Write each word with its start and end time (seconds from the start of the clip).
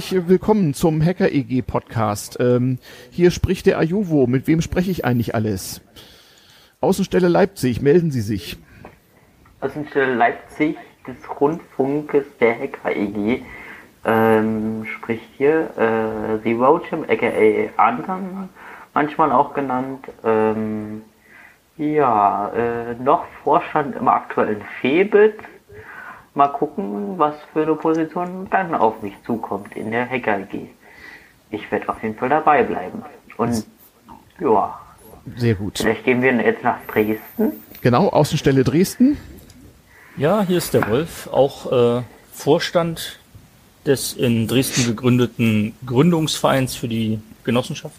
Willkommen 0.00 0.72
zum 0.72 1.04
Hacker 1.04 1.30
EG 1.30 1.60
Podcast. 1.60 2.38
Ähm, 2.40 2.78
hier 3.10 3.30
spricht 3.30 3.66
der 3.66 3.78
Ajuvo. 3.78 4.26
Mit 4.26 4.46
wem 4.46 4.62
spreche 4.62 4.90
ich 4.90 5.04
eigentlich 5.04 5.34
alles? 5.34 5.82
Außenstelle 6.80 7.28
Leipzig, 7.28 7.82
melden 7.82 8.10
Sie 8.10 8.22
sich. 8.22 8.56
Außenstelle 9.60 10.14
Leipzig 10.14 10.76
des 11.06 11.16
Rundfunkes 11.38 12.24
der 12.40 12.58
Hacker 12.58 12.96
EG 12.96 13.42
ähm, 14.06 14.86
spricht 14.86 15.28
hier 15.36 15.68
äh, 15.76 16.38
The 16.44 16.52
Roachim, 16.54 17.04
aka 17.04 17.30
Anton, 17.76 18.48
manchmal 18.94 19.30
auch 19.32 19.52
genannt. 19.52 20.06
Ähm, 20.24 21.02
ja, 21.76 22.48
äh, 22.48 22.94
noch 22.94 23.26
Vorstand 23.44 23.96
im 23.96 24.08
aktuellen 24.08 24.62
Febit 24.80 25.36
mal 26.34 26.48
gucken, 26.48 27.18
was 27.18 27.34
für 27.52 27.62
eine 27.62 27.74
Position 27.74 28.46
dann 28.50 28.74
auf 28.74 29.02
mich 29.02 29.14
zukommt 29.24 29.76
in 29.76 29.90
der 29.90 30.08
Hacker 30.08 30.34
AG. 30.34 30.68
Ich 31.50 31.70
werde 31.70 31.88
auf 31.88 32.02
jeden 32.02 32.16
Fall 32.16 32.28
dabei 32.28 32.62
bleiben. 32.62 33.02
Und 33.36 33.66
ja. 34.40 34.78
Sehr 35.36 35.54
gut. 35.54 35.78
Vielleicht 35.78 36.04
gehen 36.04 36.22
wir 36.22 36.32
jetzt 36.34 36.64
nach 36.64 36.78
Dresden. 36.86 37.52
Genau, 37.82 38.08
Außenstelle 38.08 38.64
Dresden. 38.64 39.18
Ja, 40.16 40.42
hier 40.42 40.58
ist 40.58 40.74
der 40.74 40.88
Wolf, 40.88 41.28
auch 41.28 41.98
äh, 41.98 42.02
Vorstand 42.32 43.18
des 43.86 44.12
in 44.12 44.46
Dresden 44.48 44.84
gegründeten 44.84 45.74
Gründungsvereins 45.86 46.74
für 46.74 46.88
die 46.88 47.20
Genossenschaft. 47.44 47.96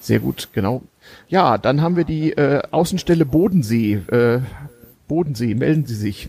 Sehr 0.00 0.20
gut, 0.20 0.48
genau. 0.52 0.82
Ja, 1.28 1.58
dann 1.58 1.82
haben 1.82 1.96
wir 1.96 2.04
die 2.04 2.32
äh, 2.32 2.62
Außenstelle 2.70 3.26
Bodensee. 3.26 3.94
Äh, 4.10 4.40
Bodensee, 5.06 5.54
melden 5.54 5.86
Sie 5.86 5.94
sich. 5.94 6.28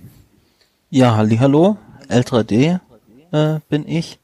Ja, 0.91 1.15
hallo, 1.15 1.77
L3D 2.07 2.79
äh, 3.31 3.59
bin 3.69 3.87
ich, 3.87 4.17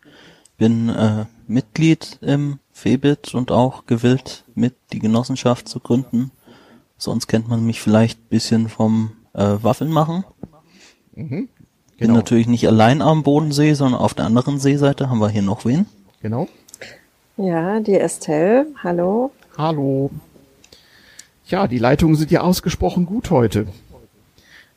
bin 0.58 0.90
äh, 0.90 1.26
Mitglied 1.46 2.18
im 2.22 2.58
Febit 2.72 3.36
und 3.36 3.52
auch 3.52 3.86
gewillt, 3.86 4.46
mit 4.56 4.74
die 4.92 4.98
Genossenschaft 4.98 5.70
zu 5.70 5.80
gründen. 5.80 6.32
Sonst 6.98 7.28
kennt 7.28 7.48
man 7.48 7.64
mich 7.68 7.82
vielleicht 7.82 8.30
bisschen 8.30 8.68
vom 8.68 9.12
äh, 9.34 9.58
Waffeln 9.62 9.92
machen. 9.92 10.24
Mhm, 11.14 11.30
genau. 11.30 11.50
Bin 12.00 12.14
natürlich 12.14 12.48
nicht 12.48 12.68
allein 12.68 13.04
am 13.04 13.22
Bodensee, 13.22 13.76
sondern 13.76 14.02
auf 14.02 14.16
der 14.16 14.26
anderen 14.26 14.60
Seeseite 14.60 15.08
haben 15.08 15.20
wir 15.20 15.30
hier 15.30 15.44
noch 15.44 15.66
wen. 15.66 15.86
Genau. 16.24 16.48
Ja, 17.38 17.80
die 17.80 17.94
Estelle, 17.94 18.66
hallo. 18.82 19.30
Hallo. 19.56 20.10
Ja, 21.46 21.68
die 21.68 21.78
Leitungen 21.78 22.16
sind 22.16 22.32
ja 22.32 22.42
ausgesprochen 22.42 23.06
gut 23.06 23.30
heute. 23.30 23.68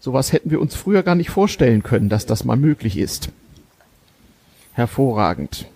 Sowas 0.01 0.33
hätten 0.33 0.51
wir 0.51 0.61
uns 0.61 0.77
früher 0.77 1.03
gar 1.03 1.17
nicht 1.17 1.31
vorstellen 1.31 1.83
können, 1.83 2.09
dass 2.09 2.25
das 2.25 2.45
mal 2.45 2.57
möglich 2.57 2.97
ist. 2.97 3.31
Hervorragend. 4.73 5.67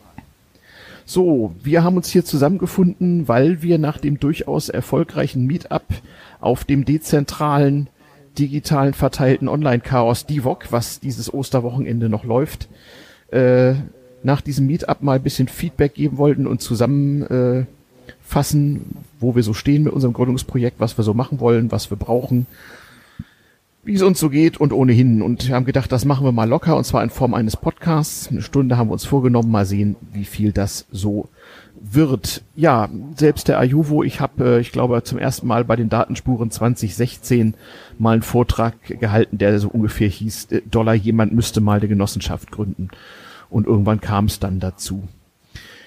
So, 1.04 1.52
wir 1.62 1.82
haben 1.82 1.96
uns 1.96 2.08
hier 2.08 2.24
zusammengefunden, 2.24 3.26
weil 3.26 3.62
wir 3.62 3.78
nach 3.78 3.98
dem 3.98 4.20
durchaus 4.20 4.68
erfolgreichen 4.68 5.44
Meetup 5.46 5.82
auf 6.40 6.62
dem 6.64 6.84
dezentralen, 6.84 7.88
digitalen 8.38 8.94
verteilten 8.94 9.48
Online-Chaos 9.48 10.26
DIVOC, 10.26 10.70
was 10.70 11.00
dieses 11.00 11.34
Osterwochenende 11.34 12.08
noch 12.08 12.22
läuft, 12.22 12.68
äh, 13.32 13.74
nach 14.22 14.40
diesem 14.40 14.68
Meetup 14.68 15.02
mal 15.02 15.16
ein 15.16 15.22
bisschen 15.22 15.48
Feedback 15.48 15.94
geben 15.94 16.16
wollten 16.16 16.46
und 16.46 16.62
zusammenfassen, 16.62 17.66
äh, 18.30 18.80
wo 19.18 19.34
wir 19.34 19.42
so 19.42 19.52
stehen 19.52 19.82
mit 19.82 19.92
unserem 19.92 20.14
Gründungsprojekt, 20.14 20.78
was 20.78 20.96
wir 20.96 21.02
so 21.02 21.12
machen 21.12 21.40
wollen, 21.40 21.72
was 21.72 21.90
wir 21.90 21.96
brauchen 21.96 22.46
wie 23.84 23.94
es 23.94 24.02
uns 24.02 24.20
so 24.20 24.30
geht 24.30 24.58
und 24.58 24.72
ohnehin. 24.72 25.22
Und 25.22 25.48
wir 25.48 25.54
haben 25.56 25.64
gedacht, 25.64 25.90
das 25.90 26.04
machen 26.04 26.24
wir 26.24 26.32
mal 26.32 26.48
locker 26.48 26.76
und 26.76 26.84
zwar 26.84 27.02
in 27.02 27.10
Form 27.10 27.34
eines 27.34 27.56
Podcasts. 27.56 28.28
Eine 28.28 28.42
Stunde 28.42 28.76
haben 28.76 28.88
wir 28.88 28.92
uns 28.92 29.04
vorgenommen, 29.04 29.50
mal 29.50 29.66
sehen, 29.66 29.96
wie 30.12 30.24
viel 30.24 30.52
das 30.52 30.86
so 30.92 31.28
wird. 31.80 32.44
Ja, 32.54 32.88
selbst 33.16 33.48
der 33.48 33.58
Ayuvo, 33.58 34.04
ich 34.04 34.20
habe, 34.20 34.44
äh, 34.44 34.60
ich 34.60 34.70
glaube, 34.70 35.02
zum 35.02 35.18
ersten 35.18 35.48
Mal 35.48 35.64
bei 35.64 35.74
den 35.74 35.88
Datenspuren 35.88 36.52
2016 36.52 37.54
mal 37.98 38.12
einen 38.12 38.22
Vortrag 38.22 38.74
gehalten, 38.84 39.38
der 39.38 39.58
so 39.58 39.68
ungefähr 39.68 40.08
hieß, 40.08 40.52
äh, 40.52 40.62
Dollar, 40.70 40.94
jemand 40.94 41.32
müsste 41.32 41.60
mal 41.60 41.78
eine 41.78 41.88
Genossenschaft 41.88 42.52
gründen. 42.52 42.88
Und 43.50 43.66
irgendwann 43.66 44.00
kam 44.00 44.26
es 44.26 44.38
dann 44.38 44.60
dazu. 44.60 45.08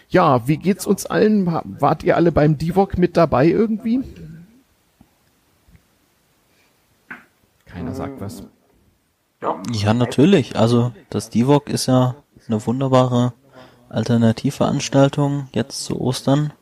Ja, 0.09 0.47
wie 0.47 0.57
geht's 0.57 0.85
uns 0.85 1.05
allen? 1.05 1.45
Wart 1.45 2.03
ihr 2.03 2.15
alle 2.17 2.31
beim 2.31 2.57
Divok 2.57 2.97
mit 2.97 3.15
dabei 3.15 3.47
irgendwie? 3.47 4.01
Keiner 7.75 7.93
sagt 7.93 8.21
was. 8.21 8.43
Ja, 9.73 9.93
natürlich. 9.93 10.55
Also 10.55 10.93
das 11.09 11.29
Divok 11.29 11.69
ist 11.69 11.87
ja 11.87 12.15
eine 12.47 12.65
wunderbare 12.65 13.33
Alternativveranstaltung 13.89 15.49
jetzt 15.53 15.83
zu 15.83 15.99
Ostern. 15.99 16.53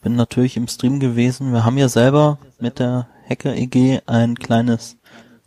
Bin 0.00 0.16
natürlich 0.16 0.56
im 0.56 0.66
Stream 0.66 0.98
gewesen. 0.98 1.52
Wir 1.52 1.66
haben 1.66 1.76
ja 1.76 1.90
selber 1.90 2.38
mit 2.58 2.78
der 2.78 3.06
Hacker 3.28 3.54
EG 3.54 4.00
ein 4.06 4.34
kleines 4.38 4.96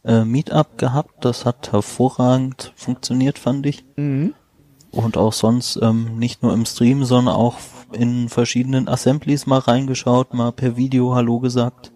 äh, 0.05 0.25
Meetup 0.25 0.77
gehabt. 0.77 1.25
Das 1.25 1.43
hat 1.43 1.71
hervorragend 1.71 2.71
funktioniert, 2.75 3.39
fand 3.39 3.65
ich. 3.65 3.83
Mhm. 3.95 4.35
Und 4.91 5.17
auch 5.17 5.33
sonst 5.33 5.79
ähm, 5.81 6.19
nicht 6.19 6.43
nur 6.43 6.53
im 6.53 6.67
Stream, 6.67 7.03
sondern 7.03 7.33
auch 7.33 7.57
in 7.93 8.29
verschiedenen 8.29 8.87
Assemblies 8.87 9.47
mal 9.47 9.57
reingeschaut, 9.57 10.35
mal 10.35 10.51
per 10.51 10.77
Video 10.77 11.15
Hallo 11.15 11.39
gesagt. 11.39 11.91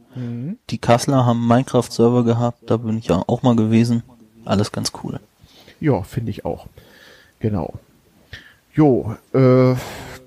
Die 0.70 0.78
Kassler 0.78 1.26
haben 1.26 1.48
Minecraft-Server 1.48 2.24
gehabt, 2.24 2.70
da 2.70 2.78
bin 2.78 2.98
ich 2.98 3.08
ja 3.08 3.24
auch 3.28 3.44
mal 3.44 3.56
gewesen. 3.56 4.04
Alles 4.46 4.72
ganz 4.72 4.92
cool. 5.04 5.20
Ja, 5.80 6.02
finde 6.04 6.32
ich 6.32 6.46
auch. 6.46 6.68
Genau. 7.40 7.74
Jo, 8.74 9.16
äh, 9.34 9.76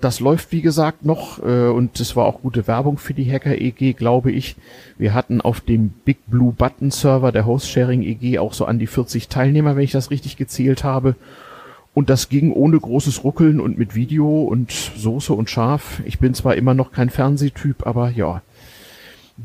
das 0.01 0.19
läuft 0.19 0.51
wie 0.51 0.61
gesagt 0.61 1.05
noch 1.05 1.39
äh, 1.39 1.67
und 1.67 1.99
es 1.99 2.15
war 2.15 2.25
auch 2.25 2.41
gute 2.41 2.67
Werbung 2.67 2.97
für 2.97 3.13
die 3.13 3.31
Hacker 3.31 3.55
EG, 3.59 3.93
glaube 3.93 4.31
ich. 4.31 4.55
Wir 4.97 5.13
hatten 5.13 5.41
auf 5.41 5.61
dem 5.61 5.89
Big 5.89 6.17
Blue 6.27 6.51
Button 6.51 6.91
Server 6.91 7.31
der 7.31 7.45
Host 7.45 7.69
Sharing 7.69 8.01
EG 8.01 8.39
auch 8.39 8.53
so 8.53 8.65
an 8.65 8.79
die 8.79 8.87
40 8.87 9.27
Teilnehmer, 9.27 9.75
wenn 9.75 9.83
ich 9.83 9.91
das 9.91 10.11
richtig 10.11 10.37
gezählt 10.37 10.83
habe. 10.83 11.15
Und 11.93 12.09
das 12.09 12.29
ging 12.29 12.51
ohne 12.53 12.79
großes 12.79 13.23
Ruckeln 13.23 13.59
und 13.59 13.77
mit 13.77 13.95
Video 13.95 14.43
und 14.43 14.71
Soße 14.71 15.33
und 15.33 15.49
Schaf. 15.49 16.01
Ich 16.05 16.19
bin 16.19 16.33
zwar 16.33 16.55
immer 16.55 16.73
noch 16.73 16.91
kein 16.91 17.09
Fernsehtyp, 17.09 17.85
aber 17.85 18.09
ja, 18.09 18.41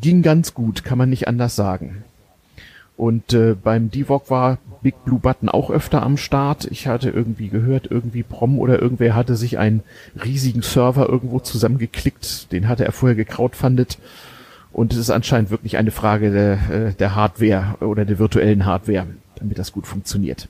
ging 0.01 0.23
ganz 0.23 0.55
gut, 0.55 0.85
kann 0.85 0.99
man 0.99 1.11
nicht 1.11 1.29
anders 1.29 1.57
sagen. 1.57 2.05
Und 2.97 3.35
äh, 3.35 3.55
beim 3.55 3.91
Divok 3.91 4.31
war 4.31 4.59
Big 4.83 5.05
Blue 5.05 5.19
Button 5.19 5.49
auch 5.49 5.71
öfter 5.71 6.03
am 6.03 6.17
Start. 6.17 6.67
Ich 6.71 6.87
hatte 6.87 7.11
irgendwie 7.11 7.49
gehört, 7.49 7.91
irgendwie 7.91 8.23
Prom 8.23 8.59
oder 8.59 8.81
irgendwer 8.81 9.15
hatte 9.15 9.37
sich 9.37 9.59
einen 9.59 9.83
riesigen 10.25 10.63
Server 10.63 11.09
irgendwo 11.09 11.41
zusammengeklickt. 11.41 12.53
Den 12.53 12.69
hatte 12.69 12.87
er 12.87 12.93
vorher 12.93 13.17
gekrautfundet. 13.17 13.99
Und 14.73 14.93
es 14.93 14.99
ist 14.99 15.11
anscheinend 15.11 15.51
wirklich 15.51 15.77
eine 15.77 15.91
Frage 15.91 16.31
der, 16.31 16.71
äh, 16.71 16.93
der 16.95 17.15
Hardware 17.15 17.77
oder 17.81 18.05
der 18.05 18.19
virtuellen 18.19 18.65
Hardware, 18.65 19.07
damit 19.37 19.59
das 19.59 19.73
gut 19.73 19.87
funktioniert. 19.87 20.49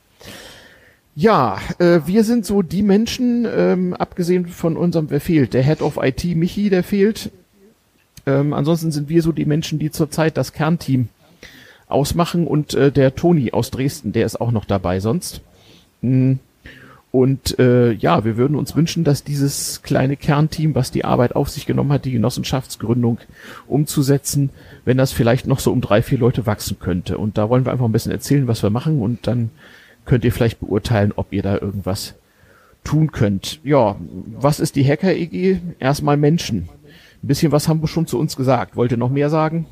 Ja, 1.15 1.59
äh, 1.79 2.01
wir 2.07 2.25
sind 2.25 2.45
so 2.45 2.63
die 2.63 2.83
Menschen, 2.83 3.47
ähm, 3.51 3.95
abgesehen 3.95 4.47
von 4.47 4.77
unserem, 4.77 5.11
wer 5.11 5.21
fehlt? 5.21 5.55
Der 5.55 5.63
Head 5.63 5.81
of 5.81 5.99
IT, 6.01 6.25
Michi, 6.37 6.71
der 6.71 6.85
fehlt. 6.85 7.31
Ähm, 8.27 8.53
ansonsten 8.53 8.91
sind 8.91 9.09
wir 9.09 9.23
so 9.23 9.33
die 9.33 9.45
Menschen, 9.45 9.79
die 9.79 9.91
zurzeit 9.91 10.37
das 10.37 10.53
Kernteam 10.53 11.09
ausmachen 11.89 12.47
und 12.47 12.75
äh, 12.75 12.91
der 12.91 13.15
Toni 13.15 13.53
aus 13.53 13.71
Dresden, 13.71 14.13
der 14.13 14.27
ist 14.27 14.41
auch 14.41 14.51
noch 14.51 14.65
dabei 14.65 15.01
sonst. 15.01 15.41
Mhm. 16.01 16.41
Und 17.13 17.59
äh, 17.59 17.93
ja, 17.93 18.25
wir 18.27 18.37
würden 18.37 18.57
uns 18.57 18.77
wünschen, 18.77 19.03
dass 19.03 19.25
dieses 19.25 19.81
kleine 19.83 20.17
Kernteam, 20.17 20.75
was 20.75 20.91
die 20.91 21.05
Arbeit 21.05 21.35
auf 21.35 21.49
sich 21.49 21.65
genommen 21.65 21.91
hat, 21.93 22.05
die 22.05 22.13
Genossenschaftsgründung 22.13 23.19
umzusetzen, 23.67 24.51
wenn 24.85 24.99
das 24.99 25.13
vielleicht 25.13 25.47
noch 25.47 25.61
so 25.61 25.73
um 25.73 25.81
drei, 25.81 26.03
vier 26.03 26.19
Leute 26.19 26.45
wachsen 26.45 26.79
könnte. 26.79 27.17
Und 27.17 27.39
da 27.39 27.49
wollen 27.49 27.65
wir 27.65 27.73
einfach 27.73 27.87
ein 27.87 27.93
bisschen 27.93 28.13
erzählen, 28.13 28.49
was 28.49 28.63
wir 28.63 28.69
machen 28.69 29.01
und 29.01 29.27
dann 29.27 29.51
könnt 30.05 30.25
ihr 30.25 30.33
vielleicht 30.33 30.61
beurteilen, 30.61 31.13
ob 31.17 31.33
ihr 31.33 31.43
da 31.43 31.55
irgendwas 31.55 32.17
tun 32.85 33.13
könnt. 33.13 33.61
Ja, 33.65 33.97
was 34.39 34.61
ist 34.61 34.77
die 34.77 34.87
Hacker 34.87 35.15
EG? 35.15 35.59
Erstmal 35.79 36.17
Menschen. 36.19 36.69
Ein 37.27 37.35
bisschen 37.35 37.51
was 37.51 37.67
haben 37.67 37.83
wir 37.83 37.89
schon 37.89 38.07
zu 38.07 38.21
uns 38.21 38.37
gesagt. 38.37 38.77
Wollt 38.77 38.93
ihr 38.93 38.99
noch 38.99 39.11
mehr 39.11 39.31
sagen? 39.31 39.67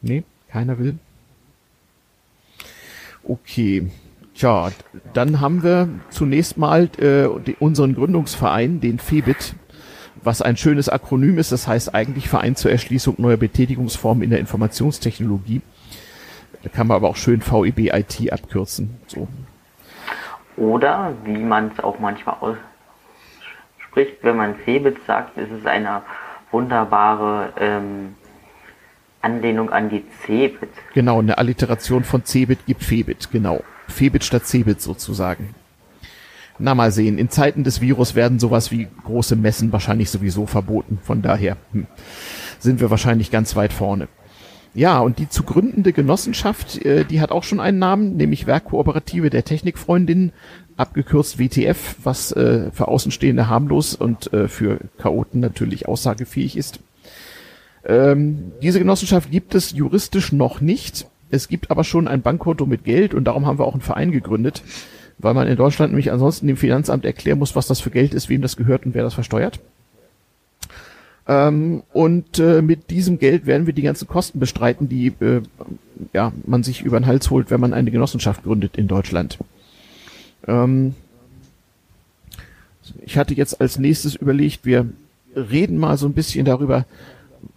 Nee, 0.00 0.24
keiner 0.50 0.78
will. 0.78 0.98
Okay. 3.22 3.90
Tja, 4.34 4.70
dann 5.12 5.42
haben 5.42 5.62
wir 5.62 5.90
zunächst 6.08 6.56
mal 6.56 6.88
äh, 6.96 7.26
unseren 7.60 7.94
Gründungsverein, 7.94 8.80
den 8.80 8.98
FEBIT, 8.98 9.54
was 10.22 10.40
ein 10.40 10.56
schönes 10.56 10.88
Akronym 10.88 11.36
ist. 11.36 11.52
Das 11.52 11.68
heißt 11.68 11.94
eigentlich 11.94 12.30
Verein 12.30 12.56
zur 12.56 12.70
Erschließung 12.70 13.16
neuer 13.18 13.36
Betätigungsformen 13.36 14.22
in 14.22 14.30
der 14.30 14.38
Informationstechnologie. 14.38 15.60
Da 16.62 16.70
kann 16.70 16.86
man 16.86 16.96
aber 16.96 17.10
auch 17.10 17.16
schön 17.16 17.42
VEB 17.42 17.92
IT 17.92 18.32
abkürzen. 18.32 18.96
So. 19.08 19.28
Oder, 20.56 21.12
wie 21.24 21.36
man 21.36 21.70
es 21.70 21.84
auch 21.84 21.98
manchmal 21.98 22.36
spricht, 23.98 24.22
wenn 24.22 24.36
man 24.36 24.54
Cebit 24.64 24.96
sagt, 25.06 25.36
ist 25.36 25.50
es 25.50 25.66
eine 25.66 26.02
wunderbare 26.52 27.52
ähm, 27.58 28.14
Anlehnung 29.22 29.70
an 29.70 29.90
die 29.90 30.04
Cebit. 30.24 30.70
Genau, 30.94 31.18
eine 31.18 31.36
Alliteration 31.38 32.04
von 32.04 32.24
Cebit 32.24 32.64
gibt 32.66 32.84
Febit, 32.84 33.30
genau. 33.32 33.62
Febit 33.88 34.22
statt 34.22 34.46
Cebit 34.46 34.80
sozusagen. 34.80 35.54
Na 36.60 36.74
mal 36.74 36.92
sehen, 36.92 37.18
in 37.18 37.28
Zeiten 37.28 37.64
des 37.64 37.80
Virus 37.80 38.14
werden 38.14 38.38
sowas 38.38 38.70
wie 38.70 38.88
große 39.04 39.36
Messen 39.36 39.72
wahrscheinlich 39.72 40.10
sowieso 40.10 40.46
verboten. 40.46 40.98
Von 41.02 41.22
daher 41.22 41.56
hm, 41.72 41.86
sind 42.58 42.80
wir 42.80 42.90
wahrscheinlich 42.90 43.30
ganz 43.30 43.56
weit 43.56 43.72
vorne. 43.72 44.08
Ja, 44.78 45.00
und 45.00 45.18
die 45.18 45.28
zu 45.28 45.42
gründende 45.42 45.92
Genossenschaft, 45.92 46.84
äh, 46.84 47.04
die 47.04 47.20
hat 47.20 47.32
auch 47.32 47.42
schon 47.42 47.58
einen 47.58 47.80
Namen, 47.80 48.16
nämlich 48.16 48.46
Werkkooperative 48.46 49.28
der 49.28 49.44
Technikfreundinnen, 49.44 50.30
abgekürzt 50.76 51.40
WTF, 51.40 51.96
was 52.04 52.30
äh, 52.30 52.70
für 52.70 52.86
Außenstehende 52.86 53.48
harmlos 53.48 53.96
und 53.96 54.32
äh, 54.32 54.46
für 54.46 54.78
Chaoten 54.96 55.40
natürlich 55.40 55.88
aussagefähig 55.88 56.56
ist. 56.56 56.78
Ähm, 57.84 58.52
diese 58.62 58.78
Genossenschaft 58.78 59.32
gibt 59.32 59.56
es 59.56 59.72
juristisch 59.72 60.30
noch 60.30 60.60
nicht. 60.60 61.08
Es 61.28 61.48
gibt 61.48 61.72
aber 61.72 61.82
schon 61.82 62.06
ein 62.06 62.22
Bankkonto 62.22 62.64
mit 62.64 62.84
Geld 62.84 63.14
und 63.14 63.24
darum 63.24 63.46
haben 63.46 63.58
wir 63.58 63.66
auch 63.66 63.74
einen 63.74 63.80
Verein 63.80 64.12
gegründet, 64.12 64.62
weil 65.18 65.34
man 65.34 65.48
in 65.48 65.56
Deutschland 65.56 65.90
nämlich 65.90 66.12
ansonsten 66.12 66.46
dem 66.46 66.56
Finanzamt 66.56 67.04
erklären 67.04 67.40
muss, 67.40 67.56
was 67.56 67.66
das 67.66 67.80
für 67.80 67.90
Geld 67.90 68.14
ist, 68.14 68.28
wem 68.28 68.42
das 68.42 68.56
gehört 68.56 68.86
und 68.86 68.94
wer 68.94 69.02
das 69.02 69.14
versteuert. 69.14 69.58
Ähm, 71.28 71.82
und 71.92 72.38
äh, 72.38 72.62
mit 72.62 72.90
diesem 72.90 73.18
Geld 73.18 73.44
werden 73.44 73.66
wir 73.66 73.74
die 73.74 73.82
ganzen 73.82 74.08
Kosten 74.08 74.40
bestreiten, 74.40 74.88
die 74.88 75.08
äh, 75.20 75.42
ja, 76.14 76.32
man 76.46 76.62
sich 76.62 76.82
über 76.82 76.98
den 76.98 77.06
Hals 77.06 77.30
holt, 77.30 77.50
wenn 77.50 77.60
man 77.60 77.74
eine 77.74 77.90
Genossenschaft 77.90 78.44
gründet 78.44 78.76
in 78.76 78.88
Deutschland. 78.88 79.36
Ähm, 80.46 80.94
ich 83.04 83.18
hatte 83.18 83.34
jetzt 83.34 83.60
als 83.60 83.78
nächstes 83.78 84.14
überlegt, 84.14 84.64
wir 84.64 84.88
reden 85.36 85.76
mal 85.76 85.98
so 85.98 86.06
ein 86.06 86.14
bisschen 86.14 86.46
darüber, 86.46 86.86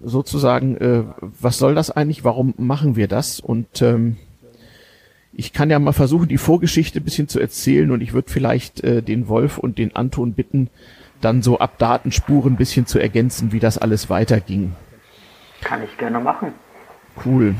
sozusagen, 0.03 0.75
äh, 0.77 1.03
was 1.39 1.57
soll 1.57 1.73
das 1.73 1.91
eigentlich, 1.91 2.23
warum 2.25 2.53
machen 2.57 2.97
wir 2.97 3.07
das? 3.07 3.39
Und 3.39 3.81
ähm, 3.81 4.17
ich 5.33 5.53
kann 5.53 5.69
ja 5.69 5.79
mal 5.79 5.93
versuchen, 5.93 6.27
die 6.27 6.37
Vorgeschichte 6.37 6.99
ein 6.99 7.05
bisschen 7.05 7.29
zu 7.29 7.39
erzählen 7.39 7.89
und 7.91 8.01
ich 8.01 8.13
würde 8.13 8.29
vielleicht 8.29 8.83
äh, 8.83 9.01
den 9.01 9.29
Wolf 9.29 9.57
und 9.57 9.77
den 9.77 9.95
Anton 9.95 10.33
bitten, 10.33 10.69
dann 11.21 11.41
so 11.41 11.59
ab 11.59 11.77
Datenspuren 11.77 12.53
ein 12.53 12.57
bisschen 12.57 12.85
zu 12.85 12.99
ergänzen, 12.99 13.51
wie 13.51 13.59
das 13.59 13.77
alles 13.77 14.09
weiterging. 14.09 14.75
Kann 15.61 15.83
ich 15.83 15.97
gerne 15.97 16.19
machen. 16.19 16.53
Cool. 17.25 17.55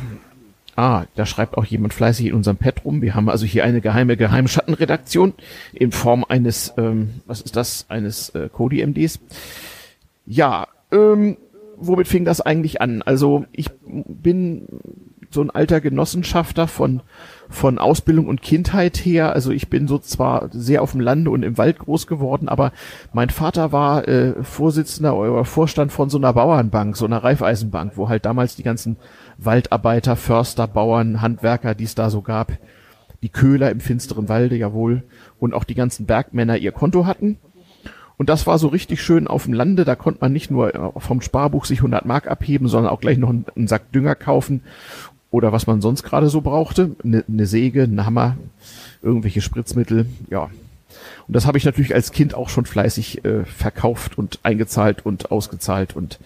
Ah, 0.76 1.06
da 1.16 1.26
schreibt 1.26 1.58
auch 1.58 1.66
jemand 1.66 1.94
fleißig 1.94 2.28
in 2.28 2.34
unserem 2.34 2.58
Pad 2.58 2.86
rum. 2.86 3.02
Wir 3.02 3.14
haben 3.14 3.30
also 3.30 3.46
hier 3.46 3.64
eine 3.64 3.82
geheime 3.82 4.18
Geheimschattenredaktion 4.18 5.34
in 5.74 5.92
Form 5.92 6.26
eines, 6.28 6.74
ähm, 6.78 7.22
was 7.26 7.42
ist 7.42 7.56
das, 7.56 7.86
eines 7.90 8.30
äh, 8.30 8.50
Kodi-MDs. 8.50 9.20
Ja, 10.26 10.68
ähm, 10.92 11.38
womit 11.78 12.08
fing 12.08 12.26
das 12.26 12.42
eigentlich 12.42 12.82
an? 12.82 13.02
Also 13.02 13.46
ich 13.52 13.70
bin 13.84 14.68
so 15.30 15.42
ein 15.42 15.50
alter 15.50 15.82
Genossenschafter 15.82 16.68
von 16.68 17.02
von 17.52 17.78
Ausbildung 17.78 18.28
und 18.28 18.42
Kindheit 18.42 18.98
her. 18.98 19.34
Also 19.34 19.52
ich 19.52 19.70
bin 19.70 19.88
so 19.88 20.00
zwar 20.00 20.50
sehr 20.52 20.82
auf 20.82 20.92
dem 20.92 21.02
Lande 21.02 21.30
und 21.30 21.44
im 21.44 21.58
Wald 21.58 21.80
groß 21.80 22.08
geworden, 22.08 22.50
aber 22.50 22.72
mein 23.14 23.30
Vater 23.30 23.72
war 23.72 24.08
äh, 24.08 24.44
Vorsitzender 24.44 25.16
oder 25.16 25.46
Vorstand 25.46 25.92
von 25.92 26.10
so 26.10 26.18
einer 26.18 26.34
Bauernbank, 26.34 26.98
so 26.98 27.06
einer 27.06 27.24
Reifeisenbank, 27.24 27.94
wo 27.96 28.10
halt 28.10 28.26
damals 28.26 28.56
die 28.56 28.64
ganzen 28.64 28.98
Waldarbeiter, 29.38 30.16
Förster, 30.16 30.68
Bauern, 30.68 31.22
Handwerker, 31.22 31.76
die 31.76 31.84
es 31.84 31.96
da 31.96 32.10
so 32.10 32.22
gab, 32.22 32.54
die 33.22 33.30
Köhler 33.30 33.70
im 33.70 33.82
finsteren 33.82 34.30
Walde, 34.30 34.56
jawohl, 34.56 35.04
und 35.40 35.54
auch 35.54 35.64
die 35.64 35.76
ganzen 35.76 36.06
Bergmänner 36.06 36.58
ihr 36.58 36.72
Konto 36.72 37.06
hatten. 37.06 37.38
Und 38.22 38.30
das 38.30 38.46
war 38.46 38.60
so 38.60 38.68
richtig 38.68 39.02
schön 39.02 39.28
auf 39.28 39.46
dem 39.46 39.54
Lande. 39.54 39.84
Da 39.84 39.96
konnte 39.96 40.20
man 40.22 40.32
nicht 40.32 40.52
nur 40.52 40.76
äh, 40.76 40.92
vom 40.98 41.22
Sparbuch 41.22 41.66
sich 41.66 41.80
100 41.80 42.06
Mark 42.06 42.28
abheben, 42.28 42.68
sondern 42.68 42.92
auch 42.92 43.02
gleich 43.02 43.18
noch 43.18 43.30
einen, 43.30 43.68
Sack 43.68 43.92
Dünger 43.94 44.14
kaufen 44.14 44.62
oder 45.32 45.52
was 45.52 45.66
man 45.66 45.82
sonst 45.82 46.04
gerade 46.04 46.30
so 46.30 46.42
brauchte. 46.42 46.92
Eine, 47.04 47.24
eine 47.28 47.48
Säge, 47.48 47.84
ein 47.84 48.06
Hammer, 48.06 48.38
irgendwelche 49.02 49.42
Spritzmittel, 49.42 50.06
ja. 50.30 50.50
Und 51.28 51.36
das 51.36 51.46
habe 51.46 51.58
ich 51.58 51.66
natürlich 51.66 51.96
als 51.96 52.12
Kind 52.12 52.36
auch 52.36 52.50
schon 52.50 52.66
fleißig 52.66 53.24
äh, 53.24 53.46
verkauft 53.46 54.18
und 54.18 54.40
eingezahlt 54.44 55.06
und 55.06 55.32
ausgezahlt 55.32 55.96
und 55.96 56.20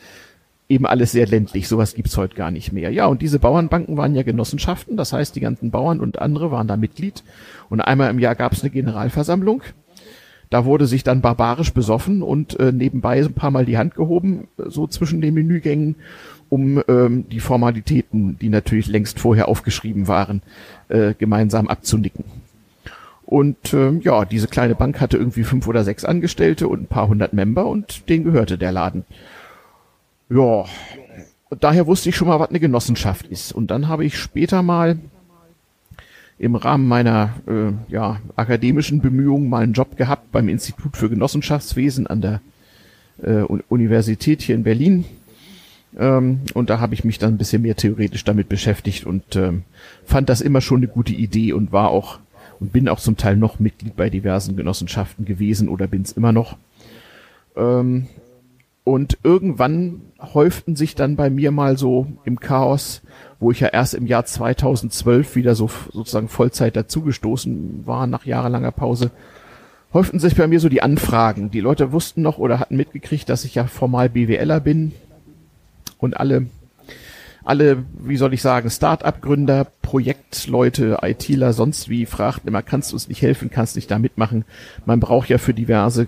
eben 0.67 0.85
alles 0.87 1.11
sehr 1.11 1.27
ländlich. 1.27 1.67
Sowas 1.67 1.93
gibt's 1.93 2.17
heute 2.17 2.35
gar 2.35 2.49
nicht 2.49 2.71
mehr. 2.71 2.91
Ja, 2.91 3.05
und 3.05 3.21
diese 3.21 3.39
Bauernbanken 3.39 3.97
waren 3.97 4.15
ja 4.15 4.23
Genossenschaften. 4.23 4.97
Das 4.97 5.13
heißt, 5.13 5.35
die 5.35 5.41
ganzen 5.41 5.69
Bauern 5.69 5.99
und 5.99 6.19
andere 6.19 6.49
waren 6.49 6.67
da 6.67 6.75
Mitglied. 6.75 7.23
Und 7.69 7.81
einmal 7.81 8.09
im 8.09 8.19
Jahr 8.19 8.35
gab's 8.35 8.61
eine 8.61 8.71
Generalversammlung. 8.71 9.61
Da 10.49 10.65
wurde 10.65 10.85
sich 10.87 11.03
dann 11.03 11.21
barbarisch 11.21 11.73
besoffen 11.73 12.21
und 12.21 12.59
äh, 12.59 12.71
nebenbei 12.71 13.19
ein 13.19 13.33
paar 13.33 13.51
Mal 13.51 13.65
die 13.65 13.77
Hand 13.77 13.95
gehoben, 13.95 14.47
so 14.57 14.87
zwischen 14.87 15.21
den 15.21 15.33
Menügängen 15.33 15.95
um 16.49 16.81
ähm, 16.87 17.27
die 17.29 17.39
Formalitäten, 17.39 18.37
die 18.39 18.49
natürlich 18.49 18.87
längst 18.87 19.19
vorher 19.19 19.47
aufgeschrieben 19.47 20.07
waren, 20.07 20.41
äh, 20.89 21.13
gemeinsam 21.13 21.67
abzunicken. 21.67 22.25
Und 23.25 23.73
ähm, 23.73 24.01
ja, 24.01 24.23
diese 24.23 24.47
kleine 24.47 24.75
Bank 24.75 25.01
hatte 25.01 25.17
irgendwie 25.17 25.43
fünf 25.43 25.67
oder 25.67 25.83
sechs 25.83 26.05
Angestellte 26.05 26.67
und 26.67 26.83
ein 26.83 26.87
paar 26.87 27.07
hundert 27.07 27.33
Member 27.33 27.65
und 27.65 28.07
denen 28.07 28.23
gehörte 28.23 28.57
der 28.57 28.71
Laden. 28.71 29.03
Ja, 30.29 30.65
daher 31.59 31.87
wusste 31.87 32.09
ich 32.09 32.15
schon 32.15 32.27
mal, 32.27 32.39
was 32.39 32.49
eine 32.49 32.59
Genossenschaft 32.59 33.25
ist. 33.27 33.51
Und 33.51 33.71
dann 33.71 33.87
habe 33.87 34.05
ich 34.05 34.17
später 34.17 34.61
mal 34.61 34.99
im 36.37 36.55
Rahmen 36.55 36.87
meiner 36.87 37.33
äh, 37.47 37.71
ja, 37.91 38.19
akademischen 38.35 39.01
Bemühungen 39.01 39.49
mal 39.49 39.63
einen 39.63 39.73
Job 39.73 39.97
gehabt 39.97 40.31
beim 40.31 40.49
Institut 40.49 40.97
für 40.97 41.09
Genossenschaftswesen 41.09 42.07
an 42.07 42.21
der 42.21 42.41
äh, 43.23 43.41
Universität 43.69 44.41
hier 44.41 44.55
in 44.55 44.63
Berlin 44.63 45.05
ähm, 45.97 46.41
und 46.53 46.69
da 46.69 46.79
habe 46.79 46.93
ich 46.93 47.03
mich 47.03 47.19
dann 47.19 47.35
ein 47.35 47.37
bisschen 47.37 47.61
mehr 47.61 47.75
theoretisch 47.75 48.23
damit 48.23 48.49
beschäftigt 48.49 49.05
und 49.05 49.35
ähm, 49.35 49.63
fand 50.03 50.29
das 50.29 50.41
immer 50.41 50.61
schon 50.61 50.77
eine 50.79 50.87
gute 50.87 51.13
Idee 51.13 51.53
und 51.53 51.71
war 51.71 51.89
auch 51.89 52.19
und 52.59 52.71
bin 52.71 52.87
auch 52.87 52.99
zum 52.99 53.17
Teil 53.17 53.35
noch 53.37 53.59
Mitglied 53.59 53.95
bei 53.95 54.09
diversen 54.09 54.55
Genossenschaften 54.55 55.25
gewesen 55.25 55.69
oder 55.69 55.87
bin 55.87 56.03
es 56.03 56.13
immer 56.13 56.31
noch. 56.31 56.57
Ähm, 57.55 58.07
und 58.83 59.17
irgendwann 59.23 60.01
häuften 60.19 60.75
sich 60.75 60.95
dann 60.95 61.15
bei 61.15 61.29
mir 61.29 61.51
mal 61.51 61.77
so 61.77 62.07
im 62.23 62.39
Chaos, 62.39 63.01
wo 63.39 63.51
ich 63.51 63.59
ja 63.59 63.69
erst 63.69 63.95
im 63.95 64.05
Jahr 64.05 64.25
2012 64.25 65.35
wieder 65.35 65.55
so 65.55 65.69
sozusagen 65.91 66.29
Vollzeit 66.29 66.75
dazugestoßen 66.75 67.87
war 67.87 68.05
nach 68.05 68.25
jahrelanger 68.25 68.71
Pause, 68.71 69.11
häuften 69.91 70.19
sich 70.19 70.35
bei 70.35 70.45
mir 70.45 70.59
so 70.59 70.69
die 70.69 70.83
Anfragen. 70.83 71.49
Die 71.49 71.61
Leute 71.61 71.93
wussten 71.93 72.21
noch 72.21 72.37
oder 72.37 72.59
hatten 72.59 72.75
mitgekriegt, 72.75 73.27
dass 73.27 73.43
ich 73.43 73.55
ja 73.55 73.65
formal 73.65 74.09
BWLer 74.09 74.59
bin, 74.59 74.91
und 76.05 76.17
alle, 76.17 76.47
alle, 77.43 77.83
wie 77.99 78.17
soll 78.17 78.33
ich 78.33 78.41
sagen, 78.41 78.69
Start-up-Gründer, 78.69 79.67
Projektleute, 79.81 80.99
ITler, 81.01 81.53
sonst 81.53 81.89
wie 81.89 82.05
fragten 82.05 82.47
immer, 82.47 82.63
kannst 82.63 82.91
du 82.91 82.95
uns 82.95 83.09
nicht 83.09 83.21
helfen, 83.21 83.51
kannst 83.51 83.75
nicht 83.75 83.91
da 83.91 83.99
mitmachen? 83.99 84.45
Man 84.85 84.99
braucht 84.99 85.29
ja 85.29 85.37
für 85.37 85.53
diverse 85.53 86.07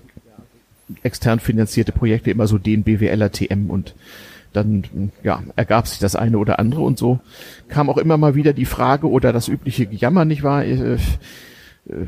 extern 1.02 1.38
finanzierte 1.38 1.92
Projekte 1.92 2.30
immer 2.30 2.46
so 2.46 2.56
den 2.58 2.82
BWLer 2.82 3.30
TM 3.30 3.68
und 3.68 3.94
dann 4.54 5.12
ja, 5.22 5.42
ergab 5.56 5.86
sich 5.86 5.98
das 5.98 6.16
eine 6.16 6.38
oder 6.38 6.58
andere 6.58 6.80
und 6.80 6.98
so 6.98 7.20
kam 7.68 7.90
auch 7.90 7.98
immer 7.98 8.16
mal 8.16 8.34
wieder 8.34 8.54
die 8.54 8.64
Frage 8.64 9.08
oder 9.08 9.32
das 9.32 9.48
übliche 9.48 9.86
Gejammer, 9.86 10.24
nicht 10.24 10.42
wahr? 10.42 10.64
Äh, 11.88 12.06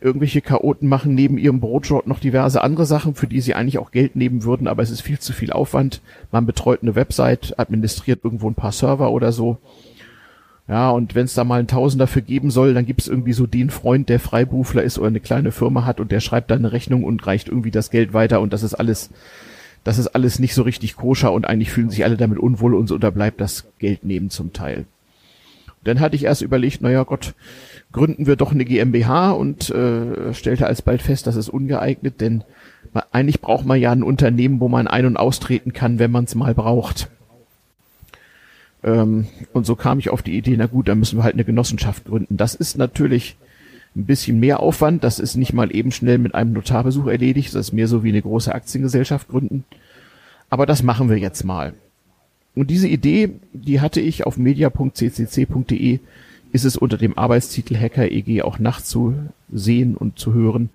irgendwelche 0.00 0.40
Chaoten 0.40 0.88
machen 0.88 1.14
neben 1.14 1.38
ihrem 1.38 1.60
Brotjob 1.60 2.06
noch 2.06 2.20
diverse 2.20 2.62
andere 2.62 2.86
Sachen, 2.86 3.14
für 3.14 3.26
die 3.26 3.40
sie 3.40 3.54
eigentlich 3.54 3.78
auch 3.78 3.90
Geld 3.90 4.16
nehmen 4.16 4.44
würden, 4.44 4.66
aber 4.66 4.82
es 4.82 4.90
ist 4.90 5.02
viel 5.02 5.18
zu 5.18 5.32
viel 5.32 5.52
Aufwand. 5.52 6.00
Man 6.32 6.46
betreut 6.46 6.80
eine 6.82 6.94
Website, 6.94 7.58
administriert 7.58 8.20
irgendwo 8.24 8.48
ein 8.48 8.54
paar 8.54 8.72
Server 8.72 9.10
oder 9.10 9.32
so. 9.32 9.58
Ja, 10.68 10.90
und 10.90 11.16
wenn 11.16 11.24
es 11.24 11.34
da 11.34 11.42
mal 11.42 11.58
einen 11.58 11.68
Tausender 11.68 12.06
für 12.06 12.22
geben 12.22 12.50
soll, 12.50 12.74
dann 12.74 12.86
gibt 12.86 13.00
es 13.00 13.08
irgendwie 13.08 13.32
so 13.32 13.46
den 13.46 13.70
Freund, 13.70 14.08
der 14.08 14.20
Freiberufler 14.20 14.84
ist 14.84 14.98
oder 14.98 15.08
eine 15.08 15.20
kleine 15.20 15.50
Firma 15.50 15.84
hat 15.84 15.98
und 15.98 16.12
der 16.12 16.20
schreibt 16.20 16.50
dann 16.50 16.60
eine 16.60 16.72
Rechnung 16.72 17.02
und 17.02 17.26
reicht 17.26 17.48
irgendwie 17.48 17.72
das 17.72 17.90
Geld 17.90 18.14
weiter 18.14 18.40
und 18.40 18.52
das 18.52 18.62
ist 18.62 18.74
alles, 18.74 19.10
das 19.82 19.98
ist 19.98 20.08
alles 20.08 20.38
nicht 20.38 20.54
so 20.54 20.62
richtig 20.62 20.96
koscher 20.96 21.32
und 21.32 21.44
eigentlich 21.44 21.72
fühlen 21.72 21.90
sich 21.90 22.04
alle 22.04 22.16
damit 22.16 22.38
unwohl 22.38 22.74
und 22.74 22.86
so, 22.86 22.98
da 22.98 23.10
bleibt 23.10 23.40
das 23.40 23.66
Geld 23.80 24.04
neben 24.04 24.30
zum 24.30 24.52
Teil. 24.52 24.86
Dann 25.82 25.98
hatte 25.98 26.14
ich 26.14 26.24
erst 26.24 26.42
überlegt, 26.42 26.82
naja 26.82 27.02
Gott, 27.02 27.34
gründen 27.92 28.26
wir 28.26 28.36
doch 28.36 28.52
eine 28.52 28.64
GmbH 28.64 29.32
und 29.32 29.70
äh, 29.70 30.32
stellte 30.32 30.66
alsbald 30.66 31.02
fest, 31.02 31.26
das 31.26 31.36
ist 31.36 31.48
ungeeignet, 31.48 32.20
denn 32.20 32.44
eigentlich 33.12 33.40
braucht 33.40 33.66
man 33.66 33.80
ja 33.80 33.92
ein 33.92 34.02
Unternehmen, 34.02 34.60
wo 34.60 34.68
man 34.68 34.86
ein- 34.86 35.06
und 35.06 35.16
austreten 35.16 35.72
kann, 35.72 35.98
wenn 35.98 36.10
man 36.10 36.24
es 36.24 36.34
mal 36.34 36.54
braucht. 36.54 37.08
Ähm, 38.82 39.26
und 39.52 39.66
so 39.66 39.76
kam 39.76 39.98
ich 39.98 40.10
auf 40.10 40.22
die 40.22 40.36
Idee, 40.36 40.54
na 40.56 40.66
gut, 40.66 40.88
dann 40.88 40.98
müssen 40.98 41.18
wir 41.18 41.24
halt 41.24 41.34
eine 41.34 41.44
Genossenschaft 41.44 42.04
gründen. 42.04 42.36
Das 42.36 42.54
ist 42.54 42.78
natürlich 42.78 43.36
ein 43.96 44.06
bisschen 44.06 44.38
mehr 44.38 44.60
Aufwand, 44.60 45.02
das 45.02 45.18
ist 45.18 45.36
nicht 45.36 45.52
mal 45.52 45.74
eben 45.74 45.90
schnell 45.90 46.18
mit 46.18 46.34
einem 46.34 46.52
Notarbesuch 46.52 47.06
erledigt, 47.06 47.54
das 47.54 47.68
ist 47.68 47.72
mehr 47.72 47.88
so 47.88 48.04
wie 48.04 48.10
eine 48.10 48.22
große 48.22 48.54
Aktiengesellschaft 48.54 49.28
gründen. 49.28 49.64
Aber 50.48 50.66
das 50.66 50.82
machen 50.82 51.10
wir 51.10 51.18
jetzt 51.18 51.44
mal. 51.44 51.74
Und 52.54 52.70
diese 52.70 52.88
Idee, 52.88 53.30
die 53.52 53.80
hatte 53.80 54.00
ich 54.00 54.26
auf 54.26 54.36
media.ccc.de 54.36 56.00
ist 56.52 56.64
es 56.64 56.76
unter 56.76 56.96
dem 56.96 57.16
Arbeitstitel 57.16 57.76
Hacker 57.76 58.10
EG 58.10 58.42
auch 58.42 58.58
nachzusehen 58.58 59.96
und 59.96 60.18
zu 60.18 60.32
hören. 60.32 60.70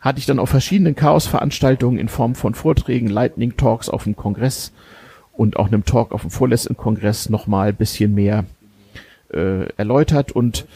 Hatte 0.00 0.18
ich 0.18 0.26
dann 0.26 0.38
auf 0.38 0.50
verschiedenen 0.50 0.94
Chaos-Veranstaltungen 0.94 1.98
in 1.98 2.08
Form 2.08 2.34
von 2.34 2.54
Vorträgen, 2.54 3.08
Lightning 3.08 3.56
Talks 3.56 3.88
auf 3.88 4.04
dem 4.04 4.16
Kongress 4.16 4.72
und 5.32 5.56
auch 5.56 5.68
einem 5.68 5.84
Talk 5.84 6.12
auf 6.12 6.22
dem 6.22 6.30
vorletzten 6.30 6.76
Kongress 6.76 7.28
nochmal 7.28 7.68
ein 7.68 7.76
bisschen 7.76 8.14
mehr 8.14 8.44
äh, 9.32 9.68
erläutert 9.76 10.32
und 10.32 10.66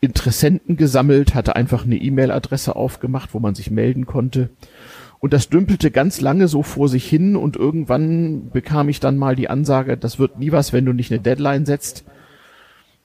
Interessenten 0.00 0.76
gesammelt, 0.76 1.34
hatte 1.34 1.54
einfach 1.54 1.84
eine 1.84 1.96
E-Mail-Adresse 1.96 2.74
aufgemacht, 2.74 3.34
wo 3.34 3.38
man 3.38 3.54
sich 3.54 3.70
melden 3.70 4.04
konnte. 4.04 4.50
Und 5.20 5.32
das 5.32 5.48
dümpelte 5.48 5.92
ganz 5.92 6.20
lange 6.20 6.48
so 6.48 6.64
vor 6.64 6.88
sich 6.88 7.08
hin 7.08 7.36
und 7.36 7.54
irgendwann 7.54 8.50
bekam 8.50 8.88
ich 8.88 8.98
dann 8.98 9.16
mal 9.16 9.36
die 9.36 9.48
Ansage, 9.48 9.96
das 9.96 10.18
wird 10.18 10.40
nie 10.40 10.50
was, 10.50 10.72
wenn 10.72 10.84
du 10.84 10.92
nicht 10.92 11.12
eine 11.12 11.20
Deadline 11.20 11.64
setzt. 11.64 12.04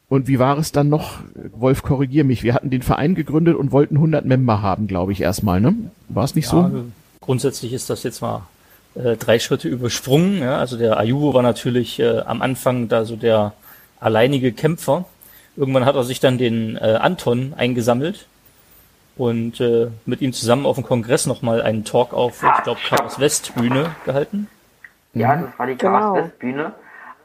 Und 0.10 0.28
wie 0.28 0.40
war 0.40 0.58
es 0.58 0.72
dann 0.72 0.88
noch? 0.88 1.20
Wolf, 1.52 1.84
korrigier 1.84 2.24
mich. 2.24 2.44
Wir 2.44 2.54
hatten 2.54 2.70
den 2.70 2.82
Verein 2.82 3.14
gegründet 3.14 3.56
und 3.56 3.72
wollten 3.72 3.96
100 3.96 4.26
Member 4.26 4.62
haben, 4.62 4.88
glaube 4.88 5.12
ich, 5.12 5.22
erstmal, 5.22 5.60
ne? 5.60 5.76
War 6.08 6.24
es 6.24 6.36
nicht 6.36 6.46
ja, 6.46 6.70
so? 6.70 6.86
Grundsätzlich 7.20 7.74
ist 7.74 7.90
das 7.90 8.04
jetzt 8.04 8.22
mal 8.22 8.48
äh, 8.96 9.18
drei 9.18 9.40
Schritte 9.40 9.68
übersprungen. 9.68 10.40
Ja? 10.40 10.60
Also 10.60 10.78
der 10.78 10.98
Ayubo 10.98 11.34
war 11.34 11.44
natürlich 11.44 12.00
äh, 12.00 12.20
am 12.20 12.42
Anfang 12.42 12.88
da 12.88 13.06
so 13.06 13.16
der 13.16 13.54
alleinige 14.00 14.54
Kämpfer. 14.54 15.06
Irgendwann 15.56 15.86
hat 15.86 15.96
er 15.96 16.04
sich 16.04 16.20
dann 16.20 16.38
den 16.38 16.78
äh, 16.78 16.98
Anton 17.02 17.54
eingesammelt 17.58 18.28
und 19.18 19.60
äh, 19.60 19.88
mit 20.06 20.22
ihm 20.22 20.34
zusammen 20.34 20.66
auf 20.66 20.76
dem 20.76 20.86
Kongress 20.86 21.26
nochmal 21.26 21.62
einen 21.62 21.84
Talk 21.84 22.14
auf, 22.14 22.44
ich 22.44 22.64
glaube, 22.64 22.80
Chaos 22.88 23.20
West 23.20 23.56
Bühne 23.56 23.96
gehalten. 24.06 24.48
Ja, 25.14 25.36
mhm. 25.36 25.42
das 25.46 25.60
war 25.60 25.68
die 25.68 25.76
Chaos 25.76 26.00
genau. 26.00 26.16
West 26.16 26.40
Bühne, 26.40 26.74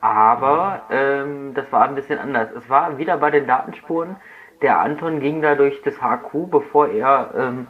aber 0.03 0.83
ähm, 0.91 1.55
das 1.55 1.71
war 1.71 1.85
ein 1.85 1.95
bisschen 1.95 2.19
anders. 2.19 2.51
Es 2.57 2.69
war 2.69 2.99
wieder 2.99 3.17
bei 3.17 3.31
den 3.31 3.47
Datenspuren. 3.47 4.17
Der 4.61 4.81
Anton 4.81 5.21
ging 5.21 5.41
da 5.41 5.55
durch 5.55 5.81
das 5.83 5.95
HQ, 6.03 6.51
bevor 6.51 6.89
er 6.89 7.31
ähm, 7.37 7.69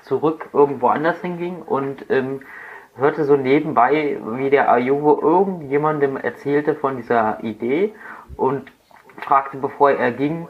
zurück 0.00 0.48
irgendwo 0.54 0.88
anders 0.88 1.20
hinging 1.20 1.60
und 1.60 2.06
ähm, 2.10 2.40
hörte 2.96 3.24
so 3.24 3.36
nebenbei, 3.36 4.18
wie 4.22 4.48
der 4.48 4.72
Ayuvo 4.72 5.20
irgendjemandem 5.20 6.16
erzählte 6.16 6.74
von 6.74 6.96
dieser 6.96 7.44
Idee 7.44 7.94
und 8.36 8.72
fragte, 9.18 9.58
bevor 9.58 9.90
er 9.90 10.12
ging, 10.12 10.48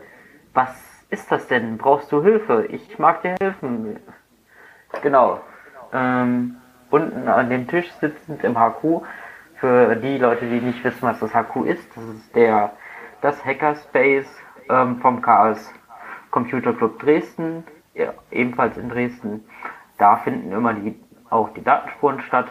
was 0.55 1.05
ist 1.11 1.33
das 1.33 1.49
denn? 1.49 1.79
Brauchst 1.79 2.13
du 2.13 2.23
Hilfe? 2.23 2.67
Ich 2.67 2.97
mag 2.99 3.23
dir 3.23 3.35
helfen. 3.41 3.99
Genau. 5.03 5.41
Ähm, 5.93 6.57
unten 6.91 7.29
an 7.29 7.51
dem 7.51 7.67
Tisch 7.67 7.91
sitzend 8.01 8.45
im 8.45 8.57
HQ, 8.57 9.03
für 9.61 9.95
die 9.97 10.19
Leute, 10.19 10.47
die 10.47 10.61
nicht 10.61 10.83
wissen, 10.83 11.03
was 11.03 11.21
das 11.21 11.33
HQ 11.35 11.67
ist, 11.67 11.87
das 11.95 12.05
ist 12.05 12.35
der 12.35 12.73
das 13.21 13.45
Hackerspace 13.45 14.27
ähm, 14.71 14.99
vom 15.01 15.21
Chaos 15.21 15.73
Computer 16.31 16.73
Club 16.73 16.99
Dresden, 16.99 17.65
ja, 17.95 18.15
ebenfalls 18.31 18.79
in 18.79 18.89
Dresden. 18.89 19.45
Da 19.99 20.17
finden 20.17 20.53
immer 20.53 20.73
die 20.73 20.99
auch 21.29 21.51
die 21.51 21.63
Datenspuren 21.63 22.21
statt. 22.21 22.47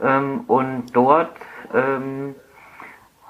Ähm, 0.00 0.42
und 0.46 0.94
dort 0.94 1.36
ähm, 1.74 2.34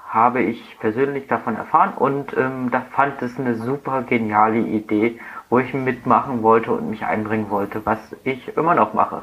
habe 0.07 0.41
ich 0.41 0.77
persönlich 0.79 1.27
davon 1.27 1.55
erfahren 1.55 1.93
und 1.95 2.35
ähm, 2.35 2.69
da 2.71 2.81
fand 2.81 3.21
es 3.21 3.39
eine 3.39 3.55
super 3.55 4.01
geniale 4.03 4.59
Idee, 4.59 5.19
wo 5.49 5.59
ich 5.59 5.73
mitmachen 5.73 6.43
wollte 6.43 6.71
und 6.71 6.89
mich 6.89 7.05
einbringen 7.05 7.49
wollte, 7.49 7.85
was 7.85 8.15
ich 8.23 8.55
immer 8.57 8.75
noch 8.75 8.93
mache. 8.93 9.21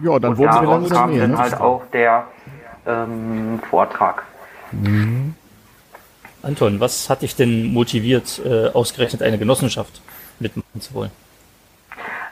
Ja, 0.00 0.18
dann 0.18 0.36
wurde 0.36 0.50
es 0.50 0.62
langsam 0.62 0.98
kam 0.98 1.10
mehr, 1.10 1.20
dann 1.22 1.30
ne? 1.32 1.38
halt 1.38 1.60
auch 1.60 1.82
der 1.92 2.24
ähm, 2.86 3.60
Vortrag. 3.70 4.24
Mhm. 4.72 5.34
Anton, 6.42 6.80
was 6.80 7.08
hat 7.08 7.22
dich 7.22 7.36
denn 7.36 7.72
motiviert, 7.72 8.40
äh, 8.44 8.68
ausgerechnet 8.68 9.22
eine 9.22 9.38
Genossenschaft 9.38 10.02
mitmachen 10.40 10.80
zu 10.80 10.94
wollen? 10.94 11.10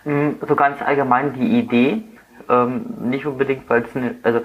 Mm, 0.04 0.30
so 0.46 0.54
ganz 0.54 0.82
allgemein 0.82 1.32
die 1.32 1.58
Idee, 1.58 2.02
ähm, 2.48 2.84
nicht 3.00 3.24
unbedingt, 3.24 3.68
weil 3.70 3.82
es 3.82 3.96
eine, 3.96 4.16
also 4.22 4.40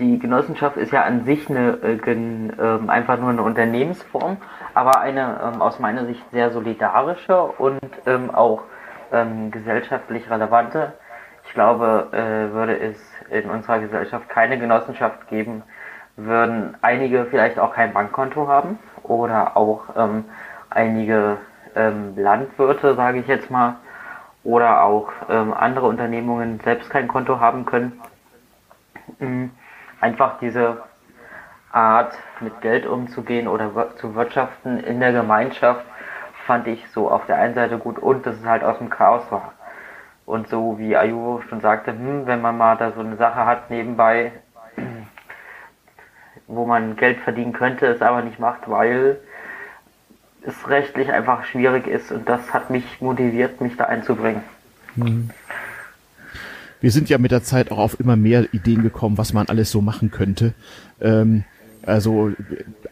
die 0.00 0.18
Genossenschaft 0.18 0.76
ist 0.76 0.92
ja 0.92 1.02
an 1.02 1.24
sich 1.24 1.48
eine, 1.48 1.78
äh, 1.82 2.10
äh, 2.10 2.88
einfach 2.88 3.18
nur 3.18 3.30
eine 3.30 3.42
Unternehmensform, 3.42 4.38
aber 4.74 5.00
eine 5.00 5.38
ähm, 5.44 5.62
aus 5.62 5.78
meiner 5.78 6.06
Sicht 6.06 6.22
sehr 6.32 6.50
solidarische 6.50 7.42
und 7.42 7.80
ähm, 8.06 8.30
auch 8.30 8.62
ähm, 9.12 9.50
gesellschaftlich 9.50 10.28
relevante. 10.30 10.94
Ich 11.44 11.52
glaube, 11.54 12.08
äh, 12.12 12.52
würde 12.52 12.78
es 12.78 12.96
in 13.30 13.50
unserer 13.50 13.80
Gesellschaft 13.80 14.28
keine 14.28 14.58
Genossenschaft 14.58 15.28
geben, 15.28 15.62
würden 16.16 16.76
einige 16.82 17.26
vielleicht 17.26 17.58
auch 17.58 17.74
kein 17.74 17.92
Bankkonto 17.92 18.48
haben 18.48 18.78
oder 19.02 19.56
auch 19.56 19.84
ähm, 19.96 20.24
einige 20.70 21.38
ähm, 21.74 22.14
Landwirte, 22.16 22.94
sage 22.94 23.18
ich 23.20 23.26
jetzt 23.26 23.50
mal, 23.50 23.76
oder 24.44 24.82
auch 24.82 25.10
ähm, 25.28 25.52
andere 25.52 25.86
Unternehmungen 25.86 26.60
selbst 26.64 26.90
kein 26.90 27.08
Konto 27.08 27.40
haben 27.40 27.64
können. 27.64 28.00
Mhm 29.18 29.50
einfach 30.02 30.38
diese 30.40 30.82
Art, 31.70 32.14
mit 32.40 32.60
Geld 32.60 32.86
umzugehen 32.86 33.48
oder 33.48 33.96
zu 33.96 34.14
wirtschaften 34.14 34.78
in 34.80 35.00
der 35.00 35.12
Gemeinschaft, 35.12 35.86
fand 36.44 36.66
ich 36.66 36.84
so 36.90 37.10
auf 37.10 37.24
der 37.26 37.36
einen 37.36 37.54
Seite 37.54 37.78
gut 37.78 37.98
und 37.98 38.26
dass 38.26 38.36
es 38.36 38.44
halt 38.44 38.64
aus 38.64 38.76
dem 38.78 38.90
Chaos 38.90 39.22
war. 39.30 39.52
Und 40.24 40.48
so 40.48 40.78
wie 40.78 40.96
Ayuvo 40.96 41.42
schon 41.48 41.60
sagte, 41.60 41.92
hm, 41.92 42.26
wenn 42.26 42.40
man 42.40 42.56
mal 42.56 42.76
da 42.76 42.92
so 42.92 43.00
eine 43.00 43.16
Sache 43.16 43.44
hat 43.44 43.70
nebenbei, 43.70 44.32
wo 46.46 46.66
man 46.66 46.96
Geld 46.96 47.18
verdienen 47.20 47.52
könnte, 47.52 47.86
es 47.86 48.02
aber 48.02 48.22
nicht 48.22 48.38
macht, 48.38 48.68
weil 48.68 49.18
es 50.42 50.68
rechtlich 50.68 51.10
einfach 51.10 51.44
schwierig 51.44 51.86
ist 51.86 52.10
und 52.12 52.28
das 52.28 52.52
hat 52.52 52.70
mich 52.70 53.00
motiviert, 53.00 53.60
mich 53.60 53.76
da 53.76 53.84
einzubringen. 53.84 54.42
Mhm 54.96 55.30
wir 56.82 56.90
sind 56.90 57.08
ja 57.08 57.16
mit 57.16 57.30
der 57.30 57.44
Zeit 57.44 57.70
auch 57.70 57.78
auf 57.78 57.98
immer 58.00 58.16
mehr 58.16 58.52
Ideen 58.52 58.82
gekommen, 58.82 59.16
was 59.16 59.32
man 59.32 59.46
alles 59.48 59.70
so 59.70 59.80
machen 59.80 60.10
könnte. 60.10 60.52
Ähm, 61.00 61.44
also 61.84 62.32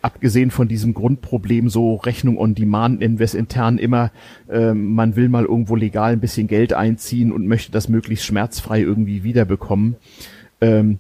abgesehen 0.02 0.50
von 0.50 0.68
diesem 0.68 0.94
Grundproblem, 0.94 1.68
so 1.68 1.97
Rechnung 1.97 2.38
on 2.38 2.54
Demand 2.54 3.00
nennen 3.00 3.18
wir 3.18 3.35
intern 3.35 3.78
immer, 3.78 4.11
äh, 4.49 4.73
man 4.73 5.16
will 5.16 5.28
mal 5.28 5.44
irgendwo 5.44 5.76
legal 5.76 6.12
ein 6.12 6.20
bisschen 6.20 6.47
Geld 6.47 6.73
einziehen 6.73 7.32
und 7.32 7.47
möchte 7.47 7.73
das 7.73 7.88
möglichst 7.88 8.25
schmerzfrei 8.25 8.80
irgendwie 8.80 9.23
wiederbekommen. 9.23 9.97
Ähm, 10.61 10.99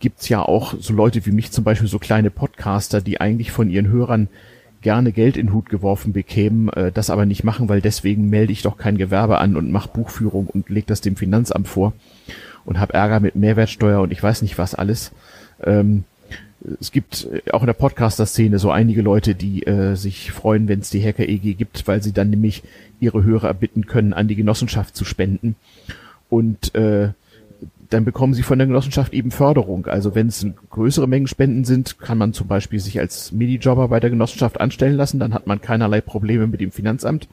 gibt's 0.00 0.28
ja 0.28 0.42
auch 0.42 0.74
so 0.78 0.92
Leute 0.92 1.24
wie 1.26 1.32
mich 1.32 1.50
zum 1.50 1.64
Beispiel, 1.64 1.88
so 1.88 1.98
kleine 1.98 2.30
Podcaster, 2.30 3.00
die 3.00 3.20
eigentlich 3.20 3.52
von 3.52 3.70
ihren 3.70 3.88
Hörern 3.88 4.28
gerne 4.80 5.12
Geld 5.12 5.36
in 5.36 5.46
den 5.46 5.54
Hut 5.54 5.68
geworfen 5.68 6.12
bekämen, 6.12 6.68
äh, 6.70 6.92
das 6.92 7.10
aber 7.10 7.26
nicht 7.26 7.44
machen, 7.44 7.68
weil 7.68 7.80
deswegen 7.80 8.28
melde 8.28 8.52
ich 8.52 8.62
doch 8.62 8.76
kein 8.76 8.98
Gewerbe 8.98 9.38
an 9.38 9.56
und 9.56 9.70
mache 9.70 9.90
Buchführung 9.90 10.46
und 10.46 10.68
leg 10.68 10.86
das 10.86 11.00
dem 11.00 11.16
Finanzamt 11.16 11.68
vor 11.68 11.92
und 12.64 12.78
habe 12.78 12.94
Ärger 12.94 13.20
mit 13.20 13.36
Mehrwertsteuer 13.36 14.00
und 14.00 14.12
ich 14.12 14.22
weiß 14.22 14.42
nicht 14.42 14.58
was 14.58 14.74
alles. 14.74 15.12
Ähm, 15.62 16.04
es 16.80 16.92
gibt 16.92 17.26
äh, 17.32 17.50
auch 17.52 17.62
in 17.62 17.66
der 17.66 17.72
Podcaster-Szene 17.72 18.58
so 18.58 18.70
einige 18.70 19.02
Leute, 19.02 19.34
die 19.34 19.66
äh, 19.66 19.94
sich 19.94 20.32
freuen, 20.32 20.68
wenn 20.68 20.80
es 20.80 20.90
die 20.90 21.02
Hacker-EG 21.02 21.54
gibt, 21.54 21.86
weil 21.86 22.02
sie 22.02 22.12
dann 22.12 22.30
nämlich 22.30 22.62
ihre 23.00 23.24
Hörer 23.24 23.54
bitten 23.54 23.86
können, 23.86 24.12
an 24.12 24.28
die 24.28 24.36
Genossenschaft 24.36 24.96
zu 24.96 25.04
spenden. 25.04 25.56
Und 26.28 26.74
äh, 26.74 27.10
dann 27.90 28.04
bekommen 28.04 28.32
sie 28.32 28.42
von 28.42 28.58
der 28.58 28.66
Genossenschaft 28.66 29.12
eben 29.12 29.30
Förderung. 29.30 29.86
Also 29.86 30.14
wenn 30.14 30.28
es 30.28 30.46
größere 30.70 31.06
Mengen 31.06 31.26
Spenden 31.26 31.64
sind, 31.64 31.98
kann 31.98 32.16
man 32.16 32.32
zum 32.32 32.46
Beispiel 32.46 32.80
sich 32.80 32.98
als 32.98 33.32
Minijobber 33.32 33.88
bei 33.88 34.00
der 34.00 34.10
Genossenschaft 34.10 34.60
anstellen 34.60 34.96
lassen, 34.96 35.20
dann 35.20 35.34
hat 35.34 35.46
man 35.46 35.60
keinerlei 35.60 36.00
Probleme 36.00 36.46
mit 36.46 36.60
dem 36.60 36.72
Finanzamt. 36.72 37.28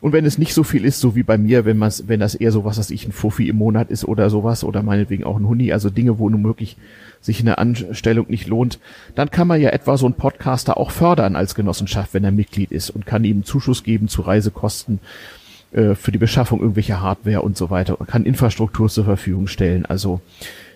Und 0.00 0.12
wenn 0.12 0.24
es 0.24 0.38
nicht 0.38 0.54
so 0.54 0.62
viel 0.62 0.84
ist, 0.84 1.00
so 1.00 1.14
wie 1.14 1.22
bei 1.22 1.36
mir, 1.36 1.64
wenn 1.64 1.76
man 1.76 1.92
wenn 2.06 2.20
das 2.20 2.34
eher 2.34 2.52
so 2.52 2.64
was, 2.64 2.78
was 2.78 2.90
ich 2.90 3.06
ein 3.06 3.12
Fuffi 3.12 3.48
im 3.48 3.56
Monat 3.56 3.90
ist 3.90 4.04
oder 4.06 4.30
sowas 4.30 4.64
oder 4.64 4.82
meinetwegen 4.82 5.24
auch 5.24 5.36
ein 5.36 5.46
Huni, 5.46 5.72
also 5.72 5.90
Dinge, 5.90 6.18
wo 6.18 6.28
nun 6.28 6.42
wirklich 6.44 6.76
sich 7.20 7.40
eine 7.40 7.58
Anstellung 7.58 8.26
nicht 8.28 8.46
lohnt, 8.46 8.78
dann 9.14 9.30
kann 9.30 9.46
man 9.46 9.60
ja 9.60 9.70
etwa 9.70 9.98
so 9.98 10.06
einen 10.06 10.14
Podcaster 10.14 10.78
auch 10.78 10.90
fördern 10.90 11.36
als 11.36 11.54
Genossenschaft, 11.54 12.14
wenn 12.14 12.24
er 12.24 12.32
Mitglied 12.32 12.72
ist 12.72 12.88
und 12.88 13.04
kann 13.04 13.24
ihm 13.24 13.44
Zuschuss 13.44 13.82
geben 13.82 14.08
zu 14.08 14.22
Reisekosten 14.22 15.00
äh, 15.72 15.94
für 15.94 16.12
die 16.12 16.18
Beschaffung 16.18 16.60
irgendwelcher 16.60 17.02
Hardware 17.02 17.42
und 17.42 17.58
so 17.58 17.68
weiter, 17.68 17.98
kann 18.06 18.24
Infrastruktur 18.24 18.88
zur 18.88 19.04
Verfügung 19.04 19.48
stellen. 19.48 19.84
Also 19.84 20.22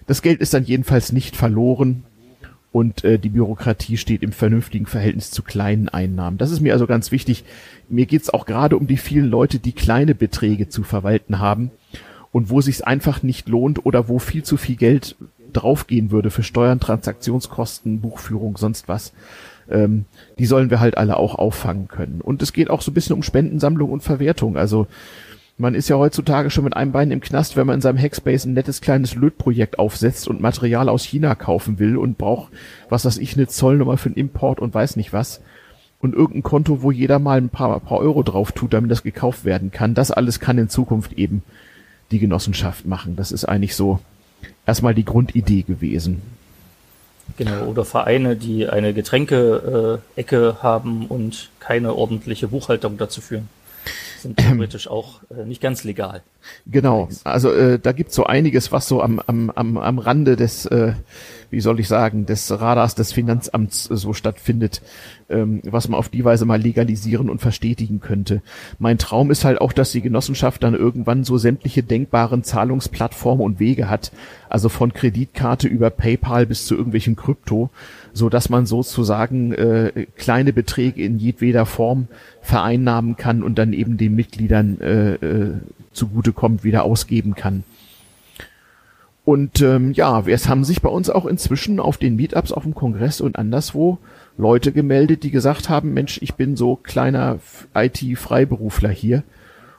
das 0.06 0.20
Geld 0.20 0.40
ist 0.40 0.52
dann 0.52 0.64
jedenfalls 0.64 1.12
nicht 1.12 1.34
verloren 1.34 2.04
und 2.74 3.04
äh, 3.04 3.20
die 3.20 3.28
Bürokratie 3.28 3.96
steht 3.96 4.24
im 4.24 4.32
vernünftigen 4.32 4.86
Verhältnis 4.86 5.30
zu 5.30 5.44
kleinen 5.44 5.88
Einnahmen. 5.88 6.38
Das 6.38 6.50
ist 6.50 6.58
mir 6.58 6.72
also 6.72 6.88
ganz 6.88 7.12
wichtig. 7.12 7.44
Mir 7.88 8.04
geht's 8.04 8.30
auch 8.30 8.46
gerade 8.46 8.76
um 8.76 8.88
die 8.88 8.96
vielen 8.96 9.30
Leute, 9.30 9.60
die 9.60 9.70
kleine 9.70 10.16
Beträge 10.16 10.68
zu 10.68 10.82
verwalten 10.82 11.38
haben 11.38 11.70
und 12.32 12.50
wo 12.50 12.60
sich's 12.60 12.82
einfach 12.82 13.22
nicht 13.22 13.48
lohnt 13.48 13.86
oder 13.86 14.08
wo 14.08 14.18
viel 14.18 14.42
zu 14.42 14.56
viel 14.56 14.74
Geld 14.74 15.14
draufgehen 15.52 16.10
würde 16.10 16.30
für 16.30 16.42
Steuern, 16.42 16.80
Transaktionskosten, 16.80 18.00
Buchführung, 18.00 18.56
sonst 18.56 18.88
was 18.88 19.12
ähm, 19.70 20.06
die 20.40 20.46
sollen 20.46 20.68
wir 20.68 20.80
halt 20.80 20.98
alle 20.98 21.16
auch 21.16 21.36
auffangen 21.36 21.86
können. 21.86 22.20
Und 22.20 22.42
es 22.42 22.52
geht 22.52 22.70
auch 22.70 22.82
so 22.82 22.90
ein 22.90 22.94
bisschen 22.94 23.14
um 23.14 23.22
Spendensammlung 23.22 23.92
und 23.92 24.02
Verwertung. 24.02 24.56
Also 24.56 24.88
man 25.56 25.74
ist 25.74 25.88
ja 25.88 25.96
heutzutage 25.96 26.50
schon 26.50 26.64
mit 26.64 26.76
einem 26.76 26.92
Bein 26.92 27.10
im 27.10 27.20
Knast, 27.20 27.56
wenn 27.56 27.66
man 27.66 27.76
in 27.76 27.80
seinem 27.80 27.98
Hackspace 27.98 28.44
ein 28.44 28.54
nettes 28.54 28.80
kleines 28.80 29.14
Lötprojekt 29.14 29.78
aufsetzt 29.78 30.26
und 30.26 30.40
Material 30.40 30.88
aus 30.88 31.04
China 31.04 31.34
kaufen 31.34 31.78
will 31.78 31.96
und 31.96 32.18
braucht, 32.18 32.52
was 32.88 33.04
weiß 33.04 33.18
ich, 33.18 33.36
eine 33.36 33.46
Zollnummer 33.46 33.96
für 33.96 34.10
den 34.10 34.18
Import 34.18 34.58
und 34.60 34.74
weiß 34.74 34.96
nicht 34.96 35.12
was. 35.12 35.40
Und 36.00 36.14
irgendein 36.14 36.42
Konto, 36.42 36.82
wo 36.82 36.90
jeder 36.90 37.18
mal 37.18 37.38
ein 37.38 37.48
paar, 37.48 37.78
paar 37.80 37.98
Euro 37.98 38.22
drauf 38.22 38.52
tut, 38.52 38.74
damit 38.74 38.90
das 38.90 39.04
gekauft 39.04 39.44
werden 39.44 39.70
kann. 39.70 39.94
Das 39.94 40.10
alles 40.10 40.40
kann 40.40 40.58
in 40.58 40.68
Zukunft 40.68 41.12
eben 41.14 41.42
die 42.10 42.18
Genossenschaft 42.18 42.84
machen. 42.84 43.16
Das 43.16 43.32
ist 43.32 43.44
eigentlich 43.44 43.76
so 43.76 44.00
erstmal 44.66 44.94
die 44.94 45.04
Grundidee 45.04 45.62
gewesen. 45.62 46.20
Genau, 47.38 47.64
oder 47.64 47.84
Vereine, 47.84 48.36
die 48.36 48.68
eine 48.68 48.92
Getränke-Ecke 48.92 50.56
haben 50.62 51.06
und 51.06 51.50
keine 51.58 51.94
ordentliche 51.94 52.48
Buchhaltung 52.48 52.98
dazu 52.98 53.22
führen. 53.22 53.48
Sind 54.24 54.38
theoretisch 54.38 54.88
auch 54.88 55.20
äh, 55.28 55.44
nicht 55.44 55.60
ganz 55.60 55.84
legal. 55.84 56.22
Genau, 56.64 57.10
also 57.24 57.52
äh, 57.52 57.78
da 57.78 57.92
gibt's 57.92 58.14
so 58.14 58.24
einiges, 58.24 58.72
was 58.72 58.88
so 58.88 59.02
am, 59.02 59.20
am, 59.26 59.50
am, 59.50 59.76
am 59.76 59.98
Rande 59.98 60.36
des, 60.36 60.64
äh, 60.64 60.94
wie 61.54 61.60
soll 61.60 61.78
ich 61.78 61.86
sagen, 61.86 62.26
des 62.26 62.50
Radars 62.50 62.96
des 62.96 63.12
Finanzamts 63.12 63.88
äh, 63.88 63.96
so 63.96 64.12
stattfindet, 64.12 64.82
ähm, 65.28 65.60
was 65.64 65.88
man 65.88 65.98
auf 65.98 66.08
die 66.08 66.24
Weise 66.24 66.44
mal 66.44 66.60
legalisieren 66.60 67.30
und 67.30 67.40
verstetigen 67.40 68.00
könnte. 68.00 68.42
Mein 68.78 68.98
Traum 68.98 69.30
ist 69.30 69.44
halt 69.44 69.60
auch, 69.60 69.72
dass 69.72 69.92
die 69.92 70.02
Genossenschaft 70.02 70.64
dann 70.64 70.74
irgendwann 70.74 71.22
so 71.22 71.38
sämtliche 71.38 71.84
denkbaren 71.84 72.42
Zahlungsplattformen 72.42 73.44
und 73.44 73.60
Wege 73.60 73.88
hat, 73.88 74.10
also 74.48 74.68
von 74.68 74.92
Kreditkarte 74.92 75.68
über 75.68 75.90
PayPal 75.90 76.46
bis 76.46 76.66
zu 76.66 76.74
irgendwelchen 76.74 77.14
Krypto, 77.14 77.70
so 78.12 78.28
dass 78.28 78.48
man 78.48 78.66
sozusagen 78.66 79.52
äh, 79.52 80.06
kleine 80.16 80.52
Beträge 80.52 81.02
in 81.02 81.18
jedweder 81.18 81.66
Form 81.66 82.08
vereinnahmen 82.42 83.16
kann 83.16 83.44
und 83.44 83.58
dann 83.58 83.72
eben 83.72 83.96
den 83.96 84.16
Mitgliedern 84.16 84.80
äh, 84.80 85.14
äh, 85.14 85.52
zugutekommt, 85.92 86.64
wieder 86.64 86.84
ausgeben 86.84 87.36
kann. 87.36 87.62
Und 89.24 89.62
ähm, 89.62 89.92
ja, 89.92 90.22
es 90.26 90.48
haben 90.48 90.64
sich 90.64 90.82
bei 90.82 90.90
uns 90.90 91.08
auch 91.08 91.24
inzwischen 91.24 91.80
auf 91.80 91.96
den 91.96 92.16
Meetups, 92.16 92.52
auf 92.52 92.64
dem 92.64 92.74
Kongress 92.74 93.22
und 93.22 93.38
anderswo 93.38 93.98
Leute 94.36 94.70
gemeldet, 94.72 95.22
die 95.22 95.30
gesagt 95.30 95.68
haben, 95.68 95.94
Mensch, 95.94 96.18
ich 96.20 96.34
bin 96.34 96.56
so 96.56 96.76
kleiner 96.76 97.38
IT-Freiberufler 97.74 98.90
hier. 98.90 99.22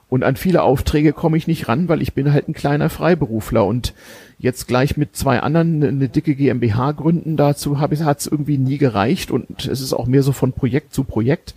Und 0.08 0.24
an 0.24 0.36
viele 0.36 0.64
Aufträge 0.64 1.14
komme 1.14 1.38
ich 1.38 1.48
nicht 1.48 1.68
ran, 1.68 1.90
weil 1.90 2.02
ich 2.02 2.14
bin 2.14 2.32
halt 2.32 2.48
ein 2.48 2.54
kleiner 2.54 2.90
Freiberufler. 2.90 3.66
Und 3.66 3.94
jetzt 4.40 4.68
gleich 4.68 4.98
mit 4.98 5.16
zwei 5.16 5.40
anderen 5.40 5.84
eine 5.84 6.10
dicke 6.10 6.36
GmbH 6.36 6.94
gründen, 6.94 7.38
dazu 7.38 7.80
hat 7.80 7.92
es 7.92 8.28
irgendwie 8.28 8.58
nie 8.58 8.78
gereicht. 8.78 9.30
Und 9.30 9.66
es 9.66 9.82
ist 9.82 9.94
auch 9.94 10.08
mehr 10.08 10.24
so 10.24 10.32
von 10.32 10.54
Projekt 10.54 10.94
zu 10.94 11.04
Projekt. 11.04 11.54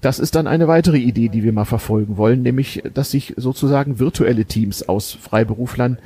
Das 0.00 0.18
ist 0.18 0.34
dann 0.34 0.46
eine 0.46 0.68
weitere 0.68 0.98
Idee, 0.98 1.28
die 1.28 1.42
wir 1.42 1.52
mal 1.52 1.64
verfolgen 1.64 2.16
wollen, 2.16 2.42
nämlich, 2.42 2.82
dass 2.94 3.10
sich 3.10 3.34
sozusagen 3.36 3.98
virtuelle 3.98 4.44
Teams 4.44 4.88
aus 4.88 5.12
Freiberuflern 5.12 5.98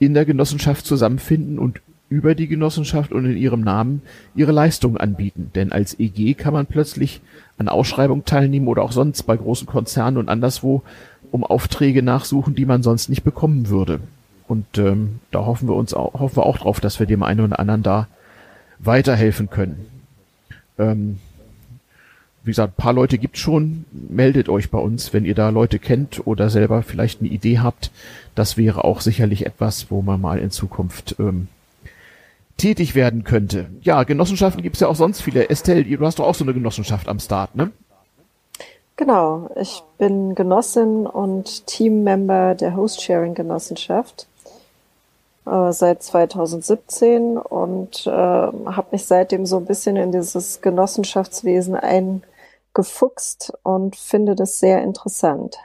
in 0.00 0.14
der 0.14 0.24
Genossenschaft 0.24 0.84
zusammenfinden 0.84 1.60
und 1.60 1.80
über 2.08 2.34
die 2.34 2.48
Genossenschaft 2.48 3.12
und 3.12 3.24
in 3.24 3.36
ihrem 3.36 3.60
Namen 3.60 4.02
ihre 4.34 4.50
Leistungen 4.50 4.96
anbieten. 4.96 5.52
Denn 5.54 5.70
als 5.70 6.00
EG 6.00 6.34
kann 6.34 6.52
man 6.52 6.66
plötzlich 6.66 7.20
an 7.56 7.68
Ausschreibungen 7.68 8.24
teilnehmen 8.24 8.66
oder 8.66 8.82
auch 8.82 8.90
sonst 8.90 9.22
bei 9.22 9.36
großen 9.36 9.68
Konzernen 9.68 10.16
und 10.16 10.28
anderswo 10.28 10.82
um 11.30 11.44
Aufträge 11.44 12.02
nachsuchen, 12.02 12.56
die 12.56 12.66
man 12.66 12.82
sonst 12.82 13.08
nicht 13.08 13.22
bekommen 13.22 13.68
würde. 13.68 14.00
Und 14.48 14.78
ähm, 14.78 15.20
da 15.30 15.46
hoffen 15.46 15.68
wir 15.68 15.76
uns 15.76 15.94
auch, 15.94 16.14
hoffen 16.14 16.38
wir 16.38 16.46
auch 16.46 16.58
drauf, 16.58 16.80
dass 16.80 16.98
wir 16.98 17.06
dem 17.06 17.22
einen 17.22 17.40
oder 17.40 17.60
anderen 17.60 17.84
da 17.84 18.08
weiterhelfen 18.80 19.48
können. 19.48 19.86
Ähm, 20.78 21.18
wie 22.42 22.50
gesagt, 22.50 22.74
ein 22.78 22.82
paar 22.82 22.92
Leute 22.92 23.18
gibt 23.18 23.36
schon. 23.36 23.84
Meldet 23.92 24.48
euch 24.48 24.70
bei 24.70 24.78
uns, 24.78 25.12
wenn 25.12 25.24
ihr 25.24 25.34
da 25.34 25.50
Leute 25.50 25.78
kennt 25.78 26.26
oder 26.26 26.48
selber 26.48 26.82
vielleicht 26.82 27.20
eine 27.20 27.28
Idee 27.28 27.58
habt. 27.58 27.90
Das 28.34 28.56
wäre 28.56 28.84
auch 28.84 29.00
sicherlich 29.00 29.44
etwas, 29.44 29.90
wo 29.90 30.02
man 30.02 30.20
mal 30.20 30.38
in 30.38 30.50
Zukunft 30.50 31.16
ähm, 31.18 31.48
tätig 32.56 32.94
werden 32.94 33.24
könnte. 33.24 33.66
Ja, 33.82 34.04
Genossenschaften 34.04 34.62
gibt 34.62 34.76
es 34.76 34.80
ja 34.80 34.88
auch 34.88 34.96
sonst 34.96 35.20
viele. 35.22 35.50
Estelle, 35.50 35.84
du 35.84 36.06
hast 36.06 36.18
doch 36.18 36.26
auch 36.26 36.34
so 36.34 36.44
eine 36.44 36.54
Genossenschaft 36.54 37.08
am 37.08 37.18
Start, 37.18 37.56
ne? 37.56 37.70
Genau, 38.96 39.50
ich 39.58 39.82
bin 39.96 40.34
Genossin 40.34 41.06
und 41.06 41.66
Teammember 41.66 42.54
der 42.54 42.76
Host-Sharing-Genossenschaft 42.76 44.26
äh, 45.46 45.72
seit 45.72 46.02
2017 46.02 47.38
und 47.38 48.06
äh, 48.06 48.10
habe 48.10 48.86
mich 48.92 49.06
seitdem 49.06 49.46
so 49.46 49.56
ein 49.56 49.64
bisschen 49.64 49.96
in 49.96 50.12
dieses 50.12 50.60
Genossenschaftswesen 50.60 51.76
ein 51.76 52.22
gefuchst 52.74 53.52
und 53.62 53.96
finde 53.96 54.34
das 54.34 54.58
sehr 54.58 54.82
interessant. 54.82 55.56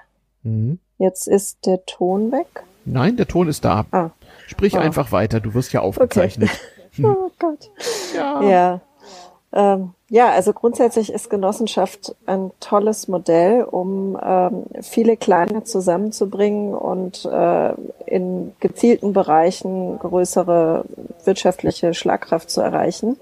Mhm. 0.44 0.80
Jetzt 0.98 1.28
ist 1.28 1.66
der 1.66 1.86
Ton 1.86 2.32
weg. 2.32 2.64
Nein, 2.86 3.18
der 3.18 3.28
Ton 3.28 3.48
ist 3.48 3.66
da. 3.66 3.86
Ah. 3.92 4.12
Sprich 4.48 4.76
ah. 4.78 4.82
einfach 4.82 5.12
weiter, 5.12 5.40
du 5.40 5.54
wirst 5.54 5.74
ja 5.74 5.82
aufgezeichnet. 5.82 6.50
Okay. 6.94 7.04
oh 7.06 7.32
Gott. 7.40 7.70
Ja. 8.16 8.42
Ja. 8.44 8.82
Ähm, 9.52 9.94
ja, 10.10 10.30
also 10.30 10.54
grundsätzlich 10.54 11.12
ist 11.12 11.30
Genossenschaft 11.30 12.16
ein 12.26 12.52
tolles 12.60 13.08
Modell, 13.08 13.64
um 13.64 14.18
ähm, 14.22 14.66
viele 14.82 15.18
Kleine 15.18 15.64
zusammenzubringen 15.64 16.76
und 16.76 17.26
äh, 17.26 17.74
in 18.06 18.54
gezielten 18.60 19.14
Bereichen 19.14 19.98
größere 19.98 20.86
wirtschaftliche 21.24 21.94
Schlagkraft 21.94 22.50
zu 22.52 22.62
erreichen. 22.62 23.18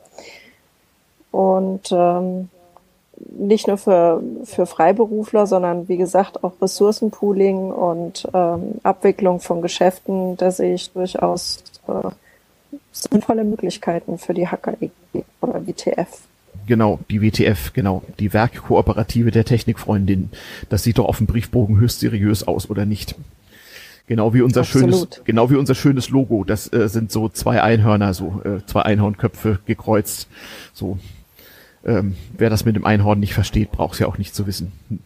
Und 1.32 1.92
ähm, 1.92 2.50
nicht 3.30 3.68
nur 3.68 3.78
für, 3.78 4.22
für 4.44 4.66
Freiberufler, 4.66 5.48
sondern 5.48 5.88
wie 5.88 5.98
gesagt 5.98 6.44
auch 6.44 6.54
Ressourcenpooling 6.62 7.72
und 7.72 8.28
ähm, 8.34 8.76
Abwicklung 8.84 9.40
von 9.40 9.62
Geschäften, 9.62 10.38
da 10.38 10.52
sehe 10.52 10.76
ich 10.76 10.92
durchaus 10.92 11.64
äh, 11.88 12.10
sinnvolle 12.92 13.44
Möglichkeiten 13.44 14.18
für 14.18 14.34
die 14.34 14.48
HKEG 14.48 14.92
oder 15.42 15.66
WTF. 15.66 16.08
Genau, 16.66 17.00
die 17.10 17.22
WTF, 17.22 17.74
genau, 17.74 18.04
die 18.20 18.32
Werkkooperative 18.32 19.32
der 19.32 19.44
Technikfreundin. 19.44 20.30
Das 20.70 20.84
sieht 20.84 20.98
doch 20.98 21.06
auf 21.06 21.18
dem 21.18 21.28
Briefbogen 21.28 21.78
höchst 21.78 22.00
seriös 22.00 22.48
aus, 22.48 22.70
oder 22.70 22.86
nicht? 22.86 23.16
Genau 24.08 24.34
wie 24.34 24.42
unser 24.42 24.62
Absolut. 24.62 24.94
schönes, 24.94 25.22
genau 25.24 25.50
wie 25.50 25.56
unser 25.56 25.76
schönes 25.76 26.10
Logo. 26.10 26.44
Das 26.44 26.72
äh, 26.72 26.90
sind 26.90 27.12
so 27.12 27.30
zwei 27.30 27.62
Einhörner, 27.62 28.14
so 28.14 28.42
äh, 28.44 28.66
zwei 28.66 28.82
Einhornköpfe 28.84 29.60
gekreuzt. 29.66 30.28
So 30.74 31.00
ähm, 31.86 32.16
wer 32.38 32.50
das 32.50 32.66
mit 32.66 32.76
dem 32.76 32.86
Einhorn 32.86 33.20
nicht 33.20 33.34
versteht, 33.34 33.72
braucht 33.72 33.94
es 33.94 34.00
ja 34.00 34.08
auch 34.08 34.18
nicht 34.18 34.36
zu 34.36 34.48
wissen. 34.48 34.72
Hm. 34.90 35.00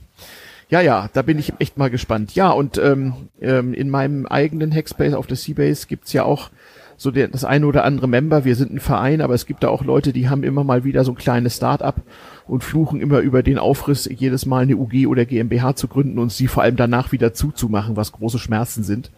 Ja, 0.69 0.81
ja, 0.81 1.09
da 1.13 1.21
bin 1.21 1.39
ich 1.39 1.53
echt 1.59 1.77
mal 1.77 1.89
gespannt. 1.89 2.35
Ja, 2.35 2.49
und 2.51 2.77
ähm, 2.77 3.13
ähm, 3.39 3.73
in 3.73 3.89
meinem 3.89 4.25
eigenen 4.25 4.73
Hackspace 4.73 5.13
auf 5.13 5.25
der 5.25 5.37
Seabase 5.37 5.87
gibt's 5.87 6.11
ja 6.11 6.23
auch 6.23 6.49
so 6.97 7.11
der, 7.11 7.29
das 7.29 7.45
eine 7.45 7.67
oder 7.67 7.85
andere 7.85 8.07
Member. 8.07 8.43
Wir 8.43 8.55
sind 8.55 8.73
ein 8.73 8.79
Verein, 8.79 9.21
aber 9.21 9.33
es 9.33 9.45
gibt 9.45 9.63
da 9.63 9.69
auch 9.69 9.85
Leute, 9.85 10.11
die 10.11 10.27
haben 10.27 10.43
immer 10.43 10.65
mal 10.65 10.83
wieder 10.83 11.05
so 11.05 11.13
ein 11.13 11.17
kleines 11.17 11.55
Start-up 11.55 12.01
und 12.47 12.63
fluchen 12.63 12.99
immer 12.99 13.19
über 13.19 13.43
den 13.43 13.59
Aufriss, 13.59 14.09
jedes 14.11 14.45
Mal 14.45 14.63
eine 14.63 14.75
UG 14.75 15.07
oder 15.07 15.23
GmbH 15.25 15.75
zu 15.75 15.87
gründen 15.87 16.19
und 16.19 16.31
sie 16.31 16.47
vor 16.47 16.63
allem 16.63 16.75
danach 16.75 17.11
wieder 17.11 17.33
zuzumachen, 17.33 17.95
was 17.95 18.11
große 18.11 18.39
Schmerzen 18.39 18.83
sind. 18.83 19.11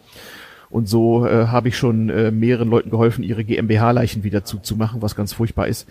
Und 0.68 0.88
so 0.88 1.26
äh, 1.26 1.46
habe 1.46 1.68
ich 1.68 1.76
schon 1.76 2.10
äh, 2.10 2.30
mehreren 2.30 2.68
Leuten 2.68 2.90
geholfen, 2.90 3.24
ihre 3.24 3.44
GmbH-Leichen 3.44 4.22
wieder 4.22 4.44
zuzumachen, 4.44 5.02
was 5.02 5.16
ganz 5.16 5.32
furchtbar 5.32 5.66
ist. 5.66 5.88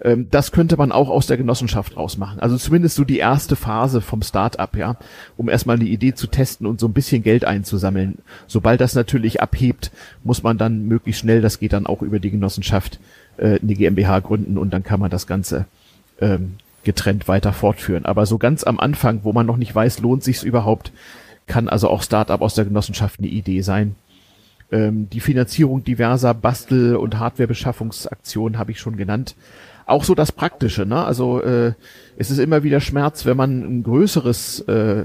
Ähm, 0.00 0.28
das 0.30 0.52
könnte 0.52 0.76
man 0.76 0.92
auch 0.92 1.08
aus 1.08 1.26
der 1.26 1.36
Genossenschaft 1.36 1.96
rausmachen. 1.96 2.40
Also 2.40 2.56
zumindest 2.56 2.96
so 2.96 3.04
die 3.04 3.18
erste 3.18 3.56
Phase 3.56 4.00
vom 4.00 4.22
Start-up, 4.22 4.76
ja, 4.76 4.96
um 5.36 5.48
erstmal 5.48 5.76
eine 5.76 5.84
Idee 5.84 6.14
zu 6.14 6.26
testen 6.26 6.66
und 6.66 6.80
so 6.80 6.88
ein 6.88 6.92
bisschen 6.92 7.22
Geld 7.22 7.44
einzusammeln. 7.44 8.18
Sobald 8.46 8.80
das 8.80 8.94
natürlich 8.94 9.40
abhebt, 9.40 9.90
muss 10.22 10.42
man 10.42 10.58
dann 10.58 10.86
möglichst 10.86 11.20
schnell, 11.20 11.40
das 11.40 11.58
geht 11.58 11.72
dann 11.72 11.86
auch 11.86 12.02
über 12.02 12.18
die 12.18 12.30
Genossenschaft, 12.30 12.98
äh, 13.36 13.58
eine 13.60 13.74
GmbH 13.74 14.20
gründen 14.20 14.58
und 14.58 14.72
dann 14.72 14.82
kann 14.82 15.00
man 15.00 15.10
das 15.10 15.26
Ganze 15.26 15.66
ähm, 16.20 16.54
getrennt 16.84 17.28
weiter 17.28 17.52
fortführen. 17.52 18.04
Aber 18.04 18.26
so 18.26 18.38
ganz 18.38 18.64
am 18.64 18.78
Anfang, 18.78 19.20
wo 19.22 19.32
man 19.32 19.46
noch 19.46 19.56
nicht 19.56 19.74
weiß, 19.74 20.00
lohnt 20.00 20.22
sich's 20.22 20.42
überhaupt, 20.42 20.92
kann 21.46 21.68
also 21.68 21.88
auch 21.88 22.02
Start-up 22.02 22.40
aus 22.40 22.54
der 22.54 22.64
Genossenschaft 22.64 23.20
eine 23.20 23.28
Idee 23.28 23.60
sein. 23.62 23.96
Ähm, 24.70 25.08
die 25.10 25.20
Finanzierung 25.20 25.84
diverser 25.84 26.34
Bastel- 26.34 26.96
und 26.96 27.18
Hardwarebeschaffungsaktionen 27.18 28.58
habe 28.58 28.72
ich 28.72 28.80
schon 28.80 28.96
genannt 28.96 29.34
auch 29.86 30.04
so 30.04 30.14
das 30.14 30.32
Praktische, 30.32 30.86
ne? 30.86 31.04
Also 31.04 31.42
äh, 31.42 31.72
es 32.16 32.30
ist 32.30 32.38
immer 32.38 32.62
wieder 32.62 32.80
Schmerz, 32.80 33.26
wenn 33.26 33.36
man 33.36 33.60
ein 33.62 33.82
größeres, 33.82 34.60
äh, 34.68 35.04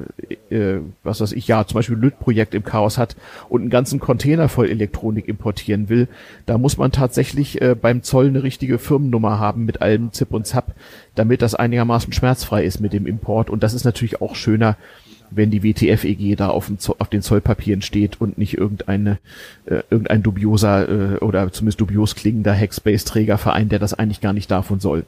äh, 0.50 0.82
was 1.04 1.22
weiß 1.22 1.32
ich, 1.34 1.48
ja, 1.48 1.66
zum 1.66 1.76
Beispiel 1.76 1.98
Lötprojekt 1.98 2.54
im 2.54 2.64
Chaos 2.64 2.98
hat 2.98 3.16
und 3.50 3.62
einen 3.62 3.70
ganzen 3.70 4.00
Container 4.00 4.48
voll 4.48 4.70
Elektronik 4.70 5.28
importieren 5.28 5.90
will. 5.90 6.08
Da 6.46 6.58
muss 6.58 6.78
man 6.78 6.92
tatsächlich 6.92 7.62
äh, 7.62 7.76
beim 7.76 8.04
Zoll 8.04 8.28
eine 8.28 8.44
richtige 8.44 8.78
Firmennummer 8.78 9.40
haben 9.40 9.66
mit 9.66 9.82
allem 9.82 10.12
Zip 10.12 10.32
und 10.32 10.46
Zap, 10.46 10.76
damit 11.16 11.42
das 11.42 11.56
einigermaßen 11.56 12.14
schmerzfrei 12.14 12.64
ist 12.64 12.80
mit 12.80 12.94
dem 12.94 13.08
Import. 13.08 13.50
Und 13.50 13.64
das 13.64 13.74
ist 13.74 13.86
natürlich 13.86 14.22
auch 14.22 14.36
schöner, 14.36 14.78
wenn 15.32 15.52
die 15.52 15.64
WTF-EG 15.64 16.36
da 16.36 16.50
auf, 16.50 16.72
auf, 16.98 17.10
den 17.10 17.22
Zollpapieren 17.22 17.82
steht 17.82 18.20
und 18.22 18.38
nicht 18.38 18.58
irgendeine, 18.58 19.20
äh, 19.66 19.82
irgendein 19.90 20.24
dubioser 20.24 20.90
äh, 20.90 21.18
oder 21.18 21.52
zumindest 21.52 21.82
dubios 21.82 22.16
klingender 22.16 22.54
Hackspace-Trägerverein, 22.54 23.70
der 23.70 23.80
das 23.80 23.94
eigentlich 23.94 24.22
gar 24.22 24.34
nicht 24.34 24.52
und 24.52 24.82
soll. 24.82 25.06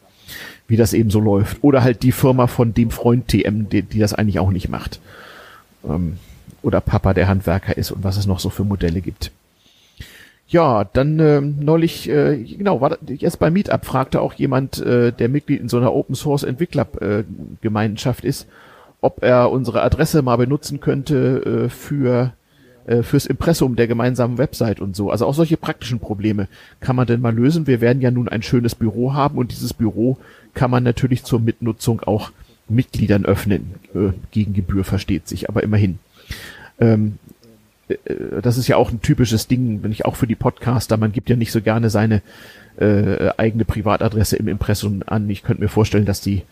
Wie 0.67 0.77
das 0.77 0.93
eben 0.93 1.09
so 1.09 1.19
läuft. 1.19 1.63
Oder 1.63 1.83
halt 1.83 2.03
die 2.03 2.11
Firma 2.11 2.47
von 2.47 2.73
dem 2.73 2.91
Freund 2.91 3.27
TM, 3.27 3.69
die, 3.69 3.81
die 3.81 3.99
das 3.99 4.13
eigentlich 4.13 4.39
auch 4.39 4.51
nicht 4.51 4.69
macht. 4.69 4.99
Ähm, 5.87 6.17
oder 6.61 6.79
Papa, 6.81 7.13
der 7.13 7.27
Handwerker 7.27 7.75
ist 7.77 7.91
und 7.91 8.03
was 8.03 8.17
es 8.17 8.27
noch 8.27 8.39
so 8.39 8.49
für 8.49 8.63
Modelle 8.63 9.01
gibt. 9.01 9.31
Ja, 10.47 10.83
dann 10.83 11.17
äh, 11.19 11.39
neulich, 11.39 12.09
äh, 12.09 12.43
genau, 12.43 12.81
war 12.81 12.97
jetzt 13.07 13.39
bei 13.39 13.49
Meetup 13.49 13.85
fragte 13.85 14.19
auch 14.19 14.33
jemand, 14.33 14.79
äh, 14.79 15.13
der 15.13 15.29
Mitglied 15.29 15.61
in 15.61 15.69
so 15.69 15.77
einer 15.77 15.93
Open 15.93 16.13
Source 16.13 16.43
Entwickler 16.43 16.87
äh, 16.99 17.23
Gemeinschaft 17.61 18.25
ist, 18.25 18.47
ob 19.01 19.23
er 19.23 19.51
unsere 19.51 19.81
Adresse 19.81 20.21
mal 20.21 20.37
benutzen 20.37 20.79
könnte 20.79 21.65
äh, 21.65 21.69
für 21.69 22.33
äh, 22.85 23.03
fürs 23.03 23.25
Impressum 23.27 23.75
der 23.75 23.87
gemeinsamen 23.87 24.37
Website 24.37 24.79
und 24.79 24.95
so. 24.95 25.11
Also 25.11 25.27
auch 25.27 25.35
solche 25.35 25.57
praktischen 25.57 25.99
Probleme 25.99 26.47
kann 26.79 26.95
man 26.95 27.05
denn 27.05 27.21
mal 27.21 27.33
lösen. 27.33 27.67
Wir 27.67 27.79
werden 27.81 28.01
ja 28.01 28.09
nun 28.09 28.27
ein 28.27 28.41
schönes 28.41 28.73
Büro 28.73 29.13
haben 29.13 29.37
und 29.37 29.51
dieses 29.51 29.73
Büro 29.73 30.17
kann 30.53 30.71
man 30.71 30.83
natürlich 30.83 31.23
zur 31.23 31.39
Mitnutzung 31.39 32.01
auch 32.01 32.31
Mitgliedern 32.69 33.25
öffnen. 33.25 33.75
Äh, 33.93 34.13
gegen 34.31 34.53
Gebühr 34.53 34.83
versteht 34.83 35.27
sich, 35.27 35.47
aber 35.47 35.61
immerhin. 35.61 35.99
Ähm, 36.79 37.19
äh, 37.87 37.97
das 38.41 38.57
ist 38.57 38.67
ja 38.67 38.77
auch 38.77 38.91
ein 38.91 39.01
typisches 39.01 39.47
Ding, 39.47 39.83
wenn 39.83 39.91
ich 39.91 40.05
auch 40.05 40.15
für 40.15 40.27
die 40.27 40.35
Podcaster, 40.35 40.97
man 40.97 41.11
gibt 41.11 41.29
ja 41.29 41.35
nicht 41.35 41.51
so 41.51 41.61
gerne 41.61 41.89
seine 41.89 42.21
äh, 42.77 43.29
eigene 43.37 43.65
Privatadresse 43.65 44.37
im 44.37 44.47
Impressum 44.47 45.03
an. 45.05 45.29
Ich 45.29 45.43
könnte 45.43 45.61
mir 45.61 45.69
vorstellen, 45.69 46.05
dass 46.05 46.21
die 46.21 46.43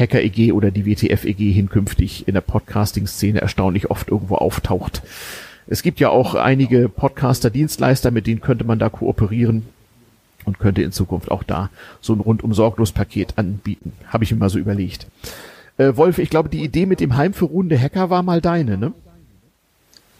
Hacker-EG 0.00 0.52
oder 0.52 0.70
die 0.70 0.86
WTF-EG 0.86 1.52
hinkünftig 1.52 2.26
in 2.26 2.34
der 2.34 2.40
Podcasting-Szene 2.40 3.40
erstaunlich 3.40 3.90
oft 3.90 4.08
irgendwo 4.08 4.36
auftaucht. 4.36 5.02
Es 5.66 5.82
gibt 5.82 6.00
ja 6.00 6.08
auch 6.08 6.34
einige 6.34 6.88
Podcaster-Dienstleister, 6.88 8.10
mit 8.10 8.26
denen 8.26 8.40
könnte 8.40 8.64
man 8.64 8.78
da 8.78 8.88
kooperieren 8.88 9.64
und 10.44 10.58
könnte 10.58 10.82
in 10.82 10.90
Zukunft 10.90 11.30
auch 11.30 11.42
da 11.42 11.70
so 12.00 12.12
ein 12.14 12.20
rundum 12.20 12.54
sorglos 12.54 12.92
Paket 12.92 13.34
anbieten. 13.36 13.92
Habe 14.08 14.24
ich 14.24 14.32
mir 14.32 14.38
mal 14.38 14.50
so 14.50 14.58
überlegt. 14.58 15.06
Äh, 15.76 15.96
Wolf, 15.96 16.18
ich 16.18 16.30
glaube, 16.30 16.48
die 16.48 16.64
Idee 16.64 16.86
mit 16.86 17.00
dem 17.00 17.16
Heim 17.16 17.32
für 17.34 17.44
ruhende 17.44 17.80
Hacker 17.80 18.10
war 18.10 18.22
mal 18.22 18.40
deine, 18.40 18.76
ne? 18.78 18.92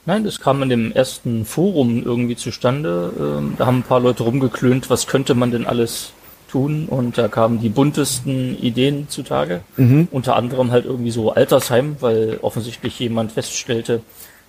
Nein, 0.07 0.25
das 0.25 0.41
kam 0.41 0.63
in 0.63 0.71
dem 0.71 0.93
ersten 0.93 1.45
Forum 1.45 2.03
irgendwie 2.05 2.37
zustande. 2.37 3.13
Ähm, 3.19 3.55
da 3.59 3.67
haben 3.67 3.79
ein 3.79 3.83
paar 3.83 4.01
Leute 4.01 4.23
rumgeklönt, 4.23 4.89
was 4.89 5.07
könnte 5.07 5.35
man 5.35 5.51
denn 5.51 5.67
alles 5.67 6.13
tun 6.51 6.87
und 6.89 7.17
da 7.17 7.29
kamen 7.29 7.61
die 7.61 7.69
buntesten 7.69 8.59
Ideen 8.59 9.09
zutage. 9.09 9.61
Mhm. 9.77 10.09
Unter 10.11 10.37
anderem 10.37 10.71
halt 10.71 10.85
irgendwie 10.85 11.11
so 11.11 11.33
Altersheim, 11.33 11.97
weil 12.01 12.39
offensichtlich 12.43 12.99
jemand 12.99 13.33
feststellte, 13.33 14.03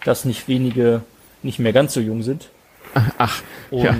dass 0.03 0.25
nicht 0.25 0.47
wenige 0.47 1.01
nicht 1.43 1.59
mehr 1.59 1.73
ganz 1.73 1.93
so 1.93 1.99
jung 1.99 2.23
sind. 2.23 2.49
Ach, 3.17 3.41
und 3.69 3.83
ja. 3.83 3.95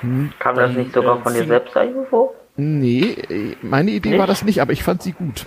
Hm. 0.00 0.32
Kam 0.38 0.56
das 0.56 0.72
nicht 0.72 0.92
sogar 0.92 1.18
äh, 1.18 1.22
von 1.22 1.34
dir 1.34 1.44
selbst 1.44 1.76
irgendwo? 1.76 2.34
Nee, 2.56 3.56
meine 3.62 3.90
Idee 3.90 4.10
nicht? 4.10 4.18
war 4.18 4.26
das 4.26 4.42
nicht, 4.44 4.60
aber 4.60 4.72
ich 4.72 4.82
fand 4.82 5.02
sie 5.02 5.12
gut. 5.12 5.46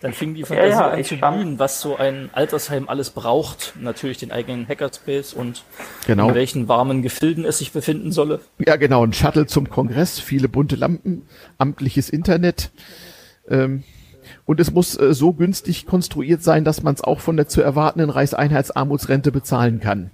Dann 0.00 0.12
fing 0.12 0.34
die 0.34 0.44
Fantasie 0.44 0.70
ja, 0.70 0.80
ja, 0.80 0.90
an 0.90 1.04
zu 1.04 1.16
blühen, 1.16 1.58
was 1.58 1.80
so 1.80 1.96
ein 1.96 2.30
Altersheim 2.32 2.88
alles 2.88 3.10
braucht. 3.10 3.74
Natürlich 3.80 4.18
den 4.18 4.30
eigenen 4.30 4.68
Hackerspace 4.68 5.34
und 5.34 5.64
genau. 6.06 6.28
in 6.28 6.34
welchen 6.36 6.68
warmen 6.68 7.02
Gefilden 7.02 7.44
es 7.44 7.58
sich 7.58 7.72
befinden 7.72 8.12
solle. 8.12 8.40
Ja, 8.64 8.76
genau. 8.76 9.04
Ein 9.04 9.12
Shuttle 9.12 9.46
zum 9.46 9.68
Kongress, 9.68 10.20
viele 10.20 10.48
bunte 10.48 10.76
Lampen, 10.76 11.26
amtliches 11.58 12.10
Internet. 12.10 12.70
Ähm, 13.48 13.82
und 14.44 14.60
es 14.60 14.70
muss 14.70 14.96
äh, 14.96 15.12
so 15.14 15.32
günstig 15.32 15.86
konstruiert 15.86 16.44
sein, 16.44 16.64
dass 16.64 16.82
man 16.82 16.94
es 16.94 17.02
auch 17.02 17.18
von 17.18 17.36
der 17.36 17.48
zu 17.48 17.60
erwartenden 17.60 18.10
Reichseinheitsarmutsrente 18.10 19.32
bezahlen 19.32 19.80
kann. 19.80 20.10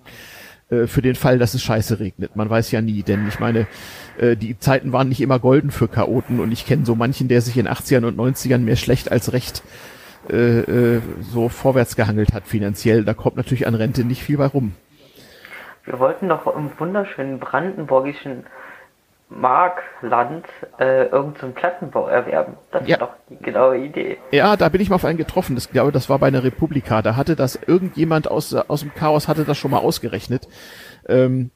Äh, 0.70 0.86
für 0.86 1.02
den 1.02 1.14
Fall, 1.14 1.38
dass 1.38 1.54
es 1.54 1.62
scheiße 1.62 2.00
regnet. 2.00 2.36
Man 2.36 2.48
weiß 2.48 2.70
ja 2.70 2.80
nie, 2.80 3.02
denn 3.02 3.28
ich 3.28 3.38
meine, 3.38 3.66
äh, 4.18 4.36
die 4.36 4.58
Zeiten 4.58 4.92
waren 4.92 5.08
nicht 5.08 5.20
immer 5.20 5.38
golden 5.38 5.70
für 5.70 5.88
Chaoten 5.88 6.40
und 6.40 6.52
ich 6.52 6.66
kenne 6.66 6.86
so 6.86 6.94
manchen, 6.94 7.28
der 7.28 7.40
sich 7.40 7.56
in 7.56 7.68
80ern 7.68 8.04
und 8.04 8.18
90ern 8.18 8.58
mehr 8.58 8.76
schlecht 8.76 9.12
als 9.12 9.32
recht 9.32 9.62
äh, 10.30 10.60
äh, 10.60 11.00
so 11.20 11.50
vorwärts 11.50 11.96
gehangelt 11.96 12.32
hat 12.32 12.46
finanziell. 12.46 13.04
Da 13.04 13.12
kommt 13.12 13.36
natürlich 13.36 13.66
an 13.66 13.74
Rente 13.74 14.04
nicht 14.04 14.22
viel 14.22 14.38
bei 14.38 14.46
rum. 14.46 14.74
Wir 15.84 15.98
wollten 15.98 16.30
doch 16.30 16.46
im 16.56 16.70
wunderschönen 16.78 17.38
brandenburgischen 17.38 18.44
Markland 19.28 20.46
äh, 20.78 21.06
irgendeinen 21.06 21.52
so 21.52 21.60
Plattenbau 21.60 22.06
erwerben. 22.06 22.54
Das 22.70 22.86
ja. 22.86 22.96
ist 22.96 23.00
doch 23.00 23.14
die 23.28 23.36
genaue 23.36 23.78
Idee. 23.78 24.18
Ja, 24.30 24.56
da 24.56 24.68
bin 24.68 24.80
ich 24.80 24.90
mal 24.90 24.96
auf 24.96 25.04
einen 25.04 25.18
getroffen. 25.18 25.54
Das, 25.54 25.70
glaube, 25.70 25.92
das 25.92 26.08
war 26.08 26.18
bei 26.18 26.28
einer 26.28 26.44
Republika. 26.44 27.02
Da 27.02 27.16
hatte 27.16 27.34
das 27.34 27.58
irgendjemand 27.66 28.30
aus, 28.30 28.54
aus 28.54 28.80
dem 28.80 28.94
Chaos 28.94 29.26
hatte 29.26 29.44
das 29.44 29.56
schon 29.58 29.70
mal 29.70 29.78
ausgerechnet. 29.78 30.46
Ähm, 31.08 31.50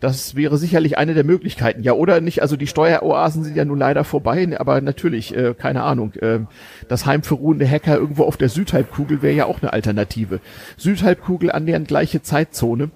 das 0.00 0.34
wäre 0.34 0.56
sicherlich 0.56 0.96
eine 0.96 1.12
der 1.12 1.24
Möglichkeiten. 1.24 1.82
Ja, 1.82 1.92
oder 1.92 2.22
nicht? 2.22 2.40
Also 2.40 2.56
die 2.56 2.66
Steueroasen 2.66 3.44
sind 3.44 3.54
ja 3.54 3.66
nun 3.66 3.78
leider 3.78 4.02
vorbei, 4.02 4.48
aber 4.58 4.80
natürlich, 4.80 5.36
äh, 5.36 5.54
keine 5.54 5.82
Ahnung. 5.82 6.14
Äh, 6.14 6.40
das 6.88 7.04
Heim 7.04 7.22
für 7.22 7.34
ruhende 7.34 7.68
Hacker 7.68 7.96
irgendwo 7.96 8.24
auf 8.24 8.38
der 8.38 8.48
Südhalbkugel 8.48 9.20
wäre 9.20 9.34
ja 9.34 9.44
auch 9.44 9.60
eine 9.60 9.74
Alternative. 9.74 10.40
Südhalbkugel 10.78 11.52
annähernd 11.52 11.86
gleiche 11.86 12.22
Zeitzone. 12.22 12.90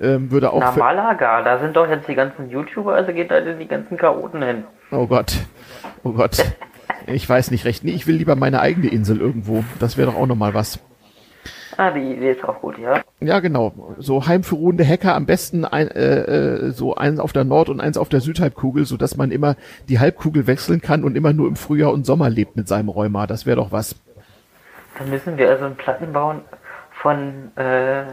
Ähm, 0.00 0.30
würde 0.30 0.52
auch. 0.52 0.60
Na, 0.60 0.72
Malaga, 0.72 1.42
da 1.42 1.58
sind 1.58 1.76
doch 1.76 1.88
jetzt 1.88 2.08
die 2.08 2.14
ganzen 2.14 2.50
YouTuber, 2.50 2.94
also 2.94 3.12
geht 3.12 3.30
da 3.30 3.40
die 3.40 3.66
ganzen 3.66 3.96
Chaoten 3.96 4.42
hin. 4.42 4.64
Oh 4.90 5.06
Gott. 5.06 5.36
Oh 6.02 6.12
Gott. 6.12 6.44
ich 7.06 7.28
weiß 7.28 7.50
nicht 7.50 7.64
recht. 7.64 7.84
Nee, 7.84 7.92
ich 7.92 8.06
will 8.06 8.16
lieber 8.16 8.36
meine 8.36 8.60
eigene 8.60 8.88
Insel 8.88 9.20
irgendwo. 9.20 9.64
Das 9.80 9.96
wäre 9.96 10.10
doch 10.10 10.18
auch 10.18 10.26
nochmal 10.26 10.54
was. 10.54 10.80
Ah, 11.78 11.90
die 11.90 12.14
Idee 12.14 12.32
ist 12.32 12.44
auch 12.44 12.60
gut, 12.60 12.78
ja. 12.78 13.02
Ja, 13.20 13.40
genau. 13.40 13.96
So 13.98 14.26
heimführende 14.26 14.86
Hacker 14.86 15.14
am 15.14 15.26
besten 15.26 15.66
ein, 15.66 15.88
äh, 15.88 16.20
äh, 16.20 16.70
so 16.70 16.94
eins 16.94 17.20
auf 17.20 17.32
der 17.32 17.44
Nord- 17.44 17.68
und 17.68 17.80
eins 17.80 17.98
auf 17.98 18.08
der 18.08 18.20
Südhalbkugel, 18.20 18.86
so 18.86 18.96
dass 18.96 19.16
man 19.16 19.30
immer 19.30 19.56
die 19.88 19.98
Halbkugel 19.98 20.46
wechseln 20.46 20.80
kann 20.80 21.04
und 21.04 21.16
immer 21.16 21.34
nur 21.34 21.48
im 21.48 21.56
Frühjahr 21.56 21.92
und 21.92 22.06
Sommer 22.06 22.30
lebt 22.30 22.56
mit 22.56 22.66
seinem 22.66 22.88
Rheuma. 22.88 23.26
Das 23.26 23.44
wäre 23.44 23.56
doch 23.56 23.72
was. 23.72 23.96
Dann 24.98 25.10
müssen 25.10 25.36
wir 25.36 25.50
also 25.50 25.66
einen 25.66 25.76
Platten 25.76 26.12
bauen 26.12 26.40
von 27.02 27.54
äh, 27.56 28.04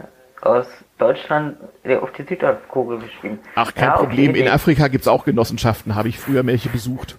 aus 0.42 0.66
Deutschland 0.98 1.56
der 1.84 2.02
auf 2.02 2.12
die 2.12 2.22
Südhalbkugel 2.22 2.98
geschrieben. 3.00 3.38
Ach, 3.54 3.74
kein 3.74 3.88
ja, 3.88 3.96
Problem. 3.96 4.34
In 4.34 4.48
Afrika 4.48 4.88
gibt's 4.88 5.08
auch 5.08 5.24
Genossenschaften. 5.24 5.94
Habe 5.94 6.08
ich 6.08 6.18
früher 6.18 6.46
welche 6.46 6.68
besucht. 6.68 7.16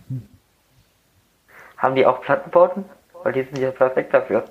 Haben 1.77 1.95
die 1.95 2.05
auch 2.05 2.21
Plattenbauten? 2.21 2.85
Weil 3.23 3.33
die 3.33 3.43
sind 3.43 3.57
ja 3.57 3.71
perfekt 3.71 4.13
dafür. 4.13 4.45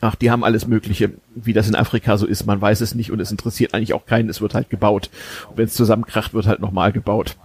Ach, 0.00 0.14
die 0.14 0.30
haben 0.30 0.44
alles 0.44 0.66
Mögliche, 0.66 1.12
wie 1.34 1.52
das 1.54 1.68
in 1.68 1.74
Afrika 1.74 2.18
so 2.18 2.26
ist. 2.26 2.44
Man 2.44 2.60
weiß 2.60 2.82
es 2.82 2.94
nicht 2.94 3.10
und 3.10 3.20
es 3.20 3.30
interessiert 3.30 3.72
eigentlich 3.72 3.94
auch 3.94 4.04
keinen. 4.04 4.28
Es 4.28 4.40
wird 4.42 4.54
halt 4.54 4.68
gebaut. 4.68 5.08
Und 5.48 5.56
wenn 5.56 5.64
es 5.64 5.74
zusammenkracht, 5.74 6.34
wird 6.34 6.46
halt 6.46 6.60
nochmal 6.60 6.92
gebaut. 6.92 7.36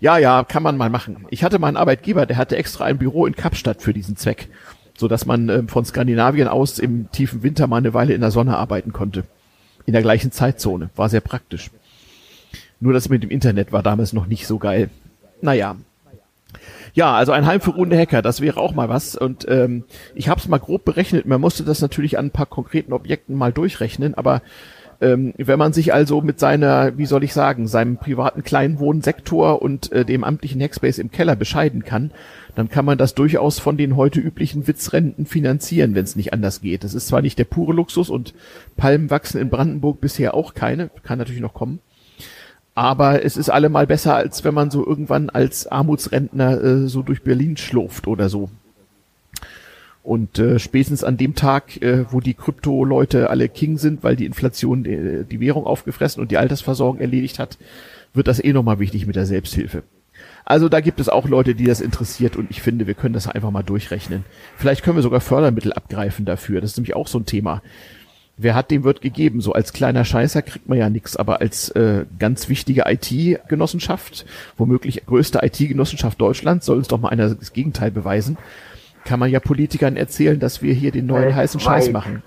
Ja, 0.00 0.18
ja, 0.18 0.44
kann 0.44 0.62
man 0.62 0.76
mal 0.76 0.90
machen. 0.90 1.26
Ich 1.30 1.44
hatte 1.44 1.58
mal 1.58 1.68
einen 1.68 1.76
Arbeitgeber, 1.76 2.26
der 2.26 2.36
hatte 2.36 2.56
extra 2.56 2.84
ein 2.84 2.98
Büro 2.98 3.26
in 3.26 3.36
Kapstadt 3.36 3.82
für 3.82 3.92
diesen 3.92 4.16
Zweck, 4.16 4.48
so 4.96 5.08
dass 5.08 5.26
man 5.26 5.48
äh, 5.48 5.62
von 5.64 5.84
Skandinavien 5.84 6.48
aus 6.48 6.78
im 6.78 7.10
tiefen 7.12 7.42
Winter 7.42 7.66
mal 7.66 7.78
eine 7.78 7.94
Weile 7.94 8.14
in 8.14 8.20
der 8.20 8.30
Sonne 8.30 8.56
arbeiten 8.56 8.92
konnte. 8.92 9.24
In 9.86 9.92
der 9.92 10.02
gleichen 10.02 10.32
Zeitzone. 10.32 10.90
War 10.96 11.08
sehr 11.08 11.20
praktisch. 11.20 11.70
Nur 12.80 12.92
das 12.92 13.08
mit 13.08 13.22
dem 13.22 13.30
Internet 13.30 13.72
war 13.72 13.82
damals 13.82 14.12
noch 14.12 14.26
nicht 14.26 14.46
so 14.46 14.58
geil. 14.58 14.90
Naja, 15.40 15.76
ja, 16.94 17.12
also 17.12 17.32
ein 17.32 17.44
Heim 17.44 17.60
für 17.60 17.72
runde 17.72 17.98
Hacker, 17.98 18.22
das 18.22 18.40
wäre 18.40 18.60
auch 18.60 18.72
mal 18.72 18.88
was. 18.88 19.16
Und 19.16 19.46
ähm, 19.48 19.84
ich 20.14 20.28
habe 20.28 20.40
es 20.40 20.48
mal 20.48 20.58
grob 20.58 20.84
berechnet. 20.84 21.26
Man 21.26 21.40
musste 21.40 21.64
das 21.64 21.80
natürlich 21.80 22.18
an 22.18 22.26
ein 22.26 22.30
paar 22.30 22.46
konkreten 22.46 22.92
Objekten 22.92 23.36
mal 23.36 23.52
durchrechnen, 23.52 24.14
aber 24.14 24.42
ähm, 25.00 25.34
wenn 25.36 25.58
man 25.58 25.72
sich 25.72 25.92
also 25.92 26.20
mit 26.20 26.38
seiner, 26.38 26.96
wie 26.96 27.06
soll 27.06 27.24
ich 27.24 27.32
sagen, 27.32 27.66
seinem 27.66 27.96
privaten 27.96 28.44
Kleinwohnsektor 28.44 29.60
und 29.60 29.90
äh, 29.90 30.04
dem 30.04 30.22
amtlichen 30.22 30.62
Hackspace 30.62 30.98
im 30.98 31.10
Keller 31.10 31.34
bescheiden 31.34 31.84
kann, 31.84 32.12
dann 32.54 32.68
kann 32.68 32.84
man 32.84 32.98
das 32.98 33.14
durchaus 33.14 33.58
von 33.58 33.76
den 33.76 33.96
heute 33.96 34.20
üblichen 34.20 34.66
Witzrenten 34.66 35.26
finanzieren, 35.26 35.94
wenn 35.94 36.04
es 36.04 36.16
nicht 36.16 36.32
anders 36.32 36.60
geht. 36.60 36.84
Das 36.84 36.94
ist 36.94 37.08
zwar 37.08 37.22
nicht 37.22 37.38
der 37.38 37.44
pure 37.44 37.72
Luxus 37.72 38.10
und 38.10 38.34
Palmen 38.76 39.10
wachsen 39.10 39.40
in 39.40 39.50
Brandenburg 39.50 40.00
bisher 40.00 40.34
auch 40.34 40.54
keine, 40.54 40.90
kann 41.02 41.18
natürlich 41.18 41.42
noch 41.42 41.54
kommen. 41.54 41.80
Aber 42.74 43.24
es 43.24 43.36
ist 43.36 43.50
allemal 43.50 43.86
besser, 43.86 44.16
als 44.16 44.42
wenn 44.42 44.54
man 44.54 44.70
so 44.70 44.84
irgendwann 44.84 45.30
als 45.30 45.66
Armutsrentner 45.66 46.62
äh, 46.62 46.88
so 46.88 47.02
durch 47.02 47.22
Berlin 47.22 47.56
schlurft 47.56 48.08
oder 48.08 48.28
so. 48.28 48.50
Und 50.02 50.38
äh, 50.38 50.58
spätestens 50.58 51.02
an 51.02 51.16
dem 51.16 51.34
Tag, 51.34 51.80
äh, 51.80 52.04
wo 52.12 52.20
die 52.20 52.34
Krypto-Leute 52.34 53.30
alle 53.30 53.48
King 53.48 53.78
sind, 53.78 54.02
weil 54.02 54.16
die 54.16 54.26
Inflation 54.26 54.84
äh, 54.84 55.24
die 55.24 55.40
Währung 55.40 55.64
aufgefressen 55.64 56.20
und 56.20 56.30
die 56.30 56.36
Altersversorgung 56.36 57.00
erledigt 57.00 57.38
hat, 57.38 57.58
wird 58.12 58.28
das 58.28 58.42
eh 58.42 58.52
nochmal 58.52 58.80
wichtig 58.80 59.06
mit 59.06 59.16
der 59.16 59.24
Selbsthilfe. 59.24 59.82
Also 60.44 60.68
da 60.68 60.80
gibt 60.80 61.00
es 61.00 61.08
auch 61.08 61.26
Leute, 61.26 61.54
die 61.54 61.64
das 61.64 61.80
interessiert 61.80 62.36
und 62.36 62.50
ich 62.50 62.60
finde, 62.60 62.86
wir 62.86 62.94
können 62.94 63.14
das 63.14 63.28
einfach 63.28 63.50
mal 63.50 63.62
durchrechnen. 63.62 64.24
Vielleicht 64.56 64.82
können 64.82 64.96
wir 64.96 65.02
sogar 65.02 65.20
Fördermittel 65.20 65.72
abgreifen 65.72 66.24
dafür. 66.26 66.60
Das 66.60 66.72
ist 66.72 66.76
nämlich 66.76 66.94
auch 66.94 67.08
so 67.08 67.18
ein 67.18 67.26
Thema 67.26 67.62
wer 68.36 68.54
hat, 68.54 68.70
dem 68.70 68.84
wird 68.84 69.00
gegeben. 69.00 69.40
So 69.40 69.52
als 69.52 69.72
kleiner 69.72 70.04
Scheißer 70.04 70.42
kriegt 70.42 70.68
man 70.68 70.78
ja 70.78 70.90
nichts, 70.90 71.16
aber 71.16 71.40
als 71.40 71.70
äh, 71.70 72.04
ganz 72.18 72.48
wichtige 72.48 72.84
IT-Genossenschaft, 72.86 74.26
womöglich 74.56 75.04
größte 75.06 75.40
IT-Genossenschaft 75.42 76.20
Deutschlands, 76.20 76.66
soll 76.66 76.78
uns 76.78 76.88
doch 76.88 77.00
mal 77.00 77.10
einer 77.10 77.34
das 77.34 77.52
Gegenteil 77.52 77.90
beweisen, 77.90 78.38
kann 79.04 79.20
man 79.20 79.30
ja 79.30 79.40
Politikern 79.40 79.96
erzählen, 79.96 80.40
dass 80.40 80.62
wir 80.62 80.72
hier 80.72 80.90
den 80.90 81.06
neuen 81.06 81.24
Weltweit. 81.24 81.42
heißen 81.42 81.60
Scheiß 81.60 81.90
machen. 81.90 82.22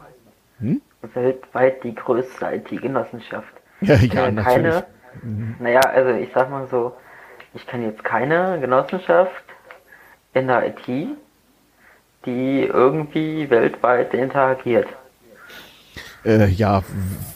Hm? 0.59 0.81
Weltweit 1.13 1.83
die 1.83 1.95
größte 1.95 2.45
IT-Genossenschaft. 2.45 3.53
Ja, 3.81 3.95
ja, 3.95 4.31
natürlich. 4.31 4.45
Keine, 4.45 4.85
mhm. 5.23 5.55
Naja, 5.59 5.79
also 5.81 6.11
ich 6.11 6.29
sag 6.33 6.49
mal 6.49 6.67
so, 6.67 6.93
ich 7.57 7.65
kenne 7.65 7.87
jetzt 7.87 8.03
keine 8.03 8.59
Genossenschaft 8.61 9.31
in 10.33 10.47
der 10.47 10.67
IT, 10.67 10.87
die 12.25 12.61
irgendwie 12.63 13.49
weltweit 13.49 14.13
interagiert. 14.13 14.87
Äh, 16.23 16.49
ja, 16.49 16.83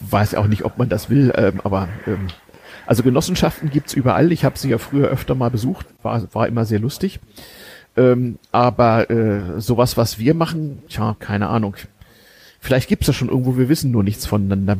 weiß 0.08 0.36
auch 0.36 0.46
nicht, 0.46 0.64
ob 0.64 0.78
man 0.78 0.88
das 0.88 1.10
will, 1.10 1.32
ähm, 1.36 1.60
aber 1.64 1.88
ähm, 2.06 2.28
also 2.86 3.02
Genossenschaften 3.02 3.70
gibt's 3.70 3.94
überall. 3.94 4.30
Ich 4.32 4.44
habe 4.44 4.58
sie 4.58 4.70
ja 4.70 4.78
früher 4.78 5.08
öfter 5.08 5.34
mal 5.34 5.50
besucht, 5.50 5.86
war, 6.02 6.22
war 6.34 6.46
immer 6.46 6.64
sehr 6.64 6.78
lustig. 6.78 7.18
Ähm, 7.96 8.38
aber 8.52 9.10
äh, 9.10 9.60
sowas, 9.60 9.96
was 9.96 10.18
wir 10.18 10.34
machen, 10.34 10.82
tja, 10.88 11.16
keine 11.18 11.48
Ahnung. 11.48 11.76
Vielleicht 12.60 12.88
gibt's 12.88 13.06
das 13.06 13.16
schon 13.16 13.28
irgendwo, 13.28 13.56
wir 13.56 13.68
wissen 13.68 13.90
nur 13.90 14.04
nichts 14.04 14.26
voneinander. 14.26 14.76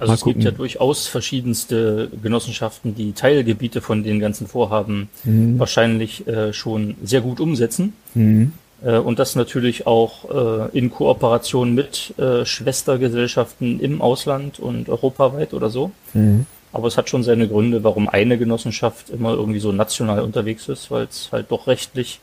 Also 0.00 0.14
es 0.14 0.24
gibt 0.24 0.42
ja 0.42 0.50
durchaus 0.50 1.06
verschiedenste 1.06 2.10
Genossenschaften, 2.22 2.94
die 2.94 3.12
Teilgebiete 3.12 3.80
von 3.80 4.02
den 4.02 4.18
ganzen 4.18 4.46
Vorhaben 4.46 5.08
mhm. 5.24 5.58
wahrscheinlich 5.58 6.26
äh, 6.26 6.52
schon 6.52 6.96
sehr 7.02 7.20
gut 7.20 7.38
umsetzen. 7.38 7.92
Mhm. 8.14 8.52
Äh, 8.82 8.96
und 8.96 9.18
das 9.18 9.36
natürlich 9.36 9.86
auch 9.86 10.70
äh, 10.72 10.78
in 10.78 10.90
Kooperation 10.90 11.74
mit 11.74 12.14
äh, 12.18 12.44
Schwestergesellschaften 12.44 13.78
im 13.80 14.00
Ausland 14.00 14.58
und 14.58 14.88
europaweit 14.88 15.52
oder 15.54 15.70
so. 15.70 15.90
Mhm. 16.14 16.46
Aber 16.72 16.86
es 16.86 16.96
hat 16.96 17.10
schon 17.10 17.22
seine 17.22 17.48
Gründe, 17.48 17.82
warum 17.84 18.08
eine 18.08 18.38
Genossenschaft 18.38 19.10
immer 19.10 19.34
irgendwie 19.34 19.58
so 19.58 19.72
national 19.72 20.20
unterwegs 20.20 20.68
ist, 20.68 20.90
weil 20.90 21.04
es 21.04 21.30
halt 21.32 21.50
doch 21.50 21.66
rechtlich 21.66 22.20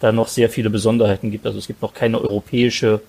da 0.00 0.12
noch 0.12 0.28
sehr 0.28 0.48
viele 0.48 0.70
Besonderheiten 0.70 1.30
gibt. 1.30 1.46
Also 1.46 1.58
es 1.58 1.66
gibt 1.66 1.82
noch 1.82 1.94
keine 1.94 2.20
europäische 2.20 3.00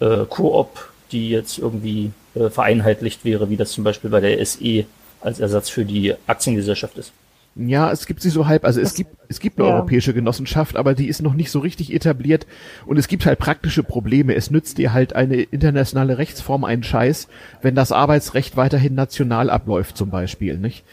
äh, 0.00 0.24
Koop, 0.28 0.90
die 1.12 1.30
jetzt 1.30 1.58
irgendwie 1.58 2.10
äh, 2.36 2.50
vereinheitlicht 2.50 3.24
wäre, 3.24 3.50
wie 3.50 3.56
das 3.56 3.72
zum 3.72 3.84
Beispiel 3.84 4.10
bei 4.10 4.20
der 4.20 4.44
SE 4.44 4.84
als 5.20 5.40
Ersatz 5.40 5.68
für 5.68 5.84
die 5.84 6.14
Aktiengesellschaft 6.26 6.98
ist. 6.98 7.12
Ja, 7.58 7.90
es 7.90 8.04
gibt 8.04 8.20
sie 8.20 8.28
so 8.28 8.46
halb. 8.46 8.66
Also 8.66 8.82
es 8.82 8.92
gibt 8.92 9.16
es 9.28 9.40
gibt 9.40 9.58
eine 9.58 9.68
ja. 9.68 9.74
europäische 9.74 10.12
Genossenschaft, 10.12 10.76
aber 10.76 10.94
die 10.94 11.08
ist 11.08 11.22
noch 11.22 11.32
nicht 11.32 11.50
so 11.50 11.60
richtig 11.60 11.92
etabliert 11.94 12.46
und 12.84 12.98
es 12.98 13.08
gibt 13.08 13.24
halt 13.24 13.38
praktische 13.38 13.82
Probleme. 13.82 14.34
Es 14.34 14.50
nützt 14.50 14.76
dir 14.76 14.92
halt 14.92 15.16
eine 15.16 15.36
internationale 15.36 16.18
Rechtsform 16.18 16.64
einen 16.64 16.82
Scheiß, 16.82 17.28
wenn 17.62 17.74
das 17.74 17.92
Arbeitsrecht 17.92 18.58
weiterhin 18.58 18.94
national 18.94 19.48
abläuft 19.48 19.96
zum 19.96 20.10
Beispiel, 20.10 20.58
nicht? 20.58 20.84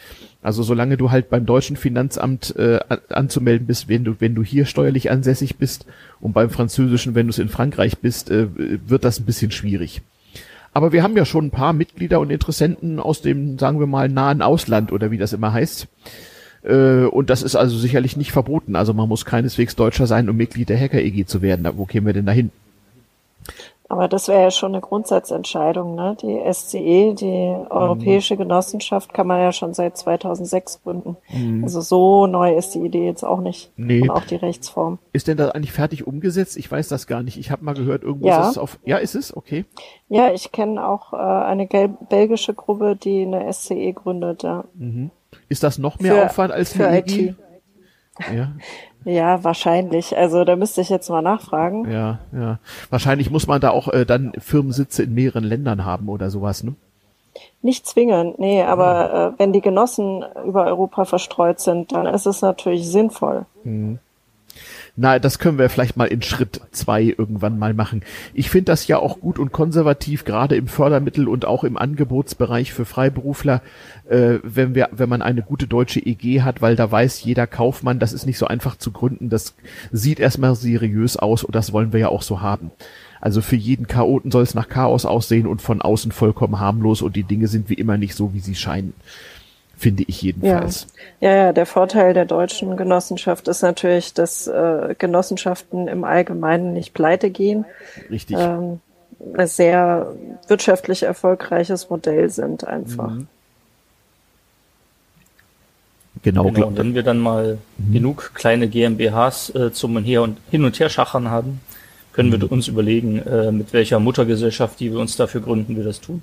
Also 0.42 0.64
solange 0.64 0.96
du 0.96 1.12
halt 1.12 1.30
beim 1.30 1.46
deutschen 1.46 1.76
Finanzamt 1.76 2.56
äh, 2.56 2.80
anzumelden 3.10 3.68
bist, 3.68 3.90
wenn 3.90 4.06
du 4.06 4.16
wenn 4.20 4.34
du 4.34 4.42
hier 4.42 4.66
steuerlich 4.66 5.12
ansässig 5.12 5.58
bist 5.58 5.86
und 6.22 6.32
beim 6.32 6.50
französischen, 6.50 7.14
wenn 7.14 7.28
du 7.28 7.32
es 7.32 7.40
in 7.40 7.50
Frankreich 7.50 7.98
bist, 7.98 8.32
äh, 8.32 8.48
wird 8.88 9.04
das 9.04 9.20
ein 9.20 9.26
bisschen 9.26 9.52
schwierig. 9.52 10.02
Aber 10.74 10.92
wir 10.92 11.04
haben 11.04 11.16
ja 11.16 11.26
schon 11.26 11.46
ein 11.46 11.52
paar 11.52 11.74
Mitglieder 11.74 12.20
und 12.20 12.32
Interessenten 12.32 13.00
aus 13.00 13.22
dem, 13.22 13.60
sagen 13.60 13.80
wir 13.80 13.88
mal, 13.88 14.10
nahen 14.10 14.42
Ausland 14.42 14.92
oder 14.92 15.12
wie 15.12 15.18
das 15.18 15.34
immer 15.34 15.54
heißt. 15.54 15.88
Äh, 16.64 17.06
und 17.06 17.30
das 17.30 17.44
ist 17.44 17.56
also 17.56 17.78
sicherlich 17.78 18.18
nicht 18.18 18.32
verboten. 18.32 18.76
Also 18.76 18.94
man 18.94 19.08
muss 19.08 19.26
keineswegs 19.26 19.76
Deutscher 19.76 20.08
sein, 20.08 20.30
um 20.30 20.36
Mitglied 20.36 20.70
der 20.70 20.80
Hacker 20.80 21.00
EG 21.00 21.26
zu 21.26 21.42
werden. 21.42 21.68
Wo 21.76 21.86
kämen 21.86 22.08
wir 22.08 22.14
denn 22.14 22.26
dahin? 22.26 22.52
Aber 23.94 24.08
das 24.08 24.28
wäre 24.28 24.42
ja 24.42 24.50
schon 24.50 24.72
eine 24.74 24.82
Grundsatzentscheidung. 24.82 25.94
Ne? 25.94 26.18
Die 26.20 26.42
SCE, 26.52 27.14
die 27.14 27.56
Europäische 27.70 28.34
mhm. 28.34 28.40
Genossenschaft, 28.40 29.14
kann 29.14 29.28
man 29.28 29.40
ja 29.40 29.52
schon 29.52 29.76
seit 29.76 29.96
2006 29.96 30.82
gründen. 30.82 31.16
Mhm. 31.32 31.64
Also 31.64 31.80
so 31.80 32.26
neu 32.26 32.58
ist 32.58 32.74
die 32.74 32.80
Idee 32.80 33.06
jetzt 33.06 33.24
auch 33.24 33.40
nicht. 33.40 33.72
Nee. 33.78 34.02
Und 34.02 34.10
auch 34.10 34.26
die 34.26 34.38
Rechtsform. 34.38 34.98
Ist 35.12 35.28
denn 35.28 35.38
das 35.38 35.52
eigentlich 35.52 35.74
fertig 35.74 36.08
umgesetzt? 36.08 36.58
Ich 36.58 36.72
weiß 36.72 36.88
das 36.88 37.06
gar 37.06 37.22
nicht. 37.22 37.38
Ich 37.38 37.52
habe 37.52 37.64
mal 37.64 37.76
gehört, 37.76 38.02
irgendwo 38.02 38.30
ja. 38.30 38.42
ist 38.42 38.54
es 38.54 38.58
auf... 38.58 38.80
Ja, 38.84 38.98
ist 38.98 39.14
es? 39.14 39.38
Okay. 39.38 39.66
Ja, 40.10 40.34
ich 40.34 40.52
kenne 40.52 40.84
auch 40.88 41.14
äh, 41.14 41.18
eine 41.18 41.68
belgische 41.68 42.56
Gruppe, 42.56 42.96
die 42.96 43.22
eine 43.22 43.54
SCE 43.54 43.94
gründet. 43.94 44.42
Ja. 44.42 44.64
Mhm. 44.74 45.12
Ist 45.50 45.62
das 45.62 45.78
noch 45.78 46.00
mehr 46.00 46.16
für, 46.16 46.26
Aufwand 46.26 46.52
als 46.52 46.74
für 46.74 46.92
IT? 46.92 47.12
IT? 47.12 47.36
Ja. 48.36 48.54
Ja, 49.06 49.44
wahrscheinlich. 49.44 50.18
Also 50.18 50.44
da 50.44 50.56
müsste 50.56 50.82
ich 50.82 50.90
jetzt 50.90 51.10
mal 51.10 51.22
nachfragen. 51.22 51.92
Ja, 51.92 52.20
ja. 52.32 52.60
Wahrscheinlich 52.90 53.30
muss 53.30 53.48
man 53.48 53.62
da 53.62 53.72
auch 53.72 53.88
äh, 53.88 54.06
dann 54.06 54.34
Firmensitze 54.40 55.04
in 55.04 55.14
mehreren 55.14 55.44
Ländern 55.44 55.86
haben 55.86 56.10
oder 56.10 56.30
sowas, 56.30 56.64
ne? 56.64 56.76
Nicht 57.62 57.88
zwingend, 57.88 58.40
nee, 58.40 58.62
aber 58.62 59.34
äh, 59.36 59.40
wenn 59.40 59.54
die 59.54 59.62
Genossen 59.62 60.24
über 60.46 60.66
Europa 60.66 61.06
verstreut 61.06 61.60
sind, 61.60 61.92
dann 61.92 62.06
ist 62.06 62.28
es 62.28 62.42
natürlich 62.42 62.88
sinnvoll. 62.88 63.46
Mhm. 63.64 64.00
Na, 64.96 65.18
das 65.18 65.40
können 65.40 65.58
wir 65.58 65.70
vielleicht 65.70 65.98
mal 65.98 66.06
in 66.06 66.22
Schritt 66.22 66.62
zwei 66.70 67.02
irgendwann 67.02 67.58
mal 67.58 67.74
machen. 67.74 68.04
Ich 68.36 68.52
finde 68.52 68.66
das 68.66 68.86
ja 68.86 69.00
auch 69.00 69.20
gut 69.20 69.40
und 69.40 69.52
konservativ, 69.52 70.24
gerade 70.24 70.56
im 70.56 70.68
Fördermittel 70.68 71.28
und 71.28 71.46
auch 71.46 71.64
im 71.64 71.78
Angebotsbereich 71.78 72.74
für 72.74 72.86
Freiberufler, 72.86 73.64
äh, 74.08 74.38
wenn 74.44 74.76
wir, 74.76 74.90
wenn 74.92 75.10
man 75.10 75.24
eine 75.24 75.42
gute 75.42 75.66
deutsche 75.66 76.00
EG 76.00 76.44
hat, 76.44 76.62
weil 76.62 76.76
da 76.76 76.92
weiß 76.92 77.24
jeder 77.24 77.48
Kaufmann, 77.48 77.98
das 77.98 78.14
ist 78.14 78.28
nicht 78.28 78.38
so 78.38 78.46
einfach 78.46 78.78
zu 78.78 78.92
gründen, 78.92 79.30
das 79.30 79.56
sieht 79.92 80.20
erstmal 80.20 80.54
seriös 80.54 81.18
aus 81.18 81.44
und 81.44 81.56
das 81.56 81.74
wollen 81.74 81.92
wir 81.92 82.00
ja 82.00 82.10
auch 82.10 82.22
so 82.22 82.42
haben. 82.42 82.70
Also 83.20 83.42
für 83.42 83.56
jeden 83.56 83.88
Chaoten 83.88 84.30
soll 84.30 84.44
es 84.44 84.54
nach 84.54 84.70
Chaos 84.70 85.06
aussehen 85.06 85.48
und 85.48 85.64
von 85.64 85.82
außen 85.82 86.12
vollkommen 86.12 86.60
harmlos 86.60 87.02
und 87.02 87.16
die 87.16 87.24
Dinge 87.24 87.48
sind 87.48 87.68
wie 87.70 87.76
immer 87.76 87.98
nicht 87.98 88.14
so, 88.14 88.36
wie 88.36 88.42
sie 88.42 88.54
scheinen 88.54 88.94
finde 89.84 90.04
ich 90.08 90.22
jedenfalls. 90.22 90.88
Ja. 91.20 91.30
ja, 91.30 91.36
ja, 91.36 91.54
der 91.54 91.66
Vorteil 91.66 92.14
der 92.14 92.24
deutschen 92.24 92.78
Genossenschaft 92.78 93.50
ist 93.50 93.62
natürlich, 93.62 94.14
dass 94.14 94.48
äh, 94.48 94.96
Genossenschaften 94.98 95.90
im 95.90 96.06
Allgemeinen 96.06 96.74
nicht 96.74 96.94
pleite 96.94 97.30
gehen. 97.30 97.66
Richtig. 98.10 98.38
Ähm, 98.40 98.80
ein 99.38 99.48
sehr 99.48 100.14
wirtschaftlich 100.48 101.04
erfolgreiches 101.04 101.90
Modell 101.90 102.30
sind 102.30 102.66
einfach. 102.66 103.12
Mhm. 103.12 103.28
Genau, 106.22 106.50
genau. 106.52 106.68
Und 106.68 106.78
wenn 106.78 106.96
wir 106.96 107.04
dann 107.04 107.20
mal 107.20 107.58
mhm. 107.78 107.94
genug 107.94 108.32
kleine 108.34 108.70
GmbHs 108.70 109.50
äh, 109.50 109.74
zum 109.74 110.02
Her 110.02 110.22
und 110.22 110.38
Hin 110.50 110.64
und 110.64 110.80
Her 110.80 110.88
schachern 110.88 111.30
haben, 111.30 111.60
können 112.14 112.30
mhm. 112.30 112.42
wir 112.42 112.52
uns 112.54 112.70
überlegen, 112.70 113.20
äh, 113.20 113.52
mit 113.52 113.74
welcher 113.74 114.00
Muttergesellschaft, 114.00 114.80
die 114.80 114.94
wir 114.94 115.00
uns 115.00 115.18
dafür 115.18 115.42
gründen, 115.42 115.76
wir 115.76 115.84
das 115.84 116.00
tun. 116.00 116.22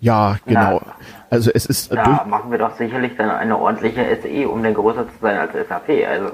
Ja, 0.00 0.36
genau. 0.46 0.82
Na, 0.84 0.94
also 1.30 1.50
es 1.52 1.66
ist. 1.66 1.92
Da 1.92 2.24
machen 2.28 2.50
wir 2.50 2.58
doch 2.58 2.76
sicherlich 2.76 3.16
dann 3.16 3.30
eine 3.30 3.56
ordentliche 3.56 4.04
SE, 4.22 4.48
um 4.48 4.62
dann 4.62 4.74
größer 4.74 5.06
zu 5.06 5.14
sein 5.20 5.38
als 5.38 5.52
SAP. 5.52 5.88
Also. 6.06 6.32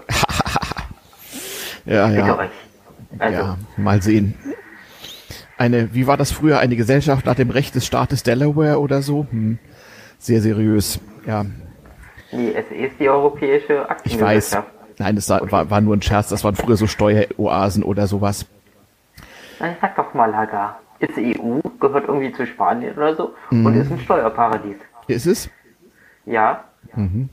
ja, 1.85 2.09
ja. 2.09 2.39
Also. 3.19 3.39
Ja, 3.39 3.57
mal 3.77 4.03
sehen. 4.03 4.35
Eine, 5.57 5.95
wie 5.95 6.07
war 6.07 6.17
das 6.17 6.33
früher? 6.33 6.59
Eine 6.59 6.77
Gesellschaft 6.77 7.25
nach 7.27 7.37
dem 7.37 7.51
Recht 7.51 7.75
des 7.75 7.87
Staates 7.87 8.23
Delaware 8.23 8.81
oder 8.81 9.03
so? 9.03 9.27
Hm. 9.31 9.59
Sehr 10.19 10.41
seriös, 10.41 11.01
ja. 11.27 11.45
Die 12.33 12.53
SE 12.53 12.75
ist 12.75 12.99
die 12.99 13.09
europäische 13.09 13.89
Aktiengesellschaft. 13.89 14.69
Ich 14.73 14.89
weiß. 14.89 14.99
Nein, 14.99 15.17
das 15.17 15.29
war, 15.29 15.71
war 15.71 15.81
nur 15.81 15.97
ein 15.97 16.03
Scherz. 16.03 16.29
Das 16.29 16.43
waren 16.43 16.57
früher 16.57 16.77
so 16.77 16.87
Steueroasen 16.87 17.83
oder 17.83 18.07
sowas. 18.07 18.47
Na, 19.61 19.75
sag 19.81 19.95
doch 19.97 20.15
mal, 20.15 20.35
Hagar 20.35 20.82
ist 21.03 21.19
EU, 21.19 21.61
gehört 21.81 22.09
irgendwie 22.09 22.33
zu 22.33 22.47
Spanien 22.47 22.95
oder 22.95 23.15
so 23.17 23.35
mhm. 23.51 23.67
und 23.67 23.75
ist 23.77 23.91
ein 23.91 23.99
Steuerparadies. 23.99 24.77
Ist 25.09 25.27
es? 25.27 25.51
Ja. 26.25 26.65
Mhm. 26.95 27.29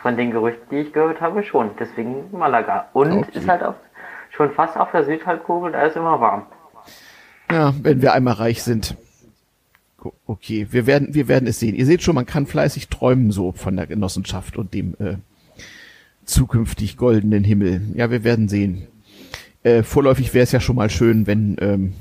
Von 0.00 0.16
den 0.16 0.30
Gerüchten, 0.30 0.66
die 0.70 0.78
ich 0.78 0.92
gehört 0.92 1.20
habe, 1.20 1.42
schon. 1.42 1.70
Deswegen 1.78 2.24
Malaga. 2.32 2.88
Und 2.92 3.12
okay. 3.12 3.38
ist 3.38 3.48
halt 3.48 3.62
auf, 3.62 3.74
schon 4.30 4.50
fast 4.52 4.76
auf 4.76 4.90
der 4.92 5.04
Südhalbkugel, 5.04 5.72
da 5.72 5.82
ist 5.82 5.96
immer 5.96 6.20
warm. 6.20 6.46
Ja, 7.50 7.74
wenn 7.82 8.00
wir 8.00 8.12
einmal 8.12 8.34
reich 8.34 8.62
sind. 8.62 8.96
Okay, 10.26 10.66
wir 10.70 10.86
werden, 10.86 11.14
wir 11.14 11.28
werden 11.28 11.46
es 11.46 11.60
sehen. 11.60 11.74
Ihr 11.74 11.86
seht 11.86 12.02
schon, 12.02 12.14
man 12.14 12.26
kann 12.26 12.46
fleißig 12.46 12.88
träumen 12.88 13.30
so 13.30 13.52
von 13.52 13.76
der 13.76 13.86
Genossenschaft 13.86 14.56
und 14.56 14.74
dem 14.74 14.96
äh, 14.98 15.16
zukünftig 16.24 16.96
goldenen 16.96 17.44
Himmel. 17.44 17.82
Ja, 17.94 18.10
wir 18.10 18.24
werden 18.24 18.48
sehen. 18.48 18.88
Äh, 19.62 19.84
vorläufig 19.84 20.34
wäre 20.34 20.42
es 20.42 20.52
ja 20.52 20.58
schon 20.58 20.76
mal 20.76 20.90
schön, 20.90 21.28
wenn 21.28 21.56
ähm, 21.60 21.92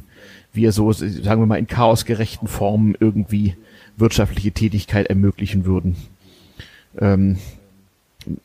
wir 0.54 0.72
so, 0.72 0.92
sagen 0.92 1.42
wir 1.42 1.46
mal, 1.46 1.60
in 1.60 1.68
chaosgerechten 1.68 2.48
Formen 2.48 2.96
irgendwie 3.00 3.56
wirtschaftliche 3.98 4.52
Tätigkeit 4.52 5.08
ermöglichen 5.08 5.66
würden. 5.66 5.96
Ähm, 7.00 7.38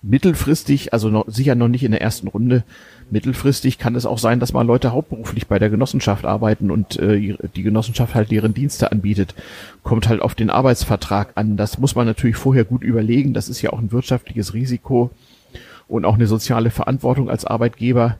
mittelfristig, 0.03 0.93
also 0.93 1.09
noch, 1.09 1.25
sicher 1.29 1.55
noch 1.55 1.69
nicht 1.69 1.83
in 1.83 1.91
der 1.91 2.01
ersten 2.01 2.29
Runde, 2.29 2.65
mittelfristig 3.11 3.79
kann 3.79 3.95
es 3.95 4.07
auch 4.07 4.19
sein, 4.19 4.41
dass 4.41 4.53
mal 4.53 4.67
Leute 4.67 4.93
hauptberuflich 4.93 5.47
bei 5.47 5.59
der 5.59 5.71
Genossenschaft 5.71 6.25
arbeiten 6.25 6.71
und 6.71 6.99
äh, 6.99 7.37
die 7.55 7.63
Genossenschaft 7.63 8.15
halt 8.15 8.31
deren 8.31 8.55
Dienste 8.55 8.91
anbietet. 8.93 9.35
Kommt 9.83 10.09
halt 10.09 10.23
auf 10.23 10.35
den 10.35 10.51
Arbeitsvertrag 10.51 11.33
an. 11.35 11.57
Das 11.57 11.79
muss 11.79 11.95
man 11.95 12.07
natürlich 12.07 12.37
vorher 12.37 12.65
gut 12.65 12.83
überlegen. 12.83 13.35
Das 13.35 13.49
ist 13.49 13.63
ja 13.63 13.73
auch 13.73 13.79
ein 13.79 13.93
wirtschaftliches 13.93 14.55
Risiko 14.55 15.11
und 15.89 16.05
auch 16.05 16.15
eine 16.15 16.27
soziale 16.27 16.71
Verantwortung 16.71 17.31
als 17.31 17.45
Arbeitgeber. 17.45 18.19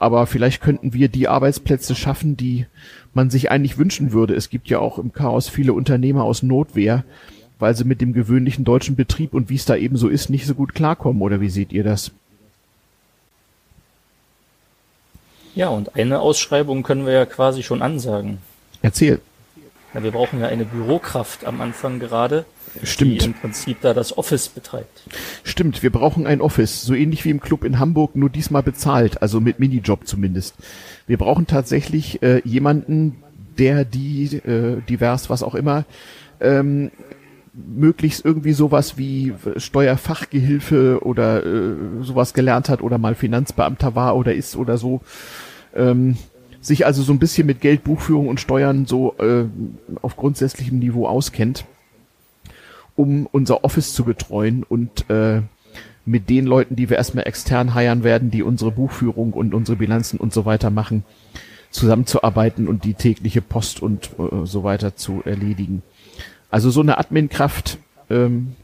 Aber 0.00 0.26
vielleicht 0.26 0.62
könnten 0.62 0.94
wir 0.94 1.08
die 1.08 1.28
Arbeitsplätze 1.28 1.94
schaffen, 1.94 2.36
die 2.36 2.66
man 3.12 3.28
sich 3.28 3.50
eigentlich 3.50 3.76
wünschen 3.76 4.12
würde. 4.12 4.34
Es 4.34 4.48
gibt 4.48 4.68
ja 4.68 4.78
auch 4.78 4.98
im 4.98 5.12
Chaos 5.12 5.48
viele 5.48 5.74
Unternehmer 5.74 6.24
aus 6.24 6.42
Notwehr, 6.42 7.04
weil 7.58 7.76
sie 7.76 7.84
mit 7.84 8.00
dem 8.00 8.14
gewöhnlichen 8.14 8.64
deutschen 8.64 8.96
Betrieb 8.96 9.34
und 9.34 9.50
wie 9.50 9.56
es 9.56 9.66
da 9.66 9.76
eben 9.76 9.98
so 9.98 10.08
ist, 10.08 10.30
nicht 10.30 10.46
so 10.46 10.54
gut 10.54 10.74
klarkommen. 10.74 11.20
Oder 11.20 11.42
wie 11.42 11.50
seht 11.50 11.70
ihr 11.70 11.84
das? 11.84 12.12
Ja, 15.54 15.68
und 15.68 15.94
eine 15.96 16.20
Ausschreibung 16.20 16.82
können 16.82 17.04
wir 17.04 17.12
ja 17.12 17.26
quasi 17.26 17.62
schon 17.62 17.82
ansagen. 17.82 18.38
Erzähl. 18.80 19.20
Ja, 19.92 20.02
wir 20.02 20.12
brauchen 20.12 20.40
ja 20.40 20.46
eine 20.46 20.64
Bürokraft 20.64 21.44
am 21.44 21.60
Anfang 21.60 21.98
gerade, 21.98 22.46
Stimmt. 22.82 23.22
die 23.22 23.26
im 23.26 23.34
Prinzip 23.34 23.78
da 23.80 23.94
das 23.94 24.16
Office 24.16 24.48
betreibt. 24.48 25.02
Stimmt, 25.44 25.82
wir 25.82 25.90
brauchen 25.90 26.26
ein 26.26 26.40
Office, 26.40 26.82
so 26.82 26.94
ähnlich 26.94 27.24
wie 27.24 27.30
im 27.30 27.40
Club 27.40 27.64
in 27.64 27.78
Hamburg, 27.78 28.16
nur 28.16 28.30
diesmal 28.30 28.62
bezahlt, 28.62 29.22
also 29.22 29.40
mit 29.40 29.58
Minijob 29.58 30.06
zumindest. 30.06 30.54
Wir 31.06 31.18
brauchen 31.18 31.46
tatsächlich 31.46 32.22
äh, 32.22 32.40
jemanden, 32.44 33.22
der 33.58 33.84
die, 33.84 34.36
äh, 34.36 34.80
divers, 34.88 35.30
was 35.30 35.42
auch 35.42 35.54
immer, 35.54 35.84
ähm, 36.40 36.90
möglichst 37.52 38.24
irgendwie 38.24 38.52
sowas 38.52 38.96
wie 38.96 39.34
Steuerfachgehilfe 39.56 41.00
oder 41.02 41.44
äh, 41.44 41.74
sowas 42.00 42.32
gelernt 42.32 42.68
hat 42.68 42.82
oder 42.82 42.98
mal 42.98 43.14
Finanzbeamter 43.14 43.94
war 43.94 44.16
oder 44.16 44.34
ist 44.34 44.56
oder 44.56 44.78
so. 44.78 45.00
Ähm, 45.74 46.16
sich 46.60 46.86
also 46.86 47.02
so 47.02 47.12
ein 47.12 47.18
bisschen 47.18 47.46
mit 47.46 47.60
Geld, 47.60 47.84
Buchführung 47.84 48.28
und 48.28 48.40
Steuern 48.40 48.86
so 48.86 49.14
äh, 49.18 49.44
auf 50.02 50.16
grundsätzlichem 50.16 50.78
Niveau 50.78 51.06
auskennt, 51.06 51.64
um 52.96 53.26
unser 53.26 53.64
Office 53.64 53.94
zu 53.94 54.04
betreuen 54.04 54.62
und 54.62 55.08
äh, 55.10 55.42
mit 56.04 56.28
den 56.30 56.46
Leuten, 56.46 56.76
die 56.76 56.90
wir 56.90 56.96
erstmal 56.96 57.26
extern 57.26 57.74
heiern 57.74 58.02
werden, 58.04 58.30
die 58.30 58.42
unsere 58.42 58.72
Buchführung 58.72 59.32
und 59.32 59.54
unsere 59.54 59.76
Bilanzen 59.76 60.18
und 60.18 60.32
so 60.32 60.44
weiter 60.44 60.70
machen, 60.70 61.04
zusammenzuarbeiten 61.70 62.68
und 62.68 62.84
die 62.84 62.94
tägliche 62.94 63.42
Post 63.42 63.80
und 63.80 64.10
äh, 64.18 64.44
so 64.44 64.64
weiter 64.64 64.96
zu 64.96 65.22
erledigen. 65.24 65.82
Also 66.50 66.70
so 66.70 66.80
eine 66.80 66.98
Admin-Kraft, 66.98 67.78
ähm, 68.08 68.56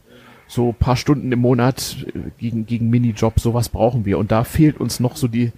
so 0.47 0.73
paar 0.77 0.95
Stunden 0.95 1.31
im 1.31 1.39
Monat 1.39 2.05
äh, 2.07 2.31
gegen, 2.37 2.65
gegen 2.65 2.89
Minijob, 2.89 3.39
sowas 3.39 3.69
brauchen 3.69 4.05
wir. 4.05 4.17
Und 4.17 4.31
da 4.31 4.43
fehlt 4.43 4.79
uns 4.79 4.99
noch 4.99 5.15
so 5.15 5.27
die, 5.27 5.51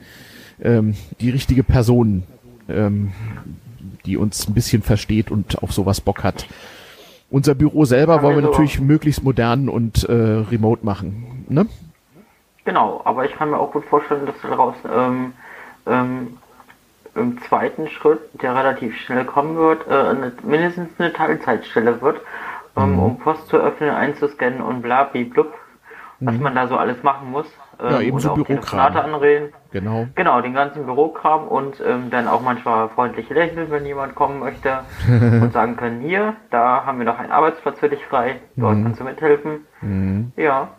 ähm, 0.62 0.96
die 1.22 1.30
richtige 1.30 1.64
Person, 1.64 2.24
ähm, 2.68 3.12
die 4.06 4.18
uns 4.18 4.48
ein 4.48 4.54
bisschen 4.54 4.82
versteht 4.82 5.32
und 5.32 5.64
auf 5.64 5.74
sowas 5.74 6.02
Bock 6.02 6.24
hat. 6.24 6.46
Unser 7.32 7.54
Büro 7.56 7.86
selber 7.86 8.24
wollen 8.24 8.38
wir 8.38 8.50
natürlich 8.50 8.80
möglichst 8.80 9.24
modern 9.24 9.70
und 9.70 10.04
äh, 10.04 10.14
remote 10.14 10.84
machen. 10.84 11.46
Ne? 11.48 11.68
Genau, 12.66 13.02
aber 13.06 13.26
ich 13.26 13.34
kann 13.34 13.52
mir 13.52 13.60
auch 13.60 13.72
gut 13.72 13.86
vorstellen, 13.86 14.26
dass 14.26 14.36
daraus 14.42 14.76
ähm, 14.92 15.34
ähm, 15.86 16.38
im 17.16 17.42
zweiten 17.44 17.88
Schritt, 17.88 18.20
der 18.42 18.56
relativ 18.56 18.96
schnell 18.98 19.26
kommen 19.26 19.58
wird, 19.58 19.88
äh, 19.88 19.92
eine, 19.92 20.32
mindestens 20.44 20.90
eine 20.98 21.14
Teilzeitstelle 21.14 22.02
wird, 22.02 22.22
ähm, 22.76 22.94
mhm. 22.94 23.00
um 23.00 23.20
Post 23.20 23.48
zu 23.48 23.58
öffnen, 23.58 23.92
einzuscannen 23.92 24.62
und 24.62 24.82
bla, 24.82 25.04
blub, 25.04 25.54
was 26.20 26.36
mhm. 26.36 26.44
man 26.44 26.56
da 26.56 26.68
so 26.68 26.78
alles 26.78 27.02
machen 27.04 27.32
muss. 27.32 27.48
Ähm, 27.80 27.92
ja, 27.92 28.02
eben 28.02 28.20
so 28.20 28.34
Bürokram. 28.34 28.96
anreden. 28.96 29.54
Genau. 29.72 30.08
Genau, 30.16 30.42
den 30.42 30.54
ganzen 30.54 30.86
Bürokram 30.86 31.48
und 31.48 31.82
ähm, 31.86 32.10
dann 32.10 32.28
auch 32.28 32.42
manchmal 32.42 32.90
freundlich 32.90 33.30
lächeln, 33.30 33.70
wenn 33.70 33.86
jemand 33.86 34.16
kommen 34.16 34.40
möchte 34.40 34.80
und 35.08 35.54
sagen 35.54 35.78
können, 35.78 36.02
hier, 36.02 36.36
da 36.50 36.86
haben 36.86 36.98
wir 36.98 37.06
noch 37.06 37.20
einen 37.20 37.32
Arbeitsplatz 37.32 37.80
für 37.80 37.90
dich 37.90 38.04
frei, 38.06 38.40
dort 38.56 38.78
mhm. 38.78 38.84
kannst 38.84 39.00
du 39.00 39.04
mithelfen. 39.04 39.66
Mhm. 39.82 40.32
Ja. 40.36 40.70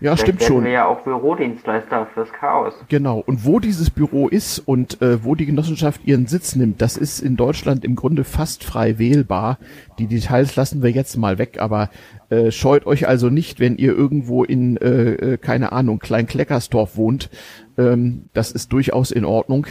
Ja, 0.00 0.16
Vielleicht 0.16 0.20
stimmt 0.20 0.42
schon. 0.42 0.64
wir 0.64 0.70
ja 0.70 0.86
auch 0.86 1.00
Bürodienstleister 1.02 2.06
fürs 2.14 2.32
Chaos. 2.32 2.72
Genau. 2.88 3.22
Und 3.26 3.44
wo 3.44 3.60
dieses 3.60 3.90
Büro 3.90 4.28
ist 4.28 4.58
und 4.58 5.02
äh, 5.02 5.22
wo 5.22 5.34
die 5.34 5.44
Genossenschaft 5.44 6.00
ihren 6.06 6.26
Sitz 6.26 6.56
nimmt, 6.56 6.80
das 6.80 6.96
ist 6.96 7.20
in 7.20 7.36
Deutschland 7.36 7.84
im 7.84 7.96
Grunde 7.96 8.24
fast 8.24 8.64
frei 8.64 8.98
wählbar. 8.98 9.58
Die 9.98 10.06
Details 10.06 10.56
lassen 10.56 10.82
wir 10.82 10.90
jetzt 10.90 11.18
mal 11.18 11.36
weg, 11.36 11.58
aber 11.60 11.90
äh, 12.30 12.50
scheut 12.50 12.86
euch 12.86 13.08
also 13.08 13.28
nicht, 13.28 13.60
wenn 13.60 13.76
ihr 13.76 13.92
irgendwo 13.92 14.42
in, 14.42 14.78
äh, 14.78 15.12
äh 15.12 15.36
keine 15.36 15.72
Ahnung, 15.72 15.98
Klein-Kleckersdorf 15.98 16.96
wohnt. 16.96 17.28
Ähm, 17.76 18.30
das 18.32 18.52
ist 18.52 18.72
durchaus 18.72 19.10
in 19.10 19.26
Ordnung 19.26 19.66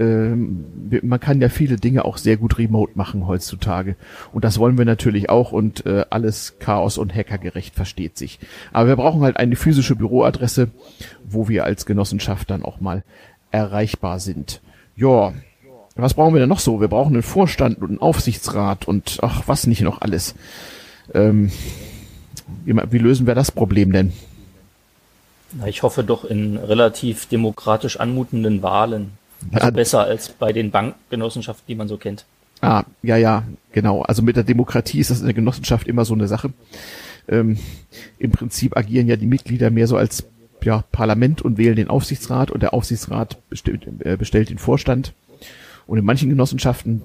ähm, 0.00 0.64
man 1.02 1.20
kann 1.20 1.42
ja 1.42 1.50
viele 1.50 1.76
Dinge 1.76 2.06
auch 2.06 2.16
sehr 2.16 2.38
gut 2.38 2.58
remote 2.58 2.92
machen 2.94 3.26
heutzutage. 3.26 3.96
Und 4.32 4.44
das 4.44 4.58
wollen 4.58 4.78
wir 4.78 4.86
natürlich 4.86 5.28
auch 5.28 5.52
und 5.52 5.84
äh, 5.84 6.06
alles 6.08 6.54
Chaos 6.58 6.96
und 6.96 7.14
Hackergerecht 7.14 7.74
versteht 7.74 8.16
sich. 8.16 8.38
Aber 8.72 8.88
wir 8.88 8.96
brauchen 8.96 9.20
halt 9.20 9.36
eine 9.36 9.56
physische 9.56 9.96
Büroadresse, 9.96 10.68
wo 11.28 11.48
wir 11.48 11.64
als 11.64 11.84
Genossenschaft 11.84 12.50
dann 12.50 12.64
auch 12.64 12.80
mal 12.80 13.04
erreichbar 13.50 14.20
sind. 14.20 14.62
Ja, 14.96 15.34
was 15.96 16.14
brauchen 16.14 16.34
wir 16.34 16.40
denn 16.40 16.48
noch 16.48 16.60
so? 16.60 16.80
Wir 16.80 16.88
brauchen 16.88 17.12
einen 17.12 17.22
Vorstand 17.22 17.78
und 17.82 17.90
einen 17.90 18.00
Aufsichtsrat 18.00 18.88
und 18.88 19.18
ach, 19.20 19.42
was 19.46 19.66
nicht 19.66 19.82
noch 19.82 20.00
alles. 20.00 20.34
Ähm, 21.12 21.50
wie, 22.64 22.74
wie 22.90 22.98
lösen 22.98 23.26
wir 23.26 23.34
das 23.34 23.52
Problem 23.52 23.92
denn? 23.92 24.12
Na, 25.52 25.66
ich 25.66 25.82
hoffe 25.82 26.04
doch 26.04 26.24
in 26.24 26.56
relativ 26.56 27.26
demokratisch 27.26 28.00
anmutenden 28.00 28.62
Wahlen. 28.62 29.19
Also 29.52 29.66
ja, 29.66 29.70
besser 29.70 30.00
als 30.00 30.28
bei 30.28 30.52
den 30.52 30.70
Bankgenossenschaften, 30.70 31.64
die 31.68 31.74
man 31.74 31.88
so 31.88 31.96
kennt. 31.96 32.24
Ah, 32.60 32.84
ja, 33.02 33.16
ja, 33.16 33.44
genau. 33.72 34.02
Also 34.02 34.22
mit 34.22 34.36
der 34.36 34.44
Demokratie 34.44 34.98
ist 35.00 35.10
das 35.10 35.20
in 35.20 35.26
der 35.26 35.34
Genossenschaft 35.34 35.86
immer 35.86 36.04
so 36.04 36.14
eine 36.14 36.28
Sache. 36.28 36.52
Ähm, 37.28 37.58
Im 38.18 38.32
Prinzip 38.32 38.76
agieren 38.76 39.06
ja 39.06 39.16
die 39.16 39.26
Mitglieder 39.26 39.70
mehr 39.70 39.86
so 39.86 39.96
als 39.96 40.26
ja, 40.62 40.84
Parlament 40.92 41.42
und 41.42 41.56
wählen 41.56 41.76
den 41.76 41.88
Aufsichtsrat 41.88 42.50
und 42.50 42.62
der 42.62 42.74
Aufsichtsrat 42.74 43.38
bestellt, 43.48 43.86
äh, 44.00 44.16
bestellt 44.16 44.50
den 44.50 44.58
Vorstand. 44.58 45.14
Und 45.86 45.98
in 45.98 46.04
manchen 46.04 46.28
Genossenschaften, 46.28 47.02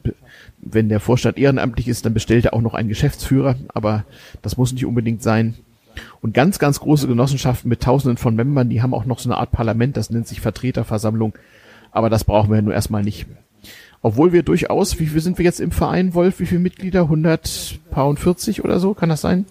wenn 0.58 0.90
der 0.90 1.00
Vorstand 1.00 1.38
ehrenamtlich 1.38 1.88
ist, 1.88 2.06
dann 2.06 2.14
bestellt 2.14 2.46
er 2.46 2.54
auch 2.54 2.62
noch 2.62 2.74
einen 2.74 2.90
Geschäftsführer, 2.90 3.56
aber 3.70 4.04
das 4.42 4.58
muss 4.58 4.74
nicht 4.74 4.86
unbedingt 4.86 5.24
sein. 5.24 5.56
Und 6.22 6.34
ganz, 6.34 6.60
ganz 6.60 6.80
große 6.82 7.08
Genossenschaften 7.08 7.70
mit 7.70 7.82
Tausenden 7.82 8.18
von 8.18 8.36
Membern, 8.36 8.70
die 8.70 8.82
haben 8.82 8.94
auch 8.94 9.06
noch 9.06 9.20
so 9.20 9.30
eine 9.30 9.38
Art 9.38 9.52
Parlament, 9.52 9.96
das 9.98 10.10
nennt 10.10 10.28
sich 10.28 10.42
Vertreterversammlung. 10.42 11.34
Aber 11.96 12.10
das 12.10 12.26
brauchen 12.26 12.52
wir 12.52 12.62
nur 12.62 12.74
erstmal 12.74 13.04
nicht. 13.04 13.26
Obwohl 14.02 14.34
wir 14.34 14.44
durchaus, 14.44 15.00
wie 15.00 15.08
viel 15.08 15.22
sind 15.22 15.38
wir 15.38 15.46
jetzt 15.46 15.62
im 15.62 15.72
Verein, 15.72 16.14
Wolf? 16.14 16.40
Wie 16.40 16.46
viele 16.46 16.60
Mitglieder? 16.60 17.04
140 17.04 18.66
oder 18.66 18.82
so? 18.82 18.94
Kann 18.94 19.08
das 19.08 19.22
sein? 19.22 19.46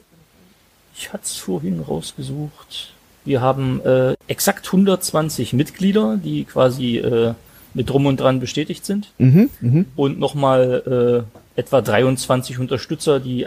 Ich 0.94 1.12
hatte 1.12 1.24
es 1.24 1.36
vorhin 1.36 1.80
rausgesucht. 1.80 2.92
Wir 3.24 3.40
haben 3.40 3.80
äh, 3.80 4.14
exakt 4.28 4.66
120 4.66 5.54
Mitglieder, 5.54 6.18
die 6.22 6.44
quasi 6.44 6.98
äh, 6.98 7.32
mit 7.72 7.88
drum 7.88 8.04
und 8.04 8.20
dran 8.20 8.40
bestätigt 8.40 8.84
sind. 8.84 9.10
Mhm, 9.16 9.48
mh. 9.60 9.84
Und 9.96 10.18
nochmal 10.18 11.24
äh, 11.56 11.58
etwa 11.58 11.80
23 11.80 12.58
Unterstützer, 12.58 13.20
die 13.20 13.46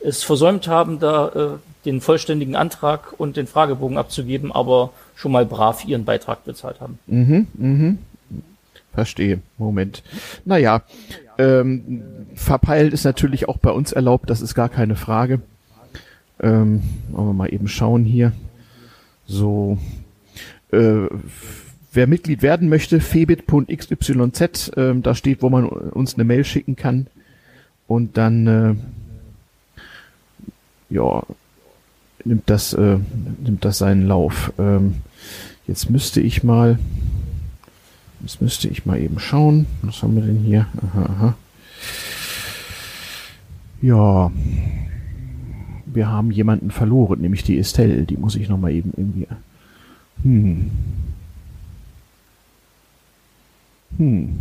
es 0.00 0.22
versäumt 0.22 0.68
haben, 0.68 0.98
da 1.00 1.28
äh, 1.28 1.48
den 1.84 2.00
vollständigen 2.00 2.56
Antrag 2.56 3.12
und 3.18 3.36
den 3.36 3.46
Fragebogen 3.46 3.98
abzugeben, 3.98 4.50
aber 4.50 4.90
schon 5.16 5.32
mal 5.32 5.44
brav 5.44 5.84
ihren 5.84 6.06
Beitrag 6.06 6.44
bezahlt 6.46 6.80
haben. 6.80 6.98
Mhm, 7.06 7.46
mhm. 7.52 7.98
Verstehe. 8.92 9.40
Moment. 9.58 10.02
Naja, 10.44 10.82
ähm, 11.38 12.02
verpeilt 12.34 12.92
ist 12.92 13.04
natürlich 13.04 13.48
auch 13.48 13.58
bei 13.58 13.70
uns 13.70 13.92
erlaubt, 13.92 14.28
das 14.28 14.42
ist 14.42 14.54
gar 14.54 14.68
keine 14.68 14.96
Frage. 14.96 15.40
Ähm, 16.40 16.82
wollen 17.10 17.28
wir 17.28 17.34
mal 17.34 17.52
eben 17.52 17.68
schauen 17.68 18.04
hier. 18.04 18.32
So, 19.26 19.78
äh, 20.72 21.06
wer 21.92 22.06
Mitglied 22.06 22.42
werden 22.42 22.68
möchte, 22.68 23.00
febit.xyz, 23.00 24.68
äh, 24.76 24.94
da 25.00 25.14
steht, 25.14 25.42
wo 25.42 25.48
man 25.48 25.66
uns 25.66 26.14
eine 26.14 26.24
Mail 26.24 26.44
schicken 26.44 26.76
kann. 26.76 27.06
Und 27.86 28.16
dann, 28.16 28.46
äh, 28.46 28.74
ja, 30.90 31.22
nimmt 32.24 32.48
das, 32.50 32.72
äh, 32.72 32.98
nimmt 33.42 33.64
das 33.64 33.78
seinen 33.78 34.06
Lauf. 34.06 34.52
Ähm, 34.58 34.96
jetzt 35.66 35.90
müsste 35.90 36.20
ich 36.20 36.42
mal, 36.42 36.78
das 38.22 38.40
müsste 38.40 38.68
ich 38.68 38.86
mal 38.86 39.00
eben 39.00 39.18
schauen. 39.18 39.66
Was 39.82 40.02
haben 40.02 40.14
wir 40.14 40.22
denn 40.22 40.38
hier? 40.38 40.66
Aha, 40.82 41.02
aha. 41.02 41.34
Ja. 43.80 44.30
Wir 45.86 46.08
haben 46.08 46.30
jemanden 46.30 46.70
verloren, 46.70 47.20
nämlich 47.20 47.42
die 47.42 47.58
Estelle. 47.58 48.04
Die 48.04 48.16
muss 48.16 48.36
ich 48.36 48.48
noch 48.48 48.58
mal 48.58 48.72
eben 48.72 48.92
irgendwie. 48.96 49.26
Hm. 50.22 50.70
Hm. 53.98 54.38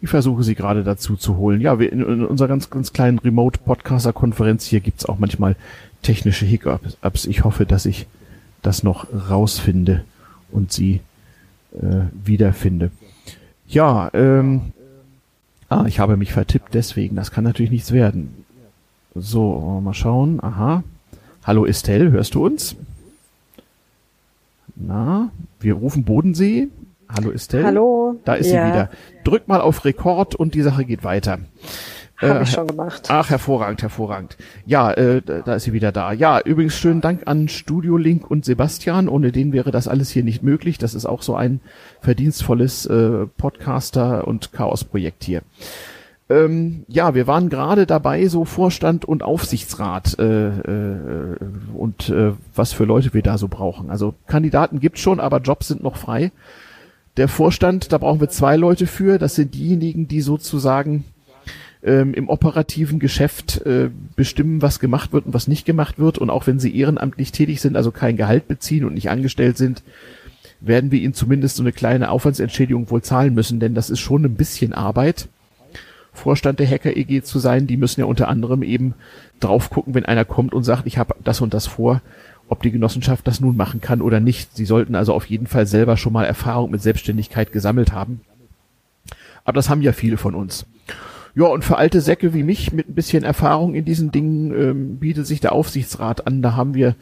Ich 0.00 0.08
versuche 0.08 0.44
sie 0.44 0.54
gerade 0.54 0.84
dazu 0.84 1.16
zu 1.16 1.36
holen. 1.36 1.60
Ja, 1.60 1.80
wir 1.80 1.92
in, 1.92 2.00
in 2.00 2.24
unserer 2.24 2.48
ganz, 2.48 2.70
ganz 2.70 2.92
kleinen 2.92 3.18
Remote-Podcaster-Konferenz 3.18 4.64
hier 4.64 4.80
gibt's 4.80 5.06
auch 5.06 5.18
manchmal 5.18 5.56
technische 6.02 6.46
Hiccups. 6.46 7.26
Ich 7.26 7.42
hoffe, 7.42 7.66
dass 7.66 7.84
ich 7.84 8.06
das 8.62 8.84
noch 8.84 9.08
rausfinde 9.12 10.04
und 10.52 10.72
sie 10.72 11.00
äh, 11.72 12.06
wiederfinde. 12.12 12.90
Ja, 13.66 14.10
ähm, 14.14 14.72
ah, 15.68 15.84
ich 15.86 16.00
habe 16.00 16.16
mich 16.16 16.32
vertippt 16.32 16.74
deswegen. 16.74 17.16
Das 17.16 17.30
kann 17.30 17.44
natürlich 17.44 17.70
nichts 17.70 17.92
werden. 17.92 18.44
So, 19.14 19.80
mal 19.82 19.94
schauen. 19.94 20.42
Aha. 20.42 20.82
Hallo 21.44 21.66
Estelle, 21.66 22.10
hörst 22.10 22.34
du 22.34 22.44
uns? 22.44 22.76
Na, 24.76 25.30
wir 25.60 25.74
rufen 25.74 26.04
Bodensee. 26.04 26.68
Hallo 27.08 27.30
Estelle. 27.30 27.64
Hallo. 27.64 28.20
Da 28.24 28.34
ist 28.34 28.50
ja. 28.50 28.64
sie 28.64 28.72
wieder. 28.72 28.90
Drück 29.24 29.48
mal 29.48 29.60
auf 29.60 29.84
Rekord 29.84 30.34
und 30.34 30.54
die 30.54 30.62
Sache 30.62 30.84
geht 30.84 31.04
weiter. 31.04 31.38
Habe 32.20 32.40
äh, 32.40 32.42
ich 32.42 32.50
schon 32.50 32.66
gemacht. 32.66 33.08
Ach, 33.08 33.30
hervorragend, 33.30 33.82
hervorragend. 33.82 34.36
Ja, 34.66 34.92
äh, 34.92 35.22
da 35.22 35.54
ist 35.54 35.64
sie 35.64 35.72
wieder 35.72 35.92
da. 35.92 36.12
Ja, 36.12 36.40
übrigens 36.40 36.74
schönen 36.74 37.00
Dank 37.00 37.22
an 37.26 37.48
Studio 37.48 37.96
Link 37.96 38.28
und 38.30 38.44
Sebastian. 38.44 39.08
Ohne 39.08 39.32
den 39.32 39.52
wäre 39.52 39.70
das 39.70 39.88
alles 39.88 40.10
hier 40.10 40.24
nicht 40.24 40.42
möglich. 40.42 40.78
Das 40.78 40.94
ist 40.94 41.06
auch 41.06 41.22
so 41.22 41.36
ein 41.36 41.60
verdienstvolles 42.00 42.86
äh, 42.86 43.26
Podcaster- 43.36 44.26
und 44.26 44.52
Chaos-Projekt 44.52 45.24
hier. 45.24 45.42
Ähm, 46.30 46.84
ja, 46.88 47.14
wir 47.14 47.26
waren 47.26 47.48
gerade 47.48 47.86
dabei, 47.86 48.26
so 48.26 48.44
Vorstand 48.44 49.06
und 49.06 49.22
Aufsichtsrat 49.22 50.18
äh, 50.18 50.48
äh, 50.48 51.36
und 51.74 52.10
äh, 52.10 52.32
was 52.54 52.72
für 52.72 52.84
Leute 52.84 53.14
wir 53.14 53.22
da 53.22 53.38
so 53.38 53.48
brauchen. 53.48 53.90
Also 53.90 54.14
Kandidaten 54.26 54.80
gibt's 54.80 55.00
schon, 55.00 55.20
aber 55.20 55.38
Jobs 55.38 55.68
sind 55.68 55.82
noch 55.82 55.96
frei. 55.96 56.32
Der 57.16 57.28
Vorstand, 57.28 57.92
da 57.92 57.98
brauchen 57.98 58.20
wir 58.20 58.28
zwei 58.28 58.56
Leute 58.56 58.86
für. 58.86 59.18
Das 59.18 59.36
sind 59.36 59.54
diejenigen, 59.54 60.06
die 60.06 60.20
sozusagen 60.20 61.04
ähm, 61.82 62.14
im 62.14 62.28
operativen 62.28 62.98
Geschäft 62.98 63.62
äh, 63.66 63.90
bestimmen, 64.16 64.62
was 64.62 64.80
gemacht 64.80 65.12
wird 65.12 65.26
und 65.26 65.34
was 65.34 65.48
nicht 65.48 65.64
gemacht 65.64 65.98
wird. 65.98 66.18
Und 66.18 66.30
auch 66.30 66.46
wenn 66.46 66.58
sie 66.58 66.76
ehrenamtlich 66.76 67.32
tätig 67.32 67.60
sind, 67.60 67.76
also 67.76 67.90
kein 67.90 68.16
Gehalt 68.16 68.48
beziehen 68.48 68.84
und 68.84 68.94
nicht 68.94 69.10
angestellt 69.10 69.56
sind, 69.56 69.82
werden 70.60 70.90
wir 70.90 71.00
ihnen 71.00 71.14
zumindest 71.14 71.56
so 71.56 71.62
eine 71.62 71.72
kleine 71.72 72.10
Aufwandsentschädigung 72.10 72.90
wohl 72.90 73.02
zahlen 73.02 73.34
müssen, 73.34 73.60
denn 73.60 73.74
das 73.74 73.90
ist 73.90 74.00
schon 74.00 74.24
ein 74.24 74.34
bisschen 74.34 74.72
Arbeit. 74.72 75.28
Vorstand 76.12 76.58
der 76.58 76.68
Hacker 76.68 76.96
EG 76.96 77.22
zu 77.22 77.38
sein, 77.38 77.68
die 77.68 77.76
müssen 77.76 78.00
ja 78.00 78.06
unter 78.06 78.28
anderem 78.28 78.62
eben 78.64 78.94
drauf 79.38 79.70
gucken, 79.70 79.94
wenn 79.94 80.04
einer 80.04 80.24
kommt 80.24 80.52
und 80.52 80.64
sagt, 80.64 80.86
ich 80.86 80.98
habe 80.98 81.14
das 81.22 81.40
und 81.40 81.54
das 81.54 81.68
vor, 81.68 82.02
ob 82.48 82.62
die 82.62 82.72
Genossenschaft 82.72 83.26
das 83.26 83.40
nun 83.40 83.56
machen 83.56 83.80
kann 83.80 84.00
oder 84.00 84.18
nicht. 84.18 84.56
Sie 84.56 84.64
sollten 84.64 84.96
also 84.96 85.14
auf 85.14 85.26
jeden 85.26 85.46
Fall 85.46 85.66
selber 85.66 85.96
schon 85.96 86.12
mal 86.12 86.24
Erfahrung 86.24 86.72
mit 86.72 86.82
Selbstständigkeit 86.82 87.52
gesammelt 87.52 87.92
haben. 87.92 88.22
Aber 89.44 89.54
das 89.54 89.70
haben 89.70 89.82
ja 89.82 89.92
viele 89.92 90.16
von 90.16 90.34
uns. 90.34 90.66
Ja, 91.38 91.46
und 91.46 91.64
für 91.64 91.76
alte 91.76 92.00
Säcke 92.00 92.34
wie 92.34 92.42
mich 92.42 92.72
mit 92.72 92.88
ein 92.88 92.96
bisschen 92.96 93.22
Erfahrung 93.22 93.76
in 93.76 93.84
diesen 93.84 94.10
Dingen 94.10 94.52
ähm, 94.52 94.96
bietet 94.96 95.24
sich 95.24 95.38
der 95.38 95.52
Aufsichtsrat 95.52 96.26
an. 96.26 96.42
Da 96.42 96.56
haben 96.56 96.74
wir 96.74 96.96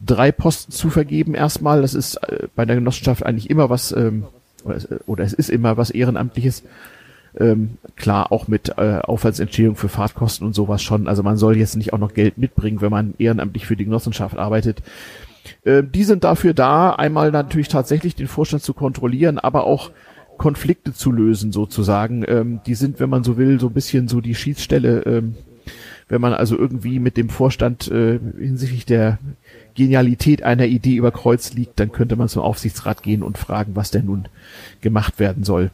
drei 0.00 0.30
Posten 0.30 0.70
zu 0.70 0.88
vergeben 0.88 1.34
erstmal. 1.34 1.82
Das 1.82 1.92
ist 1.94 2.14
äh, 2.14 2.46
bei 2.54 2.64
der 2.64 2.76
Genossenschaft 2.76 3.26
eigentlich 3.26 3.50
immer 3.50 3.70
was, 3.70 3.90
ähm, 3.90 4.26
oder, 4.62 4.76
es, 4.76 4.88
oder 5.06 5.24
es 5.24 5.32
ist 5.32 5.50
immer 5.50 5.78
was 5.78 5.90
Ehrenamtliches. 5.90 6.62
Ähm, 7.36 7.78
klar, 7.96 8.30
auch 8.30 8.46
mit 8.46 8.68
äh, 8.78 9.00
Aufwandsentschädigung 9.02 9.74
für 9.74 9.88
Fahrtkosten 9.88 10.46
und 10.46 10.52
sowas 10.52 10.80
schon. 10.80 11.08
Also 11.08 11.24
man 11.24 11.36
soll 11.36 11.56
jetzt 11.56 11.76
nicht 11.76 11.92
auch 11.92 11.98
noch 11.98 12.14
Geld 12.14 12.38
mitbringen, 12.38 12.82
wenn 12.82 12.90
man 12.92 13.14
ehrenamtlich 13.18 13.66
für 13.66 13.74
die 13.74 13.86
Genossenschaft 13.86 14.38
arbeitet. 14.38 14.80
Äh, 15.64 15.82
die 15.82 16.04
sind 16.04 16.22
dafür 16.22 16.54
da, 16.54 16.90
einmal 16.90 17.32
natürlich 17.32 17.66
tatsächlich 17.66 18.14
den 18.14 18.28
Vorstand 18.28 18.62
zu 18.62 18.74
kontrollieren, 18.74 19.40
aber 19.40 19.64
auch 19.64 19.90
Konflikte 20.38 20.92
zu 20.92 21.12
lösen 21.12 21.52
sozusagen. 21.52 22.24
Ähm, 22.26 22.60
die 22.66 22.74
sind, 22.74 23.00
wenn 23.00 23.10
man 23.10 23.24
so 23.24 23.36
will, 23.36 23.60
so 23.60 23.68
ein 23.68 23.74
bisschen 23.74 24.08
so 24.08 24.20
die 24.20 24.34
Schiedsstelle, 24.34 25.02
ähm, 25.02 25.34
wenn 26.08 26.20
man 26.20 26.34
also 26.34 26.58
irgendwie 26.58 26.98
mit 26.98 27.16
dem 27.16 27.30
Vorstand 27.30 27.90
äh, 27.90 28.18
hinsichtlich 28.38 28.84
der 28.84 29.18
Genialität 29.74 30.42
einer 30.42 30.66
Idee 30.66 30.96
über 30.96 31.10
Kreuz 31.10 31.54
liegt, 31.54 31.80
dann 31.80 31.92
könnte 31.92 32.16
man 32.16 32.28
zum 32.28 32.42
Aufsichtsrat 32.42 33.02
gehen 33.02 33.22
und 33.22 33.38
fragen, 33.38 33.76
was 33.76 33.90
denn 33.90 34.06
nun 34.06 34.28
gemacht 34.80 35.18
werden 35.18 35.44
soll. 35.44 35.70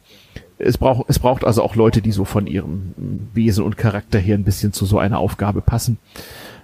Es 0.57 0.77
braucht, 0.77 1.09
es 1.09 1.19
braucht 1.19 1.43
also 1.43 1.63
auch 1.63 1.75
Leute, 1.75 2.01
die 2.01 2.11
so 2.11 2.25
von 2.25 2.47
ihrem 2.47 2.93
Wesen 3.33 3.63
und 3.63 3.77
Charakter 3.77 4.19
her 4.19 4.37
ein 4.37 4.43
bisschen 4.43 4.71
zu 4.71 4.85
so 4.85 4.97
einer 4.99 5.19
Aufgabe 5.19 5.61
passen. 5.61 5.97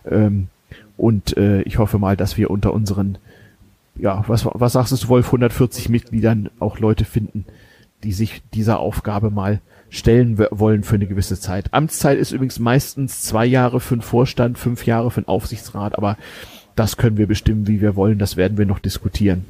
Ähm, 0.10 0.48
und 0.98 1.36
äh, 1.38 1.62
ich 1.64 1.78
hoffe 1.78 2.00
mal, 2.00 2.16
dass 2.16 2.38
wir 2.38 2.52
unter 2.52 2.74
unseren, 2.74 3.18
ja, 3.98 4.24
was, 4.28 4.46
was 4.46 4.74
sagst 4.74 4.92
du, 4.92 5.08
Wolf, 5.10 5.28
140 5.28 5.90
Mitgliedern 5.90 6.50
auch 6.60 6.80
Leute 6.80 7.04
finden, 7.04 7.46
die 8.06 8.14
sich 8.14 8.42
dieser 8.54 8.80
Aufgabe 8.80 9.32
mal 9.32 9.60
stellen 9.90 10.38
wollen 10.52 10.84
für 10.84 10.96
eine 10.96 11.08
gewisse 11.08 11.40
Zeit. 11.40 11.74
Amtszeit 11.74 12.18
ist 12.18 12.32
übrigens 12.32 12.60
meistens 12.60 13.22
zwei 13.22 13.46
Jahre 13.46 13.80
für 13.80 13.98
den 13.98 14.02
Vorstand, 14.02 14.58
fünf 14.58 14.86
Jahre 14.86 15.12
für 15.12 15.22
den 15.22 15.28
Aufsichtsrat, 15.28 15.98
aber 15.98 16.18
das 16.76 16.98
können 16.98 17.18
wir 17.18 17.28
bestimmen, 17.28 17.68
wie 17.68 17.82
wir 17.82 17.96
wollen. 17.96 18.20
Das 18.20 18.38
werden 18.38 18.58
wir 18.58 18.66
noch 18.66 18.80
diskutieren. 18.80 19.46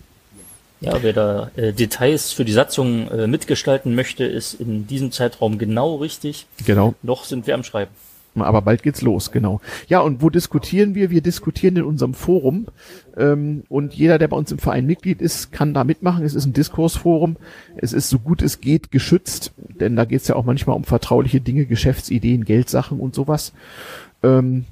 Ja, 0.82 1.02
wer 1.02 1.14
da 1.14 1.52
äh, 1.56 1.74
Details 1.74 2.32
für 2.32 2.46
die 2.46 2.52
Satzung 2.52 3.10
äh, 3.10 3.28
mitgestalten 3.28 3.96
möchte, 3.96 4.24
ist 4.26 4.54
in 4.54 4.88
diesem 4.88 5.12
Zeitraum 5.12 5.58
genau 5.58 5.96
richtig. 5.96 6.46
Genau. 6.66 6.94
Noch 7.02 7.24
sind 7.24 7.48
wir 7.48 7.56
am 7.56 7.64
Schreiben. 7.64 7.92
Aber 8.42 8.62
bald 8.62 8.84
geht's 8.84 9.02
los, 9.02 9.32
genau. 9.32 9.62
Ja, 9.88 10.00
und 10.00 10.22
wo 10.22 10.30
diskutieren 10.30 10.96
wir? 10.96 11.10
Wir 11.10 11.22
diskutieren 11.22 11.76
in 11.76 11.84
unserem 11.84 12.14
Forum. 12.14 12.68
Ähm, 13.18 13.64
und 13.70 13.94
jeder, 13.94 14.18
der 14.18 14.28
bei 14.28 14.38
uns 14.38 14.52
im 14.52 14.60
Verein 14.60 14.86
Mitglied 14.86 15.22
ist, 15.22 15.52
kann 15.52 15.74
da 15.74 15.84
mitmachen. 15.84 16.24
Es 16.24 16.36
ist 16.36 16.46
ein 16.46 16.54
Diskursforum. 16.54 17.38
Es 17.76 17.94
ist 17.94 18.10
so 18.10 18.20
gut 18.20 18.42
es 18.42 18.62
geht 18.62 18.92
geschützt, 18.92 19.54
denn 19.58 19.96
da 19.96 20.06
geht's 20.06 20.28
ja 20.28 20.36
auch 20.36 20.46
manchmal 20.46 20.76
um 20.76 20.84
vertrauliche 20.84 21.42
Dinge, 21.42 21.66
Geschäftsideen, 21.66 22.46
Geldsachen 22.46 23.00
und 23.00 23.16
sowas. 23.16 23.54
Ähm, 24.24 24.66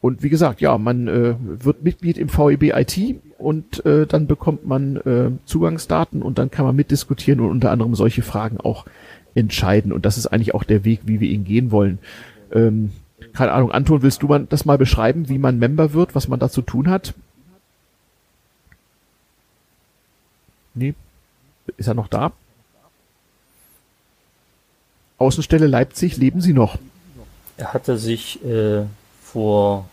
und 0.00 0.22
wie 0.22 0.28
gesagt, 0.28 0.60
ja, 0.60 0.76
man 0.76 1.08
äh, 1.08 1.34
wird 1.40 1.82
Mitglied 1.82 2.18
im 2.18 2.28
VEB 2.28 2.74
IT 2.74 3.16
und 3.38 3.84
äh, 3.86 4.06
dann 4.06 4.26
bekommt 4.26 4.66
man 4.66 4.96
äh, 4.96 5.30
Zugangsdaten 5.46 6.20
und 6.20 6.38
dann 6.38 6.50
kann 6.50 6.66
man 6.66 6.76
mitdiskutieren 6.76 7.40
und 7.40 7.50
unter 7.50 7.70
anderem 7.70 7.94
solche 7.94 8.22
Fragen 8.22 8.58
auch 8.58 8.84
entscheiden. 9.34 9.92
Und 9.92 10.04
das 10.04 10.18
ist 10.18 10.26
eigentlich 10.26 10.54
auch 10.54 10.64
der 10.64 10.84
Weg, 10.84 11.00
wie 11.04 11.20
wir 11.20 11.30
ihn 11.30 11.44
gehen 11.44 11.70
wollen. 11.70 11.98
Ähm, 12.54 12.92
keine 13.32 13.52
Ahnung, 13.52 13.72
Anton, 13.72 14.02
willst 14.02 14.22
du 14.22 14.28
mal 14.28 14.46
das 14.48 14.64
mal 14.64 14.78
beschreiben, 14.78 15.28
wie 15.28 15.38
man 15.38 15.58
Member 15.58 15.92
wird, 15.92 16.14
was 16.14 16.28
man 16.28 16.38
da 16.38 16.48
zu 16.48 16.62
tun 16.62 16.88
hat? 16.88 17.14
Nee. 20.74 20.94
Ist 21.76 21.88
er 21.88 21.94
noch 21.94 22.08
da? 22.08 22.32
Außenstelle 25.18 25.66
Leipzig, 25.66 26.16
leben 26.16 26.40
Sie 26.40 26.52
noch? 26.52 26.78
Er 27.56 27.72
hatte 27.72 27.96
sich 27.98 28.44
äh, 28.44 28.82
vor 29.22 29.88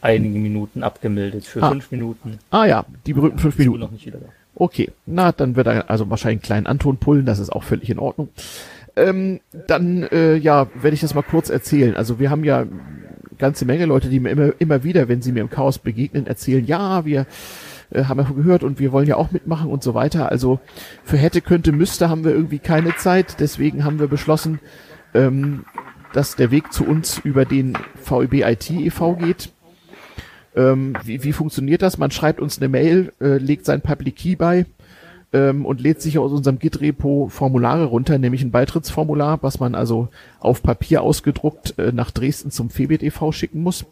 einigen 0.00 0.42
Minuten 0.42 0.82
abgemeldet, 0.82 1.46
für 1.46 1.62
ah. 1.62 1.70
fünf 1.70 1.90
Minuten. 1.90 2.38
Ah 2.50 2.64
ja, 2.64 2.84
die 3.06 3.12
berühmten 3.12 3.38
fünf 3.38 3.58
Minuten. 3.58 3.80
Noch 3.80 3.90
nicht 3.90 4.06
wieder 4.06 4.18
da. 4.18 4.26
Okay, 4.56 4.92
na, 5.06 5.32
dann 5.32 5.56
wird 5.56 5.66
er 5.66 5.90
also 5.90 6.08
wahrscheinlich 6.10 6.38
einen 6.38 6.42
kleinen 6.42 6.66
Anton 6.66 6.98
pullen, 6.98 7.26
das 7.26 7.38
ist 7.38 7.50
auch 7.50 7.64
völlig 7.64 7.90
in 7.90 7.98
Ordnung. 7.98 8.28
Ähm, 8.96 9.40
dann, 9.66 10.04
äh, 10.04 10.36
ja, 10.36 10.68
werde 10.74 10.94
ich 10.94 11.00
das 11.00 11.14
mal 11.14 11.22
kurz 11.22 11.50
erzählen. 11.50 11.96
Also 11.96 12.20
wir 12.20 12.30
haben 12.30 12.44
ja 12.44 12.64
ganze 13.38 13.64
Menge 13.64 13.86
Leute, 13.86 14.08
die 14.08 14.20
mir 14.20 14.30
immer, 14.30 14.52
immer 14.58 14.84
wieder, 14.84 15.08
wenn 15.08 15.22
sie 15.22 15.32
mir 15.32 15.40
im 15.40 15.50
Chaos 15.50 15.78
begegnen, 15.78 16.26
erzählen, 16.26 16.64
ja, 16.64 17.04
wir 17.04 17.26
äh, 17.90 18.04
haben 18.04 18.20
ja 18.20 18.30
gehört 18.30 18.62
und 18.62 18.78
wir 18.78 18.92
wollen 18.92 19.08
ja 19.08 19.16
auch 19.16 19.32
mitmachen 19.32 19.70
und 19.70 19.82
so 19.82 19.94
weiter. 19.94 20.30
Also 20.30 20.60
für 21.02 21.16
hätte, 21.16 21.40
könnte, 21.40 21.72
müsste 21.72 22.08
haben 22.08 22.24
wir 22.24 22.32
irgendwie 22.32 22.60
keine 22.60 22.94
Zeit. 22.96 23.40
Deswegen 23.40 23.84
haben 23.84 23.98
wir 23.98 24.06
beschlossen, 24.06 24.60
ähm, 25.12 25.64
dass 26.12 26.36
der 26.36 26.50
Weg 26.50 26.72
zu 26.72 26.84
uns 26.84 27.18
über 27.18 27.44
den 27.44 27.76
VEB 28.04 28.46
IT 28.46 28.70
e.V. 28.70 29.16
geht. 29.16 29.50
Ähm, 30.54 30.94
wie, 31.02 31.24
wie 31.24 31.32
funktioniert 31.32 31.82
das? 31.82 31.98
Man 31.98 32.12
schreibt 32.12 32.40
uns 32.40 32.58
eine 32.58 32.68
Mail, 32.68 33.12
äh, 33.20 33.38
legt 33.38 33.64
sein 33.64 33.80
Public 33.80 34.16
Key 34.16 34.36
bei 34.36 34.66
ähm, 35.34 35.66
und 35.66 35.80
lädt 35.80 36.00
sich 36.00 36.18
aus 36.18 36.32
unserem 36.32 36.58
Git-Repo 36.58 37.28
Formulare 37.28 37.84
runter, 37.84 38.16
nämlich 38.18 38.42
ein 38.42 38.52
Beitrittsformular, 38.52 39.42
was 39.42 39.58
man 39.60 39.74
also 39.74 40.08
auf 40.38 40.62
Papier 40.62 41.02
ausgedruckt 41.02 41.78
äh, 41.78 41.92
nach 41.92 42.12
Dresden 42.12 42.52
zum 42.52 42.70
FEBIT 42.70 43.02
e.V. 43.02 43.32
schicken 43.32 43.62
muss. 43.62 43.84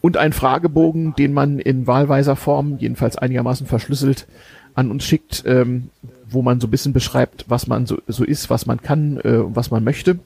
Und 0.00 0.16
ein 0.16 0.32
Fragebogen, 0.32 1.14
den 1.14 1.32
man 1.32 1.60
in 1.60 1.86
wahlweiser 1.86 2.34
Form, 2.34 2.78
jedenfalls 2.78 3.16
einigermaßen 3.16 3.68
verschlüsselt, 3.68 4.26
an 4.74 4.90
uns 4.90 5.04
schickt, 5.04 5.44
ähm, 5.46 5.90
wo 6.28 6.42
man 6.42 6.60
so 6.60 6.66
ein 6.66 6.70
bisschen 6.70 6.92
beschreibt, 6.92 7.44
was 7.48 7.68
man 7.68 7.86
so, 7.86 7.98
so 8.08 8.24
ist, 8.24 8.50
was 8.50 8.66
man 8.66 8.82
kann, 8.82 9.18
äh, 9.18 9.54
was 9.54 9.70
man 9.70 9.84
möchte. 9.84 10.18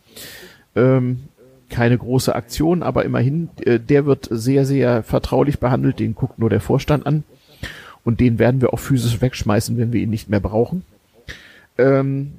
Ähm, 0.74 1.24
keine 1.68 1.98
große 1.98 2.34
Aktion, 2.34 2.82
aber 2.82 3.04
immerhin, 3.04 3.50
äh, 3.64 3.78
der 3.78 4.06
wird 4.06 4.28
sehr, 4.30 4.64
sehr 4.64 5.02
vertraulich 5.02 5.58
behandelt, 5.58 5.98
den 5.98 6.14
guckt 6.14 6.38
nur 6.38 6.48
der 6.48 6.60
Vorstand 6.60 7.06
an. 7.06 7.24
Und 8.06 8.20
den 8.20 8.38
werden 8.38 8.60
wir 8.60 8.72
auch 8.72 8.78
physisch 8.78 9.20
wegschmeißen, 9.20 9.76
wenn 9.76 9.92
wir 9.92 10.00
ihn 10.00 10.10
nicht 10.10 10.30
mehr 10.30 10.38
brauchen. 10.38 10.84
Ähm, 11.76 12.34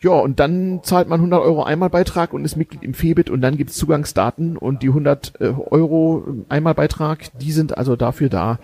ja, 0.00 0.12
und 0.12 0.40
dann 0.40 0.80
zahlt 0.82 1.08
man 1.08 1.20
100 1.20 1.42
Euro 1.42 1.62
Einmalbeitrag 1.62 2.32
und 2.32 2.42
ist 2.42 2.56
Mitglied 2.56 2.82
im 2.82 2.94
Febit 2.94 3.28
und 3.28 3.42
dann 3.42 3.58
gibt's 3.58 3.76
Zugangsdaten 3.76 4.56
und 4.56 4.82
die 4.82 4.88
100 4.88 5.34
äh, 5.40 5.44
Euro 5.44 6.26
Einmalbeitrag, 6.48 7.38
die 7.38 7.52
sind 7.52 7.76
also 7.76 7.96
dafür 7.96 8.30
da, 8.30 8.58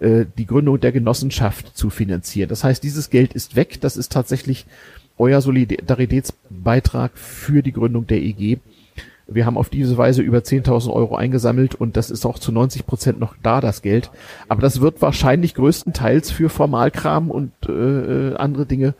äh, 0.00 0.26
die 0.36 0.46
Gründung 0.46 0.78
der 0.78 0.92
Genossenschaft 0.92 1.74
zu 1.74 1.88
finanzieren. 1.88 2.50
Das 2.50 2.62
heißt, 2.62 2.82
dieses 2.82 3.08
Geld 3.08 3.32
ist 3.32 3.56
weg, 3.56 3.80
das 3.80 3.96
ist 3.96 4.12
tatsächlich 4.12 4.66
euer 5.16 5.40
Solidaritätsbeitrag 5.40 7.16
für 7.16 7.62
die 7.62 7.72
Gründung 7.72 8.06
der 8.06 8.20
EG 8.20 8.58
wir 9.28 9.44
haben 9.44 9.58
auf 9.58 9.68
diese 9.68 9.98
Weise 9.98 10.22
über 10.22 10.38
10.000 10.38 10.92
Euro 10.92 11.16
eingesammelt 11.16 11.74
und 11.74 11.96
das 11.96 12.10
ist 12.10 12.24
auch 12.24 12.38
zu 12.38 12.52
90 12.52 12.86
Prozent 12.86 13.18
noch 13.18 13.34
da, 13.42 13.60
das 13.60 13.82
Geld. 13.82 14.10
Aber 14.48 14.62
das 14.62 14.80
wird 14.80 15.02
wahrscheinlich 15.02 15.54
größtenteils 15.54 16.30
für 16.30 16.48
Formalkram 16.48 17.30
und 17.30 17.52
äh, 17.68 18.34
andere 18.36 18.66
Dinge, 18.66 18.94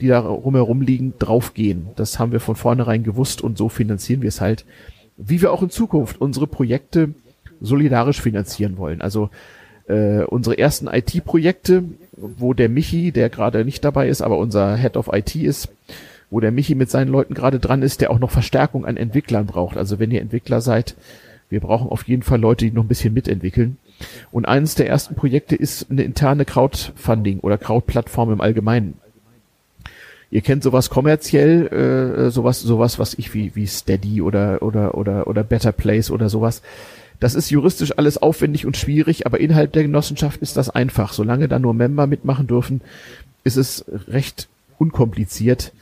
die 0.00 0.08
da 0.08 0.20
rumherum 0.20 0.82
liegen, 0.82 1.14
draufgehen. 1.18 1.88
Das 1.96 2.18
haben 2.18 2.32
wir 2.32 2.40
von 2.40 2.56
vornherein 2.56 3.02
gewusst 3.02 3.40
und 3.40 3.56
so 3.56 3.68
finanzieren 3.68 4.20
wir 4.20 4.28
es 4.28 4.40
halt, 4.40 4.66
wie 5.16 5.40
wir 5.40 5.52
auch 5.52 5.62
in 5.62 5.70
Zukunft 5.70 6.20
unsere 6.20 6.46
Projekte 6.46 7.14
solidarisch 7.60 8.20
finanzieren 8.20 8.76
wollen. 8.76 9.00
Also 9.00 9.30
äh, 9.88 10.24
unsere 10.24 10.58
ersten 10.58 10.86
IT-Projekte, 10.86 11.84
wo 12.12 12.52
der 12.52 12.68
Michi, 12.68 13.10
der 13.10 13.30
gerade 13.30 13.64
nicht 13.64 13.84
dabei 13.84 14.08
ist, 14.08 14.20
aber 14.20 14.36
unser 14.38 14.76
Head 14.76 14.96
of 14.96 15.10
IT 15.12 15.34
ist, 15.34 15.68
wo 16.32 16.40
der 16.40 16.50
Michi 16.50 16.74
mit 16.74 16.90
seinen 16.90 17.08
Leuten 17.08 17.34
gerade 17.34 17.60
dran 17.60 17.82
ist, 17.82 18.00
der 18.00 18.10
auch 18.10 18.18
noch 18.18 18.30
Verstärkung 18.30 18.86
an 18.86 18.96
Entwicklern 18.96 19.44
braucht. 19.44 19.76
Also 19.76 19.98
wenn 19.98 20.10
ihr 20.10 20.22
Entwickler 20.22 20.62
seid, 20.62 20.94
wir 21.50 21.60
brauchen 21.60 21.90
auf 21.90 22.04
jeden 22.08 22.22
Fall 22.22 22.40
Leute, 22.40 22.64
die 22.64 22.70
noch 22.70 22.84
ein 22.84 22.88
bisschen 22.88 23.12
mitentwickeln. 23.12 23.76
Und 24.30 24.46
eines 24.46 24.74
der 24.74 24.88
ersten 24.88 25.14
Projekte 25.14 25.54
ist 25.54 25.90
eine 25.90 26.02
interne 26.02 26.46
Crowdfunding 26.46 27.40
oder 27.40 27.58
Crowdplattform 27.58 28.32
im 28.32 28.40
Allgemeinen. 28.40 28.94
Ihr 30.30 30.40
kennt 30.40 30.62
sowas 30.62 30.88
kommerziell, 30.88 31.66
äh, 31.66 32.30
sowas, 32.30 32.62
sowas, 32.62 32.98
was 32.98 33.12
ich 33.12 33.34
wie 33.34 33.54
wie 33.54 33.66
Steady 33.66 34.22
oder 34.22 34.62
oder 34.62 34.96
oder 34.96 35.26
oder 35.26 35.44
Better 35.44 35.72
Place 35.72 36.10
oder 36.10 36.30
sowas. 36.30 36.62
Das 37.20 37.34
ist 37.34 37.50
juristisch 37.50 37.98
alles 37.98 38.16
aufwendig 38.16 38.64
und 38.64 38.78
schwierig, 38.78 39.26
aber 39.26 39.38
innerhalb 39.38 39.72
der 39.72 39.82
Genossenschaft 39.82 40.40
ist 40.40 40.56
das 40.56 40.70
einfach. 40.70 41.12
Solange 41.12 41.46
da 41.48 41.58
nur 41.58 41.74
Member 41.74 42.06
mitmachen 42.06 42.46
dürfen, 42.46 42.80
ist 43.44 43.58
es 43.58 43.84
recht 44.08 44.48
unkompliziert, 44.78 45.72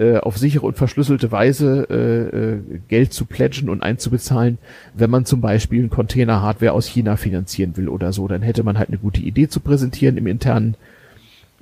äh, 0.00 0.16
auf 0.16 0.38
sichere 0.38 0.64
und 0.64 0.78
verschlüsselte 0.78 1.30
Weise 1.30 1.86
äh, 1.90 2.38
äh, 2.38 2.80
Geld 2.88 3.12
zu 3.12 3.26
pledgen 3.26 3.68
und 3.68 3.82
einzubezahlen, 3.82 4.56
wenn 4.94 5.10
man 5.10 5.26
zum 5.26 5.42
Beispiel 5.42 5.84
ein 5.84 5.90
Container-Hardware 5.90 6.72
aus 6.72 6.86
China 6.86 7.16
finanzieren 7.16 7.76
will 7.76 7.88
oder 7.88 8.14
so. 8.14 8.26
Dann 8.26 8.40
hätte 8.40 8.62
man 8.62 8.78
halt 8.78 8.88
eine 8.88 8.96
gute 8.96 9.20
Idee 9.20 9.48
zu 9.48 9.60
präsentieren 9.60 10.16
im 10.16 10.26
internen 10.26 10.74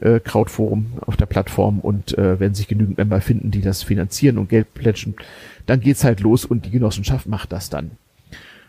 äh, 0.00 0.20
Crowdforum 0.20 0.92
auf 1.00 1.16
der 1.16 1.26
Plattform 1.26 1.80
und 1.80 2.16
äh, 2.16 2.38
wenn 2.38 2.54
sich 2.54 2.68
genügend 2.68 2.96
Member 2.96 3.20
finden, 3.20 3.50
die 3.50 3.60
das 3.60 3.82
finanzieren 3.82 4.38
und 4.38 4.48
Geld 4.48 4.72
plätschen, 4.72 5.16
dann 5.66 5.80
geht's 5.80 6.04
halt 6.04 6.20
los 6.20 6.44
und 6.44 6.64
die 6.64 6.70
Genossenschaft 6.70 7.26
macht 7.26 7.50
das 7.50 7.70
dann. 7.70 7.90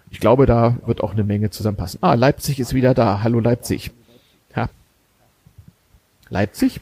Ich 0.09 0.19
glaube, 0.19 0.47
da 0.47 0.77
wird 0.87 1.03
auch 1.03 1.13
eine 1.13 1.23
Menge 1.23 1.51
zusammenpassen. 1.51 1.99
Ah, 2.01 2.15
Leipzig 2.15 2.59
ist 2.59 2.73
wieder 2.73 2.95
da. 2.95 3.21
Hallo 3.21 3.39
Leipzig. 3.39 3.91
Ja. 4.55 4.67
Leipzig? 6.29 6.79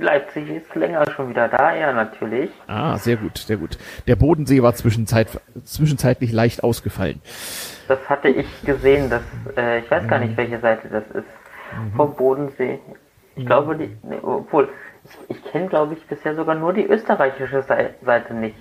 Leipzig 0.00 0.48
ist 0.48 0.74
länger 0.74 1.04
schon 1.10 1.30
wieder 1.30 1.48
da, 1.48 1.74
ja, 1.74 1.92
natürlich. 1.92 2.50
Ah, 2.66 2.96
sehr 2.96 3.16
gut, 3.16 3.38
sehr 3.38 3.56
gut. 3.56 3.78
Der 4.06 4.16
Bodensee 4.16 4.62
war 4.62 4.74
zwischenzeit, 4.74 5.28
zwischenzeitlich 5.64 6.32
leicht 6.32 6.64
ausgefallen. 6.64 7.20
Das 7.88 7.98
hatte 8.08 8.28
ich 8.28 8.46
gesehen, 8.64 9.10
dass, 9.10 9.22
äh, 9.56 9.80
ich 9.80 9.90
weiß 9.90 10.06
gar 10.08 10.18
nicht, 10.18 10.36
welche 10.36 10.58
Seite 10.60 10.88
das 10.88 11.04
ist, 11.08 11.28
mhm. 11.76 11.96
vom 11.96 12.14
Bodensee. 12.14 12.78
Ich 13.36 13.46
glaube, 13.46 13.76
die, 13.76 13.96
nee, 14.02 14.18
obwohl, 14.22 14.68
ich, 15.28 15.36
ich 15.36 15.44
kenne, 15.50 15.68
glaube 15.68 15.94
ich, 15.94 16.06
bisher 16.06 16.34
sogar 16.34 16.54
nur 16.54 16.72
die 16.72 16.84
österreichische 16.84 17.62
Seite 17.62 18.34
nicht. 18.34 18.56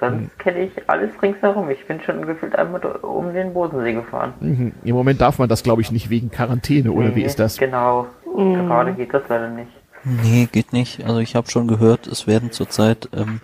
Sonst 0.00 0.20
mhm. 0.20 0.30
kenne 0.38 0.60
ich 0.60 0.88
alles 0.88 1.10
ringsherum. 1.20 1.70
Ich 1.70 1.86
bin 1.86 2.00
schon 2.00 2.24
gefühlt 2.24 2.56
einmal 2.56 2.84
um 3.02 3.32
den 3.34 3.52
Bodensee 3.52 3.94
gefahren. 3.94 4.34
Mhm. 4.40 4.72
Im 4.84 4.94
Moment 4.94 5.20
darf 5.20 5.38
man 5.38 5.48
das, 5.48 5.62
glaube 5.62 5.82
ich, 5.82 5.90
nicht 5.90 6.08
wegen 6.08 6.30
Quarantäne, 6.30 6.92
oder 6.92 7.08
nee, 7.08 7.16
wie 7.16 7.22
ist 7.22 7.38
das? 7.38 7.58
Genau. 7.58 8.06
Mhm. 8.36 8.66
Gerade 8.66 8.92
geht 8.92 9.12
das 9.12 9.22
leider 9.28 9.48
nicht. 9.48 9.70
Nee, 10.04 10.48
geht 10.50 10.72
nicht. 10.72 11.04
Also 11.04 11.20
ich 11.20 11.34
habe 11.34 11.50
schon 11.50 11.68
gehört, 11.68 12.06
es 12.06 12.26
werden 12.26 12.52
zurzeit 12.52 13.08
ähm, 13.12 13.40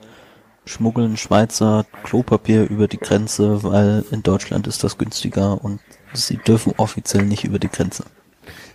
schmuggeln 0.64 1.16
Schweizer 1.16 1.84
Klopapier 2.04 2.68
über 2.68 2.88
die 2.88 2.98
Grenze, 2.98 3.62
weil 3.62 4.04
in 4.10 4.22
Deutschland 4.22 4.66
ist 4.66 4.84
das 4.84 4.98
günstiger 4.98 5.62
und 5.62 5.80
sie 6.12 6.36
dürfen 6.36 6.72
offiziell 6.76 7.24
nicht 7.24 7.44
über 7.44 7.58
die 7.58 7.68
Grenze. 7.68 8.04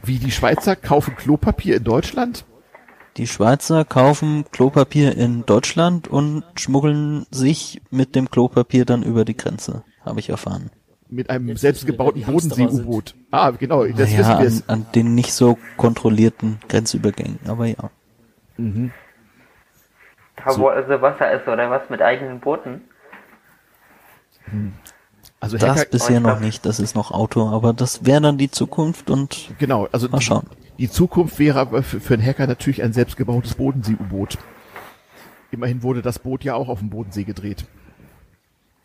Wie 0.03 0.17
die 0.17 0.31
Schweizer 0.31 0.75
kaufen 0.75 1.15
Klopapier 1.15 1.77
in 1.77 1.83
Deutschland? 1.83 2.45
Die 3.17 3.27
Schweizer 3.27 3.85
kaufen 3.85 4.45
Klopapier 4.51 5.17
in 5.17 5.45
Deutschland 5.45 6.07
und 6.07 6.43
schmuggeln 6.55 7.25
sich 7.31 7.81
mit 7.89 8.15
dem 8.15 8.29
Klopapier 8.29 8.85
dann 8.85 9.03
über 9.03 9.25
die 9.25 9.35
Grenze, 9.35 9.83
habe 10.05 10.19
ich 10.19 10.29
erfahren. 10.29 10.69
Mit 11.11 11.29
einem 11.29 11.47
Jetzt 11.47 11.61
selbstgebauten 11.61 12.21
Bodensee-U-Boot. 12.21 13.15
Ah, 13.31 13.49
genau, 13.51 13.83
das 13.85 14.11
naja, 14.11 14.39
wissen 14.39 14.63
wir 14.67 14.73
an, 14.73 14.81
an 14.81 14.85
den 14.93 15.15
nicht 15.15 15.33
so 15.33 15.57
kontrollierten 15.75 16.59
Grenzübergängen, 16.67 17.39
aber 17.47 17.65
ja. 17.65 17.89
Mhm. 18.57 18.91
Da 20.35 20.57
wo 20.57 20.67
also 20.67 21.01
Wasser 21.01 21.31
ist 21.31 21.47
oder 21.47 21.69
was 21.69 21.89
mit 21.89 22.01
eigenen 22.01 22.39
Booten? 22.39 22.81
Hm. 24.45 24.73
Also 25.39 25.57
das 25.57 25.69
Hacker 25.69 25.89
bisher 25.89 26.19
noch 26.19 26.39
nicht, 26.39 26.65
das 26.65 26.79
ist 26.79 26.95
noch 26.95 27.11
Auto, 27.11 27.47
aber 27.47 27.73
das 27.73 28.05
wäre 28.05 28.21
dann 28.21 28.37
die 28.37 28.51
Zukunft 28.51 29.09
und 29.09 29.51
genau, 29.57 29.87
also 29.91 30.09
mal 30.09 30.19
schauen. 30.19 30.47
Die, 30.77 30.85
die 30.85 30.91
Zukunft 30.91 31.39
wäre 31.39 31.59
aber 31.59 31.81
für, 31.81 32.01
für 32.01 32.15
einen 32.15 32.25
Hacker 32.25 32.45
natürlich 32.45 32.83
ein 32.83 32.91
selbstgebautes 32.91 33.55
Bodensee-U-Boot. 33.55 34.37
Immerhin 35.51 35.81
wurde 35.81 36.01
das 36.01 36.19
Boot 36.19 36.43
ja 36.43 36.55
auch 36.55 36.67
auf 36.67 36.79
dem 36.79 36.89
Bodensee 36.89 37.23
gedreht. 37.23 37.65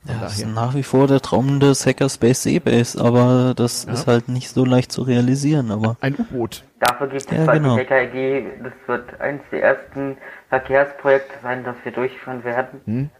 Ja, 0.07 0.15
das 0.21 0.39
ist 0.39 0.47
nach 0.47 0.75
wie 0.75 0.83
vor 0.83 1.07
der 1.07 1.21
Traum 1.21 1.61
des 1.61 1.87
Hackerspace 1.87 2.43
Seabase, 2.43 3.03
aber 3.03 3.55
das 3.57 3.87
ja. 3.87 3.93
ist 3.93 4.07
halt 4.07 4.29
nicht 4.29 4.51
so 4.51 4.65
leicht 4.65 4.93
zu 4.93 5.03
realisieren, 5.03 5.71
aber. 5.71 5.97
Ein 6.01 6.15
U-Boot. 6.19 6.65
Dafür 6.81 7.07
gibt 7.07 7.23
es 7.23 7.31
ja, 7.31 7.51
genau. 7.51 7.77
die 7.77 7.83
Hacker 7.83 7.97
AG, 7.97 8.63
das 8.63 8.73
wird 8.87 9.21
eines 9.21 9.41
der 9.51 9.63
ersten 9.63 10.17
Verkehrsprojekte 10.51 11.35
sein, 11.43 11.65
das 11.65 11.77
wir 11.85 11.93
durchführen 11.93 12.45
werden. 12.45 12.81
Hm? 12.85 13.11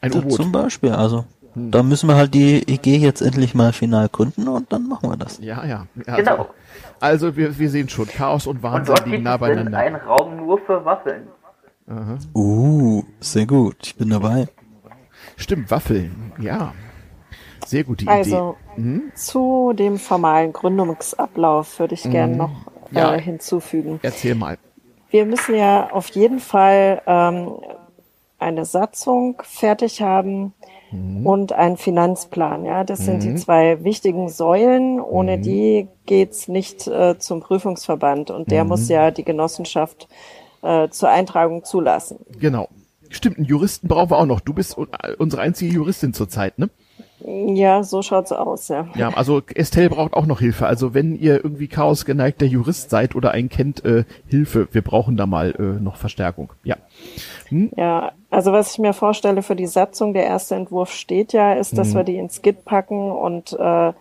Ein 0.00 0.14
U-Boot. 0.14 0.32
Zum 0.32 0.52
Beispiel, 0.52 0.92
also. 0.92 1.24
Hm. 1.54 1.70
Da 1.70 1.82
müssen 1.82 2.08
wir 2.08 2.16
halt 2.16 2.34
die 2.34 2.62
EG 2.68 2.96
jetzt 2.98 3.20
endlich 3.20 3.54
mal 3.54 3.72
final 3.72 4.08
gründen 4.08 4.46
und 4.46 4.72
dann 4.72 4.88
machen 4.88 5.10
wir 5.10 5.16
das. 5.16 5.38
Ja, 5.40 5.64
ja. 5.64 5.86
Also, 6.06 6.16
genau. 6.16 6.48
Also 7.00 7.36
wir, 7.36 7.58
wir 7.58 7.70
sehen 7.70 7.88
schon, 7.88 8.06
Chaos 8.06 8.46
und 8.46 8.62
Wahnsinn 8.62 8.94
und 8.94 9.06
liegen 9.06 9.22
nah 9.24 9.36
beieinander. 9.36 9.78
ein 9.78 9.96
Raum 9.96 10.36
nur 10.36 10.58
für 10.58 10.84
Waffeln. 10.84 11.28
Aha. 11.88 12.18
Uh, 12.34 13.04
sehr 13.20 13.46
gut. 13.46 13.76
Ich 13.82 13.96
bin 13.96 14.10
dabei. 14.10 14.48
Stimmt, 15.36 15.70
Waffeln. 15.70 16.32
Ja. 16.40 16.72
Sehr 17.66 17.84
gute 17.84 18.04
Idee. 18.04 18.12
Also 18.12 18.56
mhm. 18.76 19.12
zu 19.14 19.72
dem 19.74 19.98
formalen 19.98 20.52
Gründungsablauf 20.52 21.78
würde 21.78 21.94
ich 21.94 22.04
mhm. 22.04 22.10
gerne 22.10 22.36
noch 22.36 22.66
äh, 22.92 22.98
ja. 22.98 23.12
hinzufügen. 23.14 24.00
Erzähl 24.02 24.34
mal. 24.34 24.58
Wir 25.10 25.24
müssen 25.26 25.54
ja 25.54 25.90
auf 25.90 26.08
jeden 26.10 26.40
Fall 26.40 27.00
ähm, 27.06 27.52
eine 28.38 28.64
Satzung 28.64 29.40
fertig 29.44 30.02
haben, 30.02 30.52
mhm. 30.94 31.26
und 31.26 31.52
ein 31.52 31.76
Finanzplan. 31.76 32.64
Ja, 32.64 32.84
das 32.84 33.00
mhm. 33.00 33.04
sind 33.04 33.22
die 33.22 33.28
mhm. 33.30 33.36
zwei 33.36 33.84
wichtigen 33.84 34.28
Säulen. 34.28 35.00
Ohne 35.00 35.36
mhm. 35.36 35.42
die 35.42 35.88
geht's 36.06 36.48
nicht 36.48 36.86
äh, 36.86 37.18
zum 37.18 37.40
Prüfungsverband 37.40 38.30
und 38.30 38.50
der 38.50 38.64
muss 38.64 38.88
mhm. 38.88 38.94
ja 38.94 39.10
die 39.10 39.24
Genossenschaft 39.24 40.08
äh, 40.62 40.88
zur 40.88 41.08
Eintragung 41.08 41.64
zulassen. 41.64 42.18
Genau. 42.38 42.68
Stimmt, 43.10 43.38
einen 43.38 43.46
Juristen 43.46 43.88
brauchen 43.88 44.10
wir 44.10 44.18
auch 44.18 44.26
noch. 44.26 44.40
Du 44.40 44.52
bist 44.52 44.76
unsere 45.18 45.42
einzige 45.42 45.72
Juristin 45.72 46.14
zurzeit, 46.14 46.58
ne? 46.58 46.70
Ja, 47.26 47.82
so 47.82 48.02
schaut's 48.02 48.32
aus, 48.32 48.68
ja. 48.68 48.86
Ja, 48.96 49.08
also 49.08 49.40
Estelle 49.54 49.88
braucht 49.88 50.12
auch 50.12 50.26
noch 50.26 50.40
Hilfe. 50.40 50.66
Also 50.66 50.92
wenn 50.92 51.18
ihr 51.18 51.42
irgendwie 51.42 51.68
chaosgeneigter 51.68 52.44
Jurist 52.44 52.90
seid 52.90 53.14
oder 53.14 53.30
einen 53.30 53.48
kennt, 53.48 53.82
äh, 53.84 54.04
Hilfe. 54.26 54.68
Wir 54.72 54.82
brauchen 54.82 55.16
da 55.16 55.24
mal 55.24 55.54
äh, 55.58 55.80
noch 55.82 55.96
Verstärkung. 55.96 56.52
Ja. 56.64 56.76
Hm? 57.48 57.70
Ja, 57.76 58.12
also 58.28 58.52
was 58.52 58.72
ich 58.72 58.78
mir 58.78 58.92
vorstelle 58.92 59.42
für 59.42 59.56
die 59.56 59.66
Satzung, 59.66 60.12
der 60.12 60.24
erste 60.24 60.54
Entwurf 60.54 60.92
steht 60.92 61.32
ja, 61.32 61.54
ist, 61.54 61.78
dass 61.78 61.88
hm. 61.88 61.94
wir 61.94 62.04
die 62.04 62.18
ins 62.18 62.42
Git 62.42 62.66
packen 62.66 63.10
und 63.10 63.54
äh, 63.54 63.92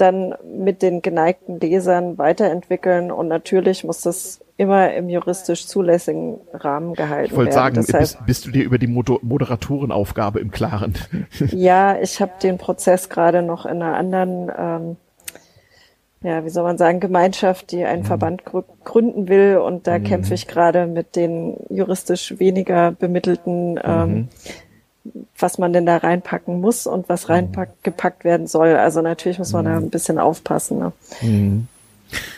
dann 0.00 0.34
mit 0.44 0.82
den 0.82 1.02
geneigten 1.02 1.60
Lesern 1.60 2.18
weiterentwickeln 2.18 3.10
und 3.10 3.28
natürlich 3.28 3.84
muss 3.84 4.00
das 4.00 4.40
immer 4.56 4.92
im 4.94 5.08
juristisch 5.08 5.66
zulässigen 5.66 6.38
Rahmen 6.52 6.94
gehalten 6.94 7.30
ich 7.30 7.36
wollte 7.36 7.52
sagen, 7.52 7.76
Deshalb, 7.76 8.00
bist, 8.00 8.26
bist, 8.26 8.46
du 8.46 8.50
dir 8.50 8.64
über 8.64 8.78
die 8.78 8.88
Moderatorenaufgabe 8.88 10.40
im 10.40 10.50
Klaren? 10.50 10.94
ja, 11.50 11.98
ich 12.00 12.20
habe 12.20 12.32
den 12.42 12.58
Prozess 12.58 13.08
gerade 13.08 13.42
noch 13.42 13.66
in 13.66 13.82
einer 13.82 13.96
anderen, 13.96 14.50
ähm, 14.56 14.96
ja, 16.22 16.44
wie 16.44 16.50
soll 16.50 16.64
man 16.64 16.78
sagen, 16.78 16.98
Gemeinschaft, 16.98 17.70
die 17.70 17.84
einen 17.84 18.02
mhm. 18.02 18.06
Verband 18.06 18.42
gründen 18.84 19.28
will 19.28 19.58
und 19.58 19.86
da 19.86 19.98
mhm. 19.98 20.04
kämpfe 20.04 20.34
ich 20.34 20.48
gerade 20.48 20.86
mit 20.86 21.14
den 21.14 21.56
juristisch 21.70 22.38
weniger 22.38 22.92
bemittelten 22.92 23.78
ähm, 23.84 24.12
mhm 24.12 24.28
was 25.38 25.58
man 25.58 25.72
denn 25.72 25.86
da 25.86 25.98
reinpacken 25.98 26.60
muss 26.60 26.86
und 26.86 27.08
was 27.08 27.28
reingepackt 27.28 28.24
werden 28.24 28.46
soll. 28.46 28.76
Also 28.76 29.00
natürlich 29.00 29.38
muss 29.38 29.52
man 29.52 29.64
da 29.64 29.72
mhm. 29.72 29.86
ein 29.86 29.90
bisschen 29.90 30.18
aufpassen. 30.18 30.78
Ne? 30.78 30.92
Mhm. 31.20 31.68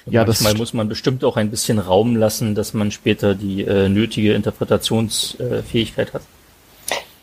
Ja, 0.06 0.24
Manchmal 0.24 0.52
das 0.52 0.58
muss 0.58 0.74
man 0.74 0.88
bestimmt 0.88 1.24
auch 1.24 1.36
ein 1.36 1.50
bisschen 1.50 1.78
Raum 1.78 2.16
lassen, 2.16 2.54
dass 2.54 2.74
man 2.74 2.90
später 2.90 3.34
die 3.34 3.62
äh, 3.62 3.88
nötige 3.88 4.34
Interpretationsfähigkeit 4.34 6.08
äh, 6.08 6.12
hat. 6.12 6.22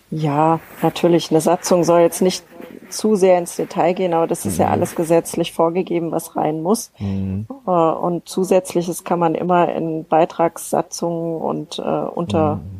Ja, 0.09 0.59
natürlich. 0.81 1.31
Eine 1.31 1.41
Satzung 1.41 1.83
soll 1.83 2.01
jetzt 2.01 2.21
nicht 2.21 2.43
zu 2.89 3.15
sehr 3.15 3.37
ins 3.37 3.57
Detail 3.57 3.93
gehen, 3.93 4.13
aber 4.13 4.27
das 4.27 4.45
ist 4.45 4.57
mhm. 4.57 4.63
ja 4.63 4.69
alles 4.69 4.95
gesetzlich 4.95 5.51
vorgegeben, 5.51 6.11
was 6.11 6.35
rein 6.35 6.61
muss. 6.61 6.91
Mhm. 6.99 7.45
Äh, 7.65 7.71
und 7.71 8.27
zusätzliches 8.29 9.03
kann 9.03 9.19
man 9.19 9.35
immer 9.35 9.73
in 9.73 10.05
Beitragssatzungen 10.05 11.41
und 11.41 11.79
äh, 11.79 11.81
unter 11.81 12.55
mhm. 12.55 12.76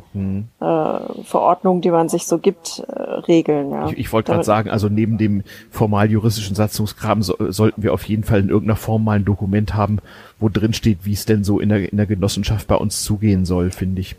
Äh, 0.60 1.24
Verordnungen, 1.24 1.82
die 1.82 1.92
man 1.92 2.10
sich 2.10 2.26
so 2.26 2.38
gibt, 2.38 2.84
äh, 2.88 3.02
regeln. 3.02 3.72
Ja. 3.72 3.90
Ich, 3.90 3.98
ich 3.98 4.14
wollte 4.14 4.32
gerade 4.32 4.44
sagen, 4.44 4.70
also 4.70 4.90
neben 4.90 5.18
dem 5.18 5.44
formal 5.72 6.10
juristischen 6.12 6.56
Satzungskram 6.56 7.22
so, 7.22 7.36
sollten 7.50 7.84
wir 7.84 7.94
auf 7.94 8.04
jeden 8.04 8.24
Fall 8.24 8.40
in 8.40 8.50
irgendeiner 8.50 8.78
Form 8.78 9.04
mal 9.04 9.18
ein 9.18 9.26
Dokument 9.26 9.74
haben, 9.74 10.00
wo 10.40 10.50
drin 10.50 10.74
steht, 10.74 11.00
wie 11.04 11.14
es 11.14 11.26
denn 11.26 11.44
so 11.44 11.60
in 11.60 11.70
der, 11.70 11.92
in 11.92 11.98
der 11.98 12.06
Genossenschaft 12.06 12.68
bei 12.68 12.76
uns 12.76 13.04
zugehen 13.04 13.46
soll, 13.46 13.72
finde 13.72 14.02
ich. 14.02 14.16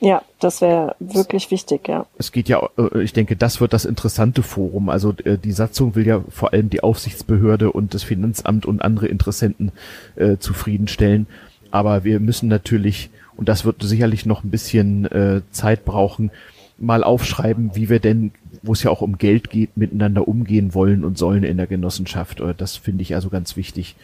Ja, 0.00 0.22
das 0.38 0.62
wäre 0.62 0.96
wirklich 0.98 1.50
wichtig, 1.50 1.86
ja. 1.86 2.06
Es 2.16 2.32
geht 2.32 2.48
ja, 2.48 2.66
äh, 2.78 3.02
ich 3.02 3.12
denke, 3.12 3.36
das 3.36 3.60
wird 3.60 3.74
das 3.74 3.84
interessante 3.84 4.42
Forum. 4.42 4.88
Also 4.88 5.14
äh, 5.24 5.36
die 5.36 5.52
Satzung 5.52 5.94
will 5.94 6.06
ja 6.06 6.24
vor 6.30 6.54
allem 6.54 6.70
die 6.70 6.82
Aufsichtsbehörde 6.82 7.70
und 7.70 7.92
das 7.92 8.02
Finanzamt 8.02 8.64
und 8.64 8.80
andere 8.80 9.08
Interessenten 9.08 9.72
äh, 10.16 10.38
zufriedenstellen. 10.38 11.26
Aber 11.70 12.02
wir 12.02 12.18
müssen 12.18 12.48
natürlich, 12.48 13.10
und 13.40 13.48
das 13.48 13.64
wird 13.64 13.82
sicherlich 13.82 14.26
noch 14.26 14.44
ein 14.44 14.50
bisschen 14.50 15.06
äh, 15.06 15.40
Zeit 15.50 15.86
brauchen, 15.86 16.30
mal 16.76 17.02
aufschreiben, 17.02 17.74
wie 17.74 17.88
wir 17.88 17.98
denn, 17.98 18.32
wo 18.62 18.74
es 18.74 18.82
ja 18.82 18.90
auch 18.90 19.00
um 19.00 19.16
Geld 19.16 19.48
geht, 19.48 19.78
miteinander 19.78 20.28
umgehen 20.28 20.74
wollen 20.74 21.04
und 21.04 21.16
sollen 21.16 21.42
in 21.42 21.56
der 21.56 21.66
Genossenschaft. 21.66 22.42
Das 22.58 22.76
finde 22.76 23.00
ich 23.00 23.14
also 23.14 23.30
ganz 23.30 23.56
wichtig. 23.56 23.96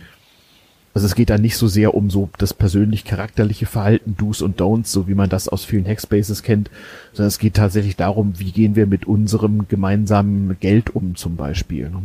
Also 0.94 1.06
es 1.06 1.14
geht 1.14 1.28
da 1.28 1.36
nicht 1.36 1.58
so 1.58 1.68
sehr 1.68 1.94
um 1.94 2.08
so 2.08 2.30
das 2.38 2.54
persönlich 2.54 3.04
charakterliche 3.04 3.66
Verhalten, 3.66 4.16
Do's 4.16 4.40
und 4.40 4.58
Don'ts, 4.58 4.86
so 4.86 5.06
wie 5.06 5.14
man 5.14 5.28
das 5.28 5.50
aus 5.50 5.66
vielen 5.66 5.86
Hackspaces 5.86 6.42
kennt, 6.42 6.70
sondern 7.12 7.28
es 7.28 7.38
geht 7.38 7.52
tatsächlich 7.52 7.96
darum, 7.96 8.38
wie 8.38 8.52
gehen 8.52 8.74
wir 8.74 8.86
mit 8.86 9.04
unserem 9.04 9.68
gemeinsamen 9.68 10.56
Geld 10.60 10.96
um 10.96 11.14
zum 11.14 11.36
Beispiel. 11.36 11.90
Ne? 11.90 12.02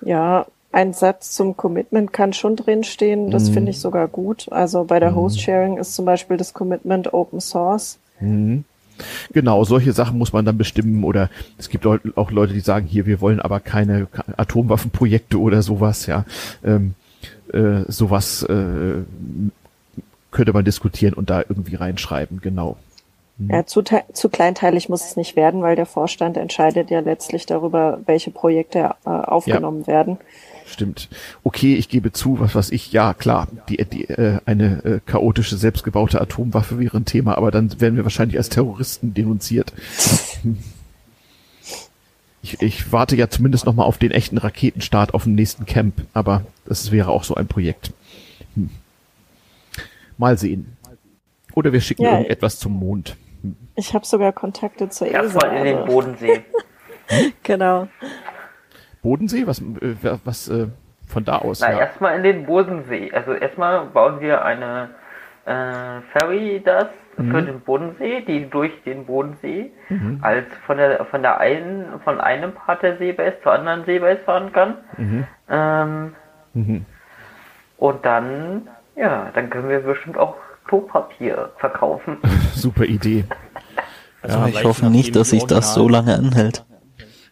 Ja, 0.00 0.46
ein 0.70 0.92
Satz 0.92 1.32
zum 1.32 1.56
Commitment 1.56 2.12
kann 2.12 2.32
schon 2.32 2.56
drinstehen. 2.56 3.30
Das 3.30 3.48
mhm. 3.48 3.54
finde 3.54 3.70
ich 3.70 3.80
sogar 3.80 4.08
gut. 4.08 4.48
Also 4.50 4.84
bei 4.84 5.00
der 5.00 5.12
mhm. 5.12 5.16
Host-Sharing 5.16 5.78
ist 5.78 5.94
zum 5.94 6.04
Beispiel 6.04 6.36
das 6.36 6.52
Commitment 6.52 7.12
Open 7.12 7.40
Source. 7.40 7.98
Mhm. 8.20 8.64
Genau, 9.32 9.64
solche 9.64 9.92
Sachen 9.92 10.18
muss 10.18 10.32
man 10.32 10.44
dann 10.44 10.58
bestimmen 10.58 11.04
oder 11.04 11.30
es 11.56 11.68
gibt 11.68 11.86
auch 11.86 12.30
Leute, 12.30 12.52
die 12.52 12.60
sagen, 12.60 12.86
hier, 12.86 13.06
wir 13.06 13.20
wollen 13.20 13.40
aber 13.40 13.60
keine 13.60 14.08
Atomwaffenprojekte 14.36 15.38
oder 15.38 15.62
sowas, 15.62 16.06
ja. 16.06 16.24
Ähm, 16.64 16.94
äh, 17.52 17.84
sowas 17.86 18.42
äh, 18.42 19.04
könnte 20.30 20.52
man 20.52 20.64
diskutieren 20.64 21.14
und 21.14 21.30
da 21.30 21.40
irgendwie 21.40 21.76
reinschreiben, 21.76 22.40
genau. 22.40 22.76
Mhm. 23.38 23.50
Ja, 23.50 23.66
zu, 23.66 23.82
zu 24.12 24.28
kleinteilig 24.28 24.88
muss 24.88 25.04
es 25.04 25.16
nicht 25.16 25.36
werden, 25.36 25.62
weil 25.62 25.76
der 25.76 25.86
Vorstand 25.86 26.36
entscheidet 26.36 26.90
ja 26.90 27.00
letztlich 27.00 27.46
darüber, 27.46 28.00
welche 28.06 28.30
Projekte 28.30 28.94
äh, 29.04 29.08
aufgenommen 29.08 29.82
ja. 29.82 29.86
werden. 29.86 30.18
Stimmt. 30.68 31.08
Okay, 31.44 31.76
ich 31.76 31.88
gebe 31.88 32.12
zu, 32.12 32.40
was 32.40 32.54
was 32.54 32.70
ich, 32.70 32.92
ja 32.92 33.14
klar, 33.14 33.48
die, 33.68 33.78
die 33.84 34.08
äh, 34.08 34.38
eine 34.44 34.84
äh, 34.84 35.00
chaotische 35.04 35.56
selbstgebaute 35.56 36.20
Atomwaffe 36.20 36.78
wäre 36.78 36.98
ein 36.98 37.06
Thema, 37.06 37.38
aber 37.38 37.50
dann 37.50 37.80
werden 37.80 37.96
wir 37.96 38.04
wahrscheinlich 38.04 38.36
als 38.36 38.50
Terroristen 38.50 39.14
denunziert. 39.14 39.72
Ich, 42.42 42.60
ich 42.60 42.92
warte 42.92 43.16
ja 43.16 43.30
zumindest 43.30 43.64
noch 43.64 43.74
mal 43.74 43.84
auf 43.84 43.96
den 43.96 44.10
echten 44.10 44.36
Raketenstart 44.36 45.14
auf 45.14 45.24
dem 45.24 45.34
nächsten 45.34 45.64
Camp, 45.64 46.02
aber 46.12 46.44
das 46.66 46.92
wäre 46.92 47.10
auch 47.10 47.24
so 47.24 47.34
ein 47.34 47.48
Projekt. 47.48 47.92
Hm. 48.54 48.68
Mal 50.18 50.36
sehen. 50.36 50.76
Oder 51.54 51.72
wir 51.72 51.80
schicken 51.80 52.02
ja, 52.02 52.12
irgendetwas 52.12 52.58
zum 52.58 52.74
Mond. 52.74 53.16
Hm. 53.42 53.56
Ich 53.74 53.94
habe 53.94 54.04
sogar 54.04 54.32
Kontakte 54.32 54.90
zur 54.90 55.08
ESA. 55.08 55.16
Erstmal 55.16 55.56
in 55.56 55.64
den 55.64 55.84
Bodensee. 55.86 56.44
genau. 57.42 57.88
Bodensee? 59.02 59.46
Was, 59.46 59.60
äh, 59.60 60.18
was 60.24 60.48
äh, 60.48 60.68
von 61.06 61.24
da 61.24 61.38
aus? 61.38 61.60
Na, 61.60 61.72
ja. 61.72 61.78
erstmal 61.80 62.16
in 62.16 62.22
den 62.22 62.46
Bodensee. 62.46 63.10
Also 63.12 63.32
erstmal 63.32 63.86
bauen 63.86 64.20
wir 64.20 64.44
eine 64.44 64.90
äh, 65.46 66.00
Ferry 66.12 66.62
das 66.64 66.88
mhm. 67.16 67.30
für 67.30 67.42
den 67.42 67.60
Bodensee, 67.60 68.20
die 68.20 68.48
durch 68.48 68.72
den 68.84 69.06
Bodensee 69.06 69.70
mhm. 69.88 70.18
als 70.22 70.46
von 70.66 70.76
der 70.76 71.04
von 71.06 71.22
der 71.22 71.38
einen 71.40 72.00
von 72.04 72.20
einem 72.20 72.52
Part 72.52 72.82
der 72.82 72.98
Seebase 72.98 73.36
zur 73.42 73.52
anderen 73.52 73.84
Seebase 73.84 74.20
fahren 74.24 74.52
kann. 74.52 74.74
Mhm. 74.96 75.24
Ähm, 75.50 76.14
mhm. 76.54 76.86
und 77.78 78.04
dann, 78.04 78.68
ja, 78.96 79.30
dann 79.34 79.48
können 79.50 79.68
wir 79.68 79.80
bestimmt 79.80 80.18
auch 80.18 80.36
Klopapier 80.66 81.50
verkaufen. 81.56 82.18
Super 82.54 82.84
Idee. 82.84 83.24
Also 84.22 84.38
ja, 84.38 84.48
ich 84.48 84.64
hoffe 84.64 84.86
nicht, 84.86 85.16
dass 85.16 85.30
sich 85.30 85.44
das 85.44 85.74
so 85.74 85.88
lange 85.88 86.14
anhält. 86.14 86.64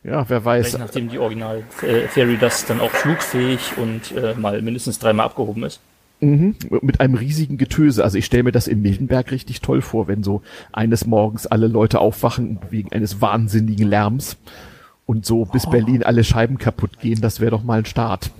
Ja, 0.07 0.29
wer 0.29 0.45
weiß. 0.45 0.69
Vielleicht 0.69 0.85
nachdem 0.85 1.09
die 1.09 1.19
Original 1.19 1.65
äh, 1.83 2.07
Theory 2.15 2.39
das 2.39 2.65
dann 2.65 2.81
auch 2.81 2.91
flugfähig 2.91 3.73
und 3.77 4.17
äh, 4.17 4.35
mal 4.35 4.63
mindestens 4.63 4.99
dreimal 5.01 5.27
abgehoben 5.27 5.65
ist. 5.65 5.81
Mhm, 6.21 6.55
mit 6.81 7.01
einem 7.01 7.15
riesigen 7.15 7.59
Getöse. 7.59 8.05
Also 8.05 8.17
ich 8.17 8.25
stelle 8.25 8.45
mir 8.45 8.53
das 8.53 8.69
in 8.69 8.81
Mildenberg 8.81 9.31
richtig 9.33 9.61
toll 9.61 9.83
vor, 9.83 10.07
wenn 10.09 10.23
so 10.23 10.43
eines 10.73 11.07
Morgens 11.07 11.47
alle 11.47 11.67
Leute 11.67 11.99
aufwachen 11.99 12.61
wegen 12.71 12.93
eines 12.93 13.21
wahnsinnigen 13.21 13.89
Lärms 13.89 14.37
und 15.05 15.27
so 15.27 15.45
bis 15.45 15.67
oh. 15.67 15.71
Berlin 15.71 16.05
alle 16.05 16.25
Scheiben 16.25 16.57
kaputt 16.59 17.01
gehen. 17.01 17.21
Das 17.21 17.41
wäre 17.41 17.51
doch 17.51 17.65
mal 17.65 17.81
ein 17.81 17.85
Start. 17.85 18.31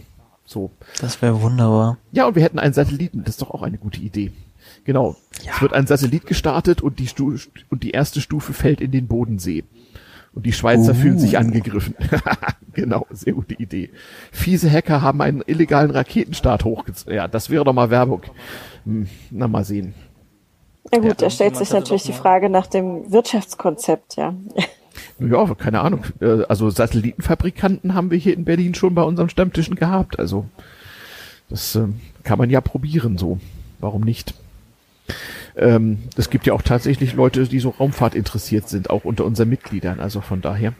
So. 0.47 0.71
Das 1.01 1.21
wäre 1.21 1.43
wunderbar. 1.43 1.99
Ja, 2.13 2.29
und 2.29 2.37
wir 2.37 2.43
hätten 2.45 2.61
einen 2.61 2.75
Satelliten. 2.75 3.25
Das 3.25 3.31
ist 3.31 3.43
doch 3.43 3.51
auch 3.51 3.63
eine 3.63 3.79
gute 3.79 4.01
Idee. 4.01 4.33
Genau. 4.85 5.17
Ja. 5.45 5.53
Es 5.57 5.63
wird 5.63 5.73
ein 5.73 5.87
Satellit 5.87 6.27
gestartet 6.27 6.81
und 6.81 7.01
die, 7.01 7.09
Stu 7.09 7.37
und 7.69 7.83
die 7.83 7.91
erste 7.91 8.21
Stufe 8.21 8.53
fällt 8.53 8.81
in 8.81 8.93
den 8.93 9.09
Bodensee. 9.09 9.65
Und 10.37 10.45
die 10.45 10.53
Schweizer 10.53 10.93
uh. 10.93 10.95
fühlen 10.95 11.19
sich 11.19 11.39
angegriffen. 11.39 11.95
genau, 12.75 13.07
sehr 13.11 13.33
gute 13.33 13.55
Idee. 13.55 13.91
Fiese 14.31 14.71
Hacker 14.71 15.01
haben 15.01 15.23
einen 15.23 15.43
illegalen 15.45 15.91
Raketenstart 15.91 16.65
hochgezogen. 16.65 17.15
Ja, 17.15 17.27
das 17.27 17.49
wäre 17.49 17.65
doch 17.65 17.73
mal 17.73 17.89
Werbung. 17.89 18.23
Hm, 18.85 19.09
na, 19.31 19.49
mal 19.49 19.65
sehen. 19.65 19.95
Ja 20.93 20.99
gut, 20.99 21.09
ja, 21.09 21.15
da 21.15 21.31
stellt 21.31 21.57
sich 21.57 21.73
natürlich 21.73 22.03
die 22.03 22.13
Frage 22.13 22.51
nach 22.51 22.67
dem 22.67 23.11
Wirtschaftskonzept, 23.11 24.17
ja. 24.17 24.35
Ja, 25.19 25.55
keine 25.55 25.81
Ahnung. 25.81 26.05
Äh, 26.21 26.45
also 26.49 26.71
Satellitenfabrikanten 26.71 27.93
haben 27.93 28.11
wir 28.11 28.17
hier 28.17 28.33
in 28.33 28.47
Berlin 28.47 28.75
schon 28.75 28.95
bei 28.95 29.03
unseren 29.03 29.29
Stammtischen 29.29 29.75
gehabt. 29.77 30.19
Also 30.19 30.47
das 31.51 31.77
äh, 31.77 31.89
kann 32.23 32.39
man 32.39 32.49
ja 32.49 32.63
probieren 32.63 33.19
so. 33.19 33.39
Warum 33.79 34.03
nicht? 34.03 34.33
Ähm, 35.57 36.03
es 36.17 36.31
gibt 36.31 36.47
ja 36.47 36.53
auch 36.53 36.63
tatsächlich 36.63 37.15
Leute, 37.15 37.45
die 37.45 37.59
so 37.59 37.71
Raumfahrt 37.71 38.15
interessiert 38.15 38.69
sind, 38.69 38.91
auch 38.91 39.05
unter 39.05 39.25
unseren 39.25 39.49
Mitgliedern. 39.49 40.01
Also 40.01 40.21
von 40.21 40.41
daher. 40.41 40.73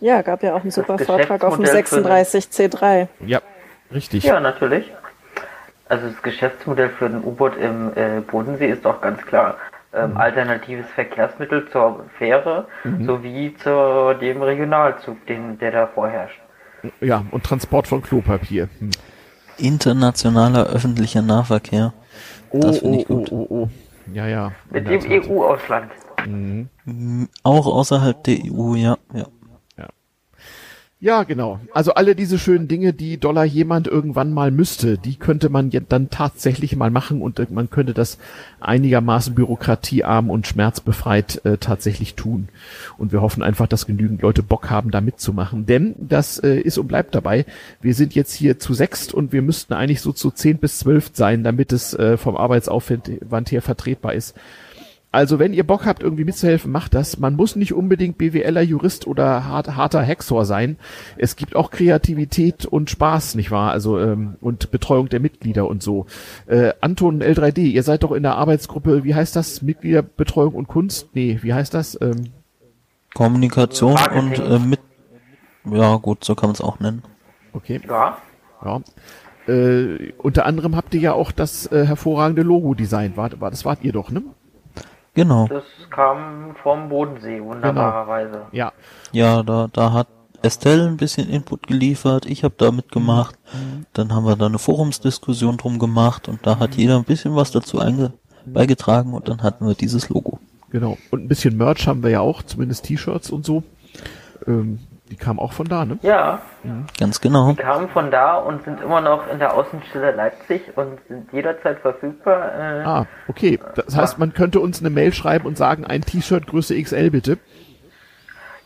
Ja, 0.00 0.22
gab 0.22 0.42
ja 0.42 0.54
auch 0.54 0.62
einen 0.62 0.70
super 0.70 0.98
Vortrag 0.98 1.42
auf 1.44 1.56
dem 1.56 1.64
36C3. 1.64 3.08
Ja, 3.26 3.40
richtig. 3.92 4.24
Ja, 4.24 4.40
natürlich. 4.40 4.90
Also 5.88 6.08
das 6.08 6.22
Geschäftsmodell 6.22 6.90
für 6.90 7.08
den 7.08 7.24
U-Boot 7.24 7.56
im 7.56 7.92
äh, 7.94 8.20
Bodensee 8.20 8.70
ist 8.70 8.84
doch 8.84 9.00
ganz 9.00 9.20
klar. 9.22 9.56
Ähm, 9.92 10.10
mhm. 10.10 10.16
Alternatives 10.16 10.86
Verkehrsmittel 10.94 11.68
zur 11.70 12.04
Fähre 12.18 12.66
mhm. 12.84 13.06
sowie 13.06 13.54
zu 13.62 14.14
dem 14.20 14.42
Regionalzug, 14.42 15.24
den, 15.26 15.58
der 15.58 15.72
da 15.72 15.86
vorherrscht. 15.86 16.40
Ja, 17.00 17.24
und 17.30 17.44
Transport 17.44 17.86
von 17.86 18.02
Klopapier. 18.02 18.68
Hm. 18.78 18.90
Internationaler 19.56 20.66
öffentlicher 20.66 21.22
Nahverkehr. 21.22 21.92
Oh, 22.50 22.60
das 22.60 22.78
finde 22.78 22.98
ich 22.98 23.10
oh, 23.10 23.16
gut. 23.16 23.32
Oh, 23.32 23.46
oh, 23.48 23.62
oh. 23.62 23.68
Ja, 24.12 24.26
ja. 24.26 24.52
Mit 24.70 24.88
dem 24.88 25.30
EU-Ausland. 25.30 25.90
Mhm. 26.26 27.28
Auch 27.42 27.66
außerhalb 27.66 28.22
der 28.24 28.38
EU, 28.44 28.74
ja, 28.74 28.96
ja. 29.12 29.26
Ja, 31.04 31.24
genau. 31.24 31.60
Also 31.74 31.92
alle 31.92 32.16
diese 32.16 32.38
schönen 32.38 32.66
Dinge, 32.66 32.94
die 32.94 33.18
Dollar 33.18 33.44
jemand 33.44 33.86
irgendwann 33.86 34.32
mal 34.32 34.50
müsste, 34.50 34.96
die 34.96 35.16
könnte 35.16 35.50
man 35.50 35.70
dann 35.90 36.08
tatsächlich 36.08 36.76
mal 36.76 36.90
machen 36.90 37.20
und 37.20 37.50
man 37.50 37.68
könnte 37.68 37.92
das 37.92 38.16
einigermaßen 38.60 39.34
bürokratiearm 39.34 40.30
und 40.30 40.46
schmerzbefreit 40.46 41.44
äh, 41.44 41.58
tatsächlich 41.58 42.14
tun. 42.14 42.48
Und 42.96 43.12
wir 43.12 43.20
hoffen 43.20 43.42
einfach, 43.42 43.66
dass 43.66 43.84
genügend 43.84 44.22
Leute 44.22 44.42
Bock 44.42 44.70
haben, 44.70 44.90
da 44.90 45.02
mitzumachen. 45.02 45.66
Denn 45.66 45.94
das 45.98 46.38
äh, 46.38 46.58
ist 46.58 46.78
und 46.78 46.88
bleibt 46.88 47.14
dabei. 47.14 47.44
Wir 47.82 47.92
sind 47.92 48.14
jetzt 48.14 48.32
hier 48.32 48.58
zu 48.58 48.72
sechst 48.72 49.12
und 49.12 49.30
wir 49.30 49.42
müssten 49.42 49.74
eigentlich 49.74 50.00
so 50.00 50.10
zu 50.10 50.30
zehn 50.30 50.56
bis 50.56 50.78
zwölf 50.78 51.10
sein, 51.12 51.44
damit 51.44 51.74
es 51.74 51.92
äh, 51.92 52.16
vom 52.16 52.34
Arbeitsaufwand 52.34 53.52
her 53.52 53.60
vertretbar 53.60 54.14
ist. 54.14 54.34
Also 55.14 55.38
wenn 55.38 55.52
ihr 55.52 55.64
Bock 55.64 55.86
habt, 55.86 56.02
irgendwie 56.02 56.24
mitzuhelfen, 56.24 56.72
macht 56.72 56.92
das. 56.92 57.20
Man 57.20 57.36
muss 57.36 57.54
nicht 57.54 57.72
unbedingt 57.72 58.18
BWLer, 58.18 58.62
Jurist 58.62 59.06
oder 59.06 59.44
hart, 59.44 59.76
harter 59.76 60.02
Hexor 60.02 60.44
sein. 60.44 60.76
Es 61.16 61.36
gibt 61.36 61.54
auch 61.54 61.70
Kreativität 61.70 62.66
und 62.66 62.90
Spaß, 62.90 63.36
nicht 63.36 63.52
wahr? 63.52 63.70
Also 63.70 64.00
ähm, 64.00 64.34
und 64.40 64.72
Betreuung 64.72 65.08
der 65.08 65.20
Mitglieder 65.20 65.68
und 65.68 65.84
so. 65.84 66.06
Äh, 66.46 66.72
Anton 66.80 67.22
L3D, 67.22 67.60
ihr 67.60 67.84
seid 67.84 68.02
doch 68.02 68.10
in 68.10 68.24
der 68.24 68.34
Arbeitsgruppe, 68.34 69.04
wie 69.04 69.14
heißt 69.14 69.36
das? 69.36 69.62
Mitgliederbetreuung 69.62 70.52
und 70.52 70.66
Kunst? 70.66 71.10
Nee, 71.14 71.38
wie 71.42 71.54
heißt 71.54 71.74
das? 71.74 71.96
Ähm, 72.00 72.32
Kommunikation 73.14 73.96
und 74.16 74.40
äh, 74.40 74.58
mit. 74.58 74.80
Ja, 75.70 75.94
gut, 75.94 76.24
so 76.24 76.34
kann 76.34 76.48
man 76.48 76.54
es 76.54 76.60
auch 76.60 76.80
nennen. 76.80 77.04
Okay. 77.52 77.80
Ja. 77.88 78.18
Ja. 78.64 78.80
Äh, 79.46 80.12
unter 80.18 80.44
anderem 80.44 80.74
habt 80.74 80.92
ihr 80.92 81.00
ja 81.00 81.12
auch 81.12 81.30
das 81.30 81.70
äh, 81.70 81.86
hervorragende 81.86 82.42
Logo 82.42 82.74
designt. 82.74 83.16
War, 83.16 83.40
war, 83.40 83.52
das 83.52 83.64
wart 83.64 83.84
ihr 83.84 83.92
doch, 83.92 84.10
ne? 84.10 84.24
Genau. 85.14 85.46
Das 85.48 85.64
kam 85.90 86.56
vom 86.62 86.88
Bodensee, 86.88 87.42
wunderbarerweise. 87.42 88.30
Genau. 88.30 88.48
Ja. 88.52 88.72
Ja, 89.12 89.42
da, 89.42 89.68
da 89.72 89.92
hat 89.92 90.08
Estelle 90.42 90.86
ein 90.86 90.96
bisschen 90.96 91.28
Input 91.28 91.66
geliefert, 91.66 92.26
ich 92.26 92.44
habe 92.44 92.54
da 92.58 92.70
mitgemacht, 92.70 93.36
mhm. 93.52 93.86
dann 93.92 94.14
haben 94.14 94.26
wir 94.26 94.36
da 94.36 94.46
eine 94.46 94.58
Forumsdiskussion 94.58 95.56
drum 95.56 95.78
gemacht 95.78 96.28
und 96.28 96.46
da 96.46 96.58
hat 96.58 96.72
mhm. 96.72 96.78
jeder 96.78 96.96
ein 96.96 97.04
bisschen 97.04 97.34
was 97.34 97.50
dazu 97.50 97.78
einge 97.78 98.12
beigetragen 98.46 99.14
und 99.14 99.28
dann 99.28 99.42
hatten 99.42 99.66
wir 99.66 99.74
dieses 99.74 100.08
Logo. 100.10 100.38
Genau. 100.70 100.98
Und 101.10 101.24
ein 101.24 101.28
bisschen 101.28 101.56
Merch 101.56 101.86
haben 101.86 102.02
wir 102.02 102.10
ja 102.10 102.20
auch, 102.20 102.42
zumindest 102.42 102.84
T-Shirts 102.84 103.30
und 103.30 103.46
so. 103.46 103.62
Ähm, 104.46 104.80
die 105.14 105.18
kamen 105.18 105.38
auch 105.38 105.52
von 105.52 105.68
da, 105.68 105.84
ne? 105.84 105.96
Ja. 106.02 106.40
Mhm. 106.64 106.86
Ganz 106.98 107.20
genau. 107.20 107.52
Die 107.52 107.62
kamen 107.62 107.88
von 107.90 108.10
da 108.10 108.34
und 108.34 108.64
sind 108.64 108.80
immer 108.80 109.00
noch 109.00 109.30
in 109.30 109.38
der 109.38 109.54
Außenstelle 109.54 110.10
Leipzig 110.10 110.76
und 110.76 110.98
sind 111.06 111.32
jederzeit 111.32 111.78
verfügbar. 111.78 112.52
Äh, 112.52 112.84
ah, 112.84 113.06
okay. 113.28 113.60
Das 113.76 113.96
heißt, 113.96 114.18
man 114.18 114.32
könnte 114.32 114.58
uns 114.58 114.80
eine 114.80 114.90
Mail 114.90 115.12
schreiben 115.12 115.46
und 115.46 115.56
sagen, 115.56 115.84
ein 115.84 116.00
T-Shirt 116.00 116.48
Größe 116.48 116.80
XL 116.82 117.10
bitte. 117.10 117.38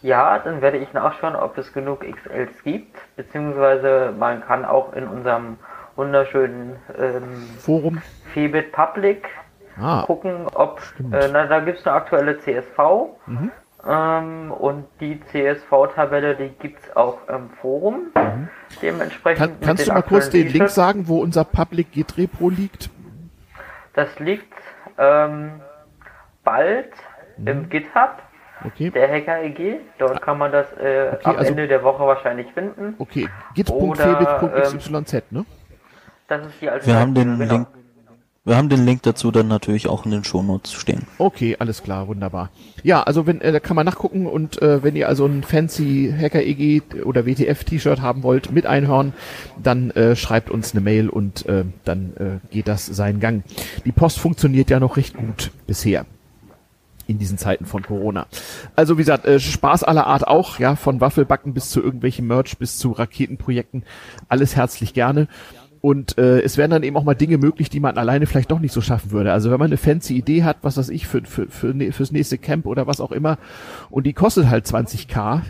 Ja, 0.00 0.38
dann 0.38 0.62
werde 0.62 0.78
ich 0.78 0.90
nachschauen, 0.94 1.36
ob 1.36 1.58
es 1.58 1.70
genug 1.74 2.00
XLs 2.00 2.62
gibt, 2.64 2.96
beziehungsweise 3.16 4.14
man 4.18 4.40
kann 4.40 4.64
auch 4.64 4.94
in 4.94 5.06
unserem 5.06 5.58
wunderschönen 5.96 6.76
ähm, 6.98 7.46
Forum 7.58 8.00
Febit 8.32 8.72
Public 8.72 9.28
ah, 9.78 10.04
gucken, 10.06 10.46
ob 10.54 10.80
äh, 11.12 11.28
na, 11.30 11.46
da 11.46 11.60
gibt 11.60 11.80
es 11.80 11.86
eine 11.86 11.96
aktuelle 11.96 12.38
CSV. 12.38 12.78
Mhm. 13.26 13.50
Ähm, 13.88 14.52
und 14.52 14.84
die 15.00 15.18
CSV-Tabelle, 15.32 16.36
die 16.36 16.50
gibt 16.60 16.84
es 16.84 16.94
auch 16.94 17.26
im 17.28 17.48
Forum. 17.62 18.08
Mhm. 18.14 18.48
Dementsprechend. 18.82 19.38
Kann, 19.38 19.60
kannst 19.60 19.88
du 19.88 19.92
mal 19.92 20.02
kurz 20.02 20.28
den 20.28 20.48
Link 20.48 20.68
sagen, 20.68 21.08
wo 21.08 21.22
unser 21.22 21.44
Public 21.44 21.92
Git 21.92 22.18
Repro 22.18 22.50
liegt? 22.50 22.90
Das 23.94 24.18
liegt 24.18 24.52
ähm, 24.98 25.62
bald 26.44 26.90
mhm. 27.38 27.46
im 27.46 27.68
GitHub. 27.70 28.22
Okay. 28.64 28.90
Der 28.90 29.08
Hacker 29.08 29.42
EG, 29.42 29.78
dort 29.98 30.20
kann 30.20 30.36
man 30.36 30.52
das 30.52 30.66
äh, 30.72 31.12
okay, 31.12 31.20
am 31.24 31.36
also, 31.36 31.50
Ende 31.50 31.68
der 31.68 31.82
Woche 31.82 32.04
wahrscheinlich 32.04 32.52
finden. 32.52 32.94
Okay, 32.98 33.28
git.febit.xyz, 33.54 35.22
ne? 35.30 35.46
Das 36.26 36.44
ist 36.44 36.60
die 36.60 36.66
Wir 36.66 36.96
haben 36.96 37.14
den 37.14 37.38
genau. 37.38 37.54
Link 37.54 37.68
wir 38.48 38.56
haben 38.56 38.68
den 38.68 38.84
Link 38.84 39.02
dazu 39.02 39.30
dann 39.30 39.46
natürlich 39.46 39.88
auch 39.88 40.04
in 40.04 40.10
den 40.10 40.24
Shownotes 40.24 40.72
stehen. 40.72 41.02
Okay, 41.18 41.56
alles 41.58 41.82
klar, 41.82 42.08
wunderbar. 42.08 42.50
Ja, 42.82 43.02
also 43.02 43.26
wenn 43.26 43.40
äh, 43.40 43.52
da 43.52 43.60
kann 43.60 43.76
man 43.76 43.84
nachgucken 43.84 44.26
und 44.26 44.60
äh, 44.62 44.82
wenn 44.82 44.96
ihr 44.96 45.08
also 45.08 45.26
ein 45.26 45.42
fancy 45.42 46.12
Hacker 46.18 46.42
EG 46.42 46.82
oder 47.04 47.26
WTF 47.26 47.64
T-Shirt 47.64 48.00
haben 48.00 48.22
wollt 48.22 48.50
mit 48.50 48.66
Einhorn, 48.66 49.12
dann 49.62 49.90
äh, 49.90 50.16
schreibt 50.16 50.50
uns 50.50 50.72
eine 50.72 50.80
Mail 50.80 51.08
und 51.08 51.46
äh, 51.46 51.64
dann 51.84 52.14
äh, 52.16 52.52
geht 52.52 52.68
das 52.68 52.86
seinen 52.86 53.20
Gang. 53.20 53.44
Die 53.84 53.92
Post 53.92 54.18
funktioniert 54.18 54.70
ja 54.70 54.80
noch 54.80 54.96
recht 54.96 55.14
gut 55.14 55.50
bisher 55.66 56.06
in 57.06 57.18
diesen 57.18 57.38
Zeiten 57.38 57.64
von 57.64 57.82
Corona. 57.82 58.26
Also 58.76 58.96
wie 58.96 59.02
gesagt, 59.02 59.26
äh, 59.26 59.40
Spaß 59.40 59.82
aller 59.82 60.06
Art 60.06 60.26
auch, 60.26 60.58
ja, 60.58 60.76
von 60.76 61.00
Waffelbacken 61.00 61.54
bis 61.54 61.70
zu 61.70 61.82
irgendwelchen 61.82 62.26
Merch 62.26 62.58
bis 62.58 62.78
zu 62.78 62.92
Raketenprojekten, 62.92 63.82
alles 64.28 64.56
herzlich 64.56 64.94
gerne. 64.94 65.26
Und 65.80 66.18
äh, 66.18 66.40
es 66.40 66.56
werden 66.56 66.72
dann 66.72 66.82
eben 66.82 66.96
auch 66.96 67.04
mal 67.04 67.14
Dinge 67.14 67.38
möglich, 67.38 67.70
die 67.70 67.80
man 67.80 67.98
alleine 67.98 68.26
vielleicht 68.26 68.50
doch 68.50 68.58
nicht 68.58 68.72
so 68.72 68.80
schaffen 68.80 69.12
würde. 69.12 69.32
Also 69.32 69.50
wenn 69.50 69.58
man 69.58 69.68
eine 69.68 69.76
fancy 69.76 70.16
Idee 70.16 70.42
hat, 70.42 70.58
was 70.62 70.76
weiß 70.76 70.88
ich, 70.88 71.06
für, 71.06 71.22
für, 71.22 71.46
für, 71.48 71.68
ne, 71.68 71.92
fürs 71.92 72.10
nächste 72.10 72.38
Camp 72.38 72.66
oder 72.66 72.86
was 72.86 73.00
auch 73.00 73.12
immer, 73.12 73.38
und 73.90 74.06
die 74.06 74.12
kostet 74.12 74.48
halt 74.48 74.66
20k, 74.66 75.42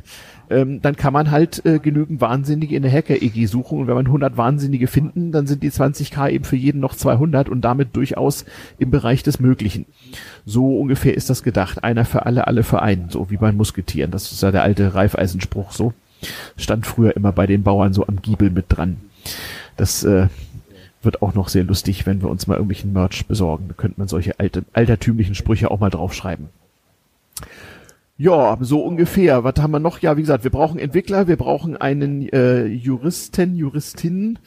ähm, 0.51 0.81
dann 0.81 0.97
kann 0.97 1.13
man 1.13 1.31
halt 1.31 1.65
äh, 1.67 1.79
genügend 1.79 2.21
Wahnsinnige 2.21 2.77
in 2.77 2.83
der 2.83 2.93
Hacker-EG 2.93 3.47
suchen. 3.47 3.79
Und 3.79 3.87
wenn 3.87 3.95
man 3.95 4.07
100 4.07 4.37
Wahnsinnige 4.37 4.87
finden, 4.87 5.33
dann 5.33 5.47
sind 5.47 5.63
die 5.63 5.71
20k 5.71 6.31
eben 6.31 6.45
für 6.45 6.57
jeden 6.57 6.81
noch 6.81 6.95
200 6.95 7.49
und 7.49 7.63
damit 7.63 7.97
durchaus 7.97 8.45
im 8.79 8.91
Bereich 8.91 9.23
des 9.23 9.41
Möglichen. 9.41 9.87
So 10.47 10.79
ungefähr 10.79 11.15
ist 11.15 11.31
das 11.31 11.43
gedacht. 11.43 11.85
Einer 11.85 12.05
für 12.05 12.27
alle, 12.27 12.47
alle 12.47 12.63
für 12.63 12.83
einen. 12.83 13.11
So 13.11 13.31
wie 13.31 13.37
bei 13.37 13.53
Musketieren. 13.53 14.11
Das 14.11 14.33
ist 14.33 14.43
ja 14.43 14.51
der 14.51 14.63
alte 14.63 14.95
Reifeisenspruch 14.95 15.73
so. 15.73 15.93
Stand 16.57 16.87
früher 16.87 17.15
immer 17.15 17.33
bei 17.33 17.47
den 17.47 17.63
Bauern 17.63 17.93
so 17.93 18.07
am 18.07 18.23
Giebel 18.23 18.51
mit 18.51 18.67
dran. 18.69 18.97
Das 19.77 20.05
äh, 20.05 20.29
wird 21.03 21.23
auch 21.23 21.35
noch 21.35 21.49
sehr 21.49 21.65
lustig, 21.65 22.07
wenn 22.07 22.23
wir 22.23 22.29
uns 22.29 22.47
mal 22.47 22.55
irgendwelchen 22.55 22.93
Merch 22.93 23.27
besorgen. 23.27 23.67
Da 23.69 23.75
könnte 23.75 23.99
man 23.99 24.09
solche 24.09 24.39
alte, 24.39 24.65
altertümlichen 24.73 25.35
Sprüche 25.35 25.71
auch 25.71 25.81
mal 25.81 25.91
draufschreiben. 25.91 26.49
Ja, 28.17 28.59
so 28.61 28.81
ungefähr. 28.81 29.45
Was 29.45 29.55
haben 29.59 29.71
wir 29.71 29.79
noch? 29.79 30.01
Ja, 30.01 30.17
wie 30.17 30.23
gesagt, 30.23 30.43
wir 30.43 30.51
brauchen 30.51 30.81
Entwickler, 30.81 31.29
wir 31.29 31.37
brauchen 31.37 31.77
einen 31.77 32.29
äh, 32.29 32.67
Juristen, 32.67 33.55
Juristin 33.55 34.41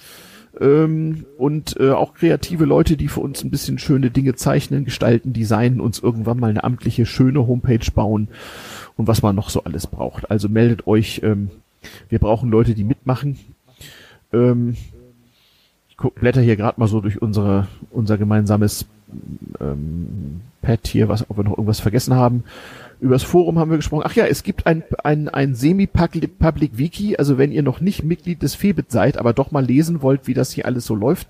ähm, 0.60 1.26
und 1.38 1.80
äh, 1.80 1.92
auch 1.92 2.14
kreative 2.14 2.66
Leute, 2.66 2.98
die 2.98 3.08
für 3.08 3.22
uns 3.22 3.44
ein 3.46 3.50
bisschen 3.50 3.80
schöne 3.80 4.12
Dinge 4.12 4.36
zeichnen, 4.36 4.84
gestalten, 4.84 5.32
designen, 5.32 5.80
uns 5.80 6.00
irgendwann 6.00 6.40
mal 6.40 6.50
eine 6.50 6.66
amtliche, 6.66 7.06
schöne 7.06 7.48
Homepage 7.48 7.90
bauen 7.96 8.28
und 8.98 9.08
was 9.08 9.22
man 9.22 9.38
noch 9.38 9.50
so 9.50 9.64
alles 9.64 9.88
braucht. 9.88 10.30
Also 10.30 10.50
meldet 10.50 10.86
euch. 10.86 11.22
Ähm, 11.24 11.50
wir 12.10 12.20
brauchen 12.20 12.52
Leute, 12.52 12.76
die 12.76 12.84
mitmachen. 12.84 13.40
Ähm, 14.34 14.76
guck, 15.98 16.16
blätter 16.16 16.42
hier 16.42 16.56
gerade 16.56 16.80
mal 16.80 16.88
so 16.88 17.00
durch 17.00 17.22
unsere, 17.22 17.68
unser 17.92 18.18
gemeinsames 18.18 18.86
ähm, 19.60 20.42
Pad 20.62 20.88
hier, 20.88 21.10
was, 21.10 21.30
ob 21.30 21.38
wir 21.38 21.44
noch 21.44 21.52
irgendwas 21.52 21.80
vergessen 21.80 22.16
haben. 22.16 22.44
Übers 23.00 23.24
Forum 23.24 23.58
haben 23.58 23.72
wir 23.72 23.78
gesprochen. 23.78 24.04
Ach 24.06 24.16
ja, 24.16 24.26
es 24.26 24.44
gibt 24.44 24.68
ein, 24.68 24.84
ein, 25.04 25.30
ein 25.30 25.56
Semi-Public 25.56 26.78
Wiki, 26.78 27.18
also 27.18 27.38
wenn 27.38 27.52
ihr 27.52 27.64
noch 27.64 27.82
nicht 27.82 28.04
Mitglied 28.04 28.44
des 28.44 28.56
Febit 28.56 28.92
seid, 28.92 29.18
aber 29.18 29.34
doch 29.34 29.52
mal 29.52 29.66
lesen 29.66 30.02
wollt, 30.02 30.28
wie 30.28 30.34
das 30.34 30.52
hier 30.52 30.66
alles 30.66 30.86
so 30.86 30.96
läuft, 30.96 31.28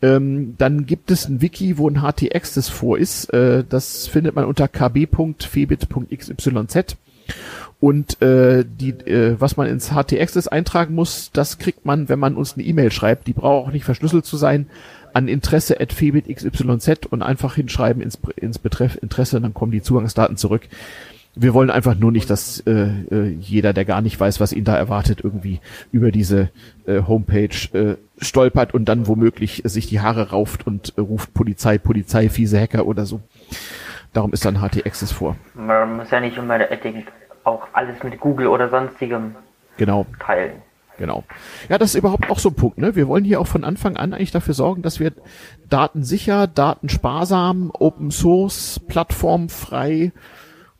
ähm, 0.00 0.54
dann 0.58 0.86
gibt 0.86 1.10
es 1.10 1.28
ein 1.28 1.40
Wiki, 1.40 1.78
wo 1.78 1.88
ein 1.88 2.02
HT-Access 2.02 2.68
vor 2.68 2.98
ist. 2.98 3.32
Äh, 3.32 3.64
das 3.68 4.06
findet 4.06 4.34
man 4.34 4.44
unter 4.44 4.68
kb.febit.xyz. 4.68 6.50
Und 7.80 8.20
äh, 8.22 8.64
die, 8.66 8.90
äh, 8.90 9.36
was 9.38 9.56
man 9.56 9.68
ins 9.68 9.92
HT-Access 9.92 10.48
eintragen 10.48 10.94
muss, 10.94 11.30
das 11.32 11.58
kriegt 11.58 11.86
man, 11.86 12.08
wenn 12.08 12.18
man 12.18 12.36
uns 12.36 12.54
eine 12.54 12.64
E-Mail 12.64 12.90
schreibt. 12.90 13.28
Die 13.28 13.32
braucht 13.32 13.68
auch 13.68 13.72
nicht 13.72 13.84
verschlüsselt 13.84 14.24
zu 14.24 14.36
sein 14.36 14.66
an 15.12 15.28
Interesse 15.28 15.80
at 15.80 15.94
xyz 15.94 17.06
und 17.10 17.22
einfach 17.22 17.54
hinschreiben 17.54 18.02
ins, 18.02 18.18
ins 18.36 18.58
Betreff 18.58 18.98
Interesse, 19.00 19.40
dann 19.40 19.54
kommen 19.54 19.72
die 19.72 19.82
Zugangsdaten 19.82 20.36
zurück. 20.36 20.68
Wir 21.34 21.54
wollen 21.54 21.70
einfach 21.70 21.96
nur 21.96 22.10
nicht, 22.10 22.30
dass 22.30 22.60
äh, 22.60 22.88
äh, 23.10 23.28
jeder, 23.28 23.72
der 23.72 23.84
gar 23.84 24.00
nicht 24.00 24.18
weiß, 24.18 24.40
was 24.40 24.52
ihn 24.52 24.64
da 24.64 24.76
erwartet, 24.76 25.20
irgendwie 25.22 25.60
über 25.92 26.10
diese 26.10 26.50
äh, 26.86 27.02
Homepage 27.02 27.48
äh, 27.72 27.96
stolpert 28.20 28.74
und 28.74 28.86
dann 28.86 29.06
womöglich 29.06 29.62
sich 29.64 29.86
die 29.86 30.00
Haare 30.00 30.30
rauft 30.30 30.66
und 30.66 30.94
äh, 30.96 31.00
ruft 31.00 31.34
Polizei, 31.34 31.78
Polizei, 31.78 32.28
fiese 32.28 32.60
Hacker 32.60 32.86
oder 32.86 33.06
so. 33.06 33.20
Darum 34.18 34.32
ist 34.32 34.44
dann 34.44 34.60
HT 34.60 34.84
Access 34.84 35.12
vor. 35.12 35.36
Man 35.54 35.98
muss 35.98 36.10
ja 36.10 36.18
nicht 36.18 36.36
immer 36.36 36.58
auch 37.44 37.68
alles 37.72 38.02
mit 38.02 38.18
Google 38.18 38.48
oder 38.48 38.68
sonstigem 38.68 39.36
genau. 39.76 40.06
teilen. 40.18 40.60
Genau. 40.96 41.22
Ja, 41.68 41.78
das 41.78 41.90
ist 41.90 42.00
überhaupt 42.00 42.28
auch 42.28 42.40
so 42.40 42.48
ein 42.48 42.56
Punkt. 42.56 42.78
Ne? 42.78 42.96
Wir 42.96 43.06
wollen 43.06 43.22
hier 43.22 43.40
auch 43.40 43.46
von 43.46 43.62
Anfang 43.62 43.96
an 43.96 44.12
eigentlich 44.12 44.32
dafür 44.32 44.54
sorgen, 44.54 44.82
dass 44.82 44.98
wir 44.98 45.12
datensicher, 45.70 46.48
datensparsam, 46.48 47.70
Open 47.72 48.10
Source, 48.10 48.80
plattformfrei 48.88 50.10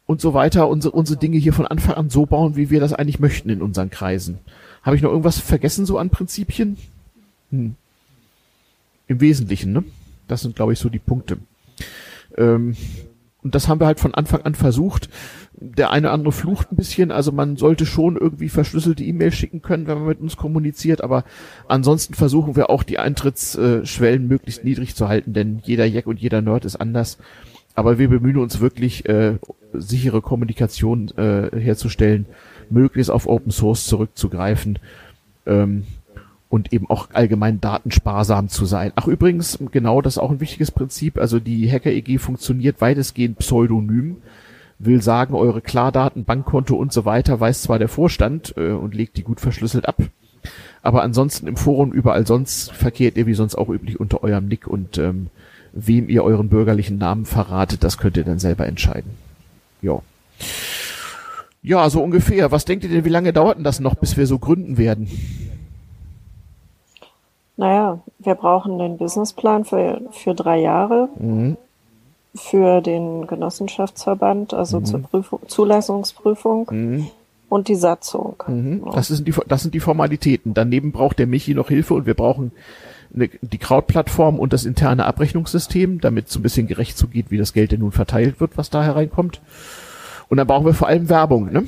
und 0.06 0.20
so 0.20 0.34
weiter 0.34 0.68
unsere, 0.68 0.96
unsere 0.96 1.20
Dinge 1.20 1.36
hier 1.36 1.52
von 1.52 1.68
Anfang 1.68 1.94
an 1.94 2.10
so 2.10 2.26
bauen, 2.26 2.56
wie 2.56 2.70
wir 2.70 2.80
das 2.80 2.92
eigentlich 2.92 3.20
möchten 3.20 3.50
in 3.50 3.62
unseren 3.62 3.90
Kreisen. 3.90 4.40
Habe 4.82 4.96
ich 4.96 5.02
noch 5.02 5.10
irgendwas 5.10 5.38
vergessen 5.38 5.86
so 5.86 5.96
an 5.96 6.10
Prinzipien? 6.10 6.76
Hm. 7.52 7.76
Im 9.06 9.20
Wesentlichen, 9.20 9.72
ne? 9.72 9.84
Das 10.26 10.40
sind, 10.40 10.56
glaube 10.56 10.72
ich, 10.72 10.80
so 10.80 10.88
die 10.88 10.98
Punkte. 10.98 11.38
Ähm, 12.36 12.76
und 13.42 13.54
das 13.54 13.68
haben 13.68 13.80
wir 13.80 13.86
halt 13.86 14.00
von 14.00 14.14
Anfang 14.14 14.42
an 14.42 14.54
versucht. 14.54 15.08
Der 15.52 15.90
eine 15.90 16.08
oder 16.08 16.14
andere 16.14 16.32
flucht 16.32 16.72
ein 16.72 16.76
bisschen, 16.76 17.10
also 17.10 17.32
man 17.32 17.56
sollte 17.56 17.86
schon 17.86 18.16
irgendwie 18.16 18.48
verschlüsselte 18.48 19.04
E-Mails 19.04 19.34
schicken 19.34 19.62
können, 19.62 19.86
wenn 19.86 19.98
man 19.98 20.08
mit 20.08 20.20
uns 20.20 20.36
kommuniziert, 20.36 21.02
aber 21.02 21.24
ansonsten 21.68 22.14
versuchen 22.14 22.56
wir 22.56 22.70
auch 22.70 22.82
die 22.82 22.98
Eintrittsschwellen 22.98 24.26
möglichst 24.26 24.64
niedrig 24.64 24.94
zu 24.94 25.08
halten, 25.08 25.32
denn 25.32 25.60
jeder 25.64 25.84
Jack 25.86 26.06
und 26.06 26.20
jeder 26.20 26.42
Nerd 26.42 26.64
ist 26.64 26.76
anders. 26.76 27.18
Aber 27.74 27.98
wir 27.98 28.08
bemühen 28.08 28.38
uns 28.38 28.60
wirklich, 28.60 29.08
äh, 29.08 29.38
sichere 29.72 30.20
Kommunikation 30.20 31.10
äh, 31.16 31.50
herzustellen, 31.56 32.26
möglichst 32.70 33.10
auf 33.10 33.26
Open 33.28 33.52
Source 33.52 33.86
zurückzugreifen. 33.86 34.78
Ähm, 35.46 35.84
und 36.48 36.72
eben 36.72 36.88
auch 36.88 37.08
allgemein 37.12 37.60
datensparsam 37.60 38.48
zu 38.48 38.64
sein. 38.64 38.92
Ach 38.96 39.06
übrigens, 39.06 39.58
genau, 39.70 40.00
das 40.00 40.14
ist 40.14 40.18
auch 40.18 40.30
ein 40.30 40.40
wichtiges 40.40 40.70
Prinzip. 40.70 41.18
Also 41.18 41.40
die 41.40 41.70
Hacker-EG 41.70 42.18
funktioniert 42.18 42.80
weitestgehend 42.80 43.38
pseudonym 43.38 44.18
will 44.78 45.02
sagen, 45.02 45.34
eure 45.34 45.60
Klardaten, 45.60 46.24
Bankkonto 46.24 46.76
und 46.76 46.92
so 46.92 47.04
weiter 47.04 47.38
weiß 47.40 47.62
zwar 47.62 47.78
der 47.78 47.88
Vorstand 47.88 48.54
äh, 48.56 48.70
und 48.70 48.94
legt 48.94 49.16
die 49.16 49.24
gut 49.24 49.40
verschlüsselt 49.40 49.88
ab, 49.88 50.00
aber 50.82 51.02
ansonsten 51.02 51.46
im 51.46 51.56
Forum 51.56 51.92
überall 51.92 52.26
sonst 52.26 52.72
verkehrt 52.72 53.16
ihr 53.16 53.26
wie 53.26 53.34
sonst 53.34 53.56
auch 53.56 53.68
üblich 53.68 53.98
unter 53.98 54.22
eurem 54.22 54.46
Nick 54.46 54.66
und 54.66 54.98
ähm, 54.98 55.28
wem 55.72 56.08
ihr 56.08 56.24
euren 56.24 56.48
bürgerlichen 56.48 56.98
Namen 56.98 57.24
verratet, 57.24 57.84
das 57.84 57.98
könnt 57.98 58.16
ihr 58.16 58.24
dann 58.24 58.38
selber 58.38 58.66
entscheiden. 58.66 59.10
Ja. 59.82 60.00
Ja, 61.62 61.90
so 61.90 62.02
ungefähr. 62.02 62.52
Was 62.52 62.64
denkt 62.64 62.84
ihr 62.84 62.90
denn, 62.90 63.04
wie 63.04 63.10
lange 63.10 63.32
dauert 63.32 63.58
denn 63.58 63.64
das 63.64 63.80
noch, 63.80 63.96
bis 63.96 64.16
wir 64.16 64.26
so 64.26 64.38
gründen 64.38 64.78
werden? 64.78 65.08
Naja, 67.58 67.98
wir 68.18 68.34
brauchen 68.34 68.78
den 68.78 68.96
Businessplan 68.96 69.66
für, 69.66 70.00
für 70.12 70.34
drei 70.34 70.60
Jahre. 70.60 71.10
Mhm 71.18 71.58
für 72.34 72.80
den 72.80 73.26
Genossenschaftsverband, 73.26 74.54
also 74.54 74.80
mhm. 74.80 74.84
zur 74.84 75.02
Prüfung, 75.02 75.40
Zulassungsprüfung 75.46 76.68
mhm. 76.70 77.06
und 77.48 77.68
die 77.68 77.74
Satzung. 77.74 78.42
Mhm. 78.46 78.82
Ja. 78.86 78.92
Das, 78.92 79.08
sind 79.08 79.26
die, 79.26 79.34
das 79.46 79.62
sind 79.62 79.74
die 79.74 79.80
Formalitäten. 79.80 80.54
Daneben 80.54 80.92
braucht 80.92 81.18
der 81.18 81.26
Michi 81.26 81.54
noch 81.54 81.68
Hilfe 81.68 81.94
und 81.94 82.06
wir 82.06 82.14
brauchen 82.14 82.52
eine, 83.14 83.28
die 83.40 83.58
Krautplattform 83.58 84.38
und 84.38 84.52
das 84.52 84.64
interne 84.64 85.06
Abrechnungssystem, 85.06 86.00
damit 86.00 86.28
so 86.28 86.38
ein 86.38 86.42
bisschen 86.42 86.66
gerecht 86.66 86.98
zugeht, 86.98 87.26
wie 87.30 87.38
das 87.38 87.52
Geld 87.52 87.72
denn 87.72 87.80
nun 87.80 87.92
verteilt 87.92 88.40
wird, 88.40 88.56
was 88.56 88.70
da 88.70 88.82
hereinkommt. 88.82 89.40
Und 90.28 90.36
dann 90.36 90.46
brauchen 90.46 90.66
wir 90.66 90.74
vor 90.74 90.88
allem 90.88 91.08
Werbung, 91.08 91.50
ne? 91.50 91.64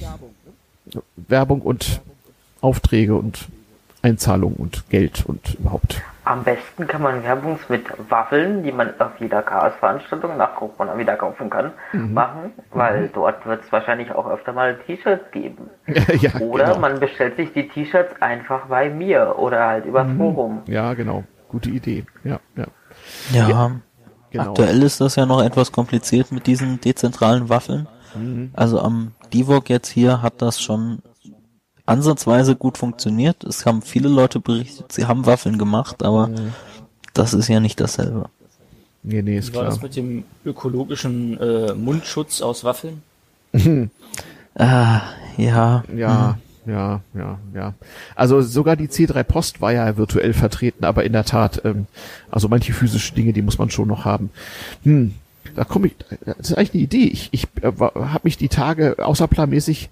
Werbung 1.16 1.62
und 1.62 2.00
Aufträge 2.60 3.14
und 3.14 3.48
Einzahlung 4.02 4.54
und 4.54 4.88
Geld 4.90 5.24
und 5.26 5.54
überhaupt. 5.54 6.02
Am 6.24 6.44
besten 6.44 6.86
kann 6.86 7.02
man 7.02 7.24
Werbung 7.24 7.58
mit 7.68 7.86
Waffeln, 8.08 8.62
die 8.62 8.72
man 8.72 8.92
auf 9.00 9.18
jeder 9.18 9.42
Chaos-Veranstaltung 9.42 10.36
nach 10.36 10.54
Corona 10.54 10.96
wieder 10.96 11.16
kaufen 11.16 11.50
kann, 11.50 11.72
mhm. 11.92 12.12
machen, 12.14 12.52
weil 12.72 13.02
mhm. 13.02 13.10
dort 13.14 13.44
wird 13.46 13.64
es 13.64 13.72
wahrscheinlich 13.72 14.12
auch 14.12 14.30
öfter 14.30 14.52
mal 14.52 14.78
T-Shirts 14.86 15.30
geben. 15.32 15.70
ja, 16.20 16.34
oder 16.40 16.66
genau. 16.66 16.78
man 16.78 17.00
bestellt 17.00 17.36
sich 17.36 17.52
die 17.52 17.68
T-Shirts 17.68 18.20
einfach 18.20 18.66
bei 18.66 18.90
mir 18.90 19.34
oder 19.38 19.66
halt 19.66 19.86
übers 19.86 20.06
mhm. 20.06 20.18
Forum. 20.18 20.62
Ja, 20.66 20.94
genau. 20.94 21.24
Gute 21.48 21.70
Idee. 21.70 22.04
Ja, 22.22 22.38
ja. 22.56 22.66
Ja, 23.32 23.48
ja 23.48 23.70
genau. 24.30 24.50
aktuell 24.50 24.82
ist 24.82 25.00
das 25.00 25.16
ja 25.16 25.26
noch 25.26 25.42
etwas 25.42 25.72
kompliziert 25.72 26.32
mit 26.32 26.46
diesen 26.46 26.80
dezentralen 26.80 27.48
Waffeln. 27.48 27.88
Mhm. 28.14 28.50
Also 28.54 28.80
am 28.80 29.12
Divok 29.32 29.68
jetzt 29.68 29.88
hier 29.88 30.22
hat 30.22 30.42
das 30.42 30.60
schon 30.60 31.02
ansatzweise 31.90 32.56
gut 32.56 32.78
funktioniert. 32.78 33.44
Es 33.44 33.66
haben 33.66 33.82
viele 33.82 34.08
Leute 34.08 34.40
berichtet, 34.40 34.92
sie 34.92 35.06
haben 35.06 35.26
Waffeln 35.26 35.58
gemacht, 35.58 36.02
aber 36.02 36.28
mhm. 36.28 36.54
das 37.12 37.34
ist 37.34 37.48
ja 37.48 37.60
nicht 37.60 37.80
dasselbe. 37.80 38.30
Nee, 39.02 39.22
nee, 39.22 39.38
ist 39.38 39.52
Wie 39.52 39.56
war 39.56 39.62
klar. 39.62 39.74
das 39.74 39.82
mit 39.82 39.96
dem 39.96 40.24
ökologischen 40.44 41.38
äh, 41.38 41.74
Mundschutz 41.74 42.42
aus 42.42 42.64
Waffeln? 42.64 43.02
ah, 44.54 45.00
ja. 45.36 45.84
Ja, 45.96 46.36
hm. 46.64 46.72
ja, 46.72 47.00
ja, 47.14 47.38
ja. 47.54 47.74
Also 48.14 48.42
sogar 48.42 48.76
die 48.76 48.88
C3 48.88 49.22
Post 49.24 49.60
war 49.60 49.72
ja 49.72 49.96
virtuell 49.96 50.34
vertreten, 50.34 50.84
aber 50.84 51.04
in 51.04 51.12
der 51.12 51.24
Tat, 51.24 51.62
ähm, 51.64 51.86
also 52.30 52.48
manche 52.48 52.72
physische 52.72 53.14
Dinge, 53.14 53.32
die 53.32 53.42
muss 53.42 53.58
man 53.58 53.70
schon 53.70 53.88
noch 53.88 54.04
haben. 54.04 54.30
Hm, 54.82 55.14
da 55.56 55.64
komme 55.64 55.88
ich, 55.88 55.94
das 56.24 56.50
ist 56.50 56.58
eigentlich 56.58 56.74
eine 56.74 56.82
Idee. 56.82 57.06
Ich, 57.06 57.30
ich 57.32 57.44
äh, 57.62 57.72
habe 57.72 58.20
mich 58.24 58.36
die 58.36 58.48
Tage 58.48 58.96
außerplanmäßig 58.98 59.88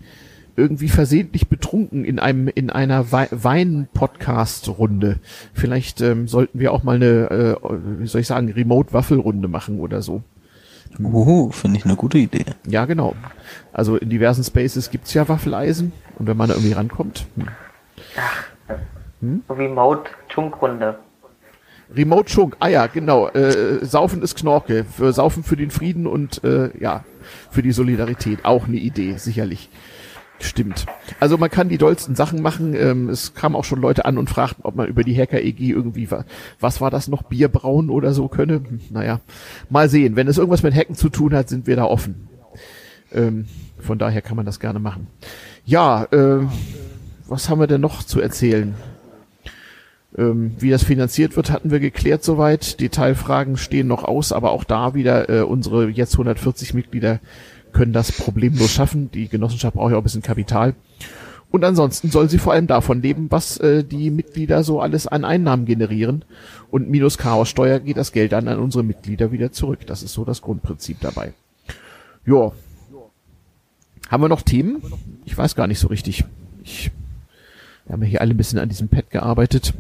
irgendwie 0.59 0.89
versehentlich 0.89 1.49
betrunken 1.49 2.05
in 2.05 2.19
einem 2.19 2.49
in 2.49 2.71
einer 2.71 3.13
Wein-Podcast-Runde. 3.13 5.21
Vielleicht 5.55 6.01
ähm, 6.01 6.29
sollten 6.29 6.59
wir 6.59 6.73
auch 6.73 6.83
mal 6.83 6.97
eine, 6.97 7.31
äh, 7.31 7.57
wie 8.01 8.07
soll 8.07 8.21
ich 8.21 8.27
sagen, 8.27 8.51
Remote-Waffelrunde 8.51 9.49
machen 9.49 9.81
oder 9.81 10.03
so. 10.03 10.23
Uhu, 10.99 11.51
finde 11.51 11.79
ich 11.79 11.85
eine 11.85 11.97
gute 11.97 12.19
Idee. 12.19 12.47
Ja, 12.67 12.87
genau. 12.87 13.15
Also 13.73 13.97
in 13.97 14.11
diversen 14.11 14.43
Spaces 14.43 14.91
gibt's 14.91 15.15
ja 15.15 15.29
Waffeleisen 15.29 15.93
und 16.19 16.27
wenn 16.27 16.37
man 16.37 16.49
da 16.49 16.55
irgendwie 16.55 16.73
rankommt. 16.73 17.27
Hm. 17.37 17.49
Ach, 18.17 18.45
hm? 19.21 19.43
Remote-Chunk-Runde. 19.49 20.99
Remote 21.95 22.31
Chunk, 22.31 22.57
ah 22.61 22.69
ja, 22.69 22.87
genau. 22.87 23.29
Äh, 23.29 23.85
Saufen 23.85 24.23
ist 24.23 24.37
Knorke. 24.37 24.85
Für 24.85 25.13
Saufen 25.13 25.43
für 25.43 25.57
den 25.57 25.71
Frieden 25.71 26.07
und 26.07 26.45
äh, 26.45 26.71
ja, 26.79 27.05
für 27.51 27.63
die 27.63 27.73
Solidarität. 27.73 28.45
Auch 28.45 28.69
eine 28.69 28.77
Idee, 28.77 29.15
sicherlich. 29.17 29.71
Stimmt. 30.41 30.87
Also 31.19 31.37
man 31.37 31.51
kann 31.51 31.69
die 31.69 31.79
dollsten 31.79 32.15
Sachen 32.15 32.43
machen. 32.43 32.75
Ähm, 32.75 33.09
es 33.09 33.35
kamen 33.35 33.57
auch 33.57 33.65
schon 33.65 33.81
Leute 33.81 34.05
an 34.05 34.19
und 34.19 34.31
fragten, 34.31 34.65
ob 34.65 34.77
man 34.77 34.87
über 34.87 35.03
die 35.03 35.17
Hacker-EG 35.17 35.71
irgendwie, 35.71 36.09
was 36.61 36.81
war 36.81 36.91
das 36.91 37.09
noch, 37.09 37.23
Bier 37.25 37.49
brauen 37.49 37.91
oder 37.91 38.13
so 38.13 38.29
könne. 38.29 38.55
Hm, 38.55 38.81
naja, 38.91 39.21
mal 39.69 39.89
sehen. 39.89 40.15
Wenn 40.17 40.29
es 40.29 40.39
irgendwas 40.39 40.63
mit 40.63 40.75
Hacken 40.75 40.95
zu 40.95 41.09
tun 41.09 41.35
hat, 41.35 41.49
sind 41.49 41.67
wir 41.67 41.77
da 41.77 41.85
offen. 41.85 42.29
Ähm, 43.13 43.47
von 43.79 43.99
daher 43.99 44.23
kann 44.23 44.37
man 44.37 44.47
das 44.47 44.61
gerne 44.61 44.79
machen. 44.79 45.09
Ja, 45.65 46.05
äh, 46.05 46.47
was 47.27 47.49
haben 47.49 47.61
wir 47.61 47.67
denn 47.67 47.81
noch 47.81 48.03
zu 48.03 48.21
erzählen? 48.21 48.75
Ähm, 50.17 50.55
wie 50.59 50.71
das 50.71 50.85
finanziert 50.85 51.37
wird, 51.37 51.51
hatten 51.51 51.71
wir 51.71 51.81
geklärt 51.81 52.25
soweit. 52.25 52.81
Detailfragen 52.81 53.57
stehen 53.57 53.87
noch 53.87 54.05
aus, 54.05 54.33
aber 54.33 54.53
auch 54.53 54.65
da 54.65 54.95
wieder 54.95 55.29
äh, 55.29 55.43
unsere 55.43 55.89
jetzt 55.89 56.15
140 56.15 56.75
Mitglieder 56.75 57.21
können 57.73 57.93
das 57.93 58.13
problemlos 58.13 58.71
schaffen. 58.71 59.11
Die 59.11 59.29
Genossenschaft 59.29 59.77
braucht 59.77 59.91
ja 59.91 59.97
auch 59.97 60.01
ein 60.01 60.05
bisschen 60.05 60.23
Kapital. 60.23 60.75
Und 61.51 61.65
ansonsten 61.65 62.11
soll 62.11 62.29
sie 62.29 62.39
vor 62.39 62.53
allem 62.53 62.67
davon 62.67 63.01
leben, 63.01 63.31
was 63.31 63.57
äh, 63.59 63.83
die 63.83 64.11
Mitglieder 64.11 64.63
so 64.63 64.81
alles 64.81 65.07
an 65.07 65.25
Einnahmen 65.25 65.65
generieren. 65.65 66.25
Und 66.71 66.91
minus 66.91 67.17
Chaossteuer 67.17 67.81
geht 67.81 67.97
das 67.97 68.13
Geld 68.13 68.33
dann 68.33 68.49
an 68.49 68.59
unsere 68.59 68.85
Mitglieder 68.85 69.33
wieder 69.33 69.51
zurück. 69.51 69.87
Das 69.87 70.03
ist 70.03 70.13
so 70.13 70.25
das 70.25 70.43
Grundprinzip 70.43 70.99
dabei. 71.01 71.33
Ja. 72.27 72.53
Haben 74.11 74.23
wir 74.23 74.29
noch 74.29 74.43
Themen? 74.43 74.83
Ich 75.25 75.37
weiß 75.37 75.55
gar 75.55 75.67
nicht 75.67 75.79
so 75.79 75.89
richtig. 75.89 76.25
Ich, 76.65 76.91
wir 77.87 77.95
haben 77.95 78.03
ja 78.03 78.09
hier 78.09 78.21
alle 78.21 78.35
ein 78.35 78.37
bisschen 78.37 78.59
an 78.59 78.69
diesem 78.69 78.89
Pad 78.89 79.11
gearbeitet. 79.11 79.73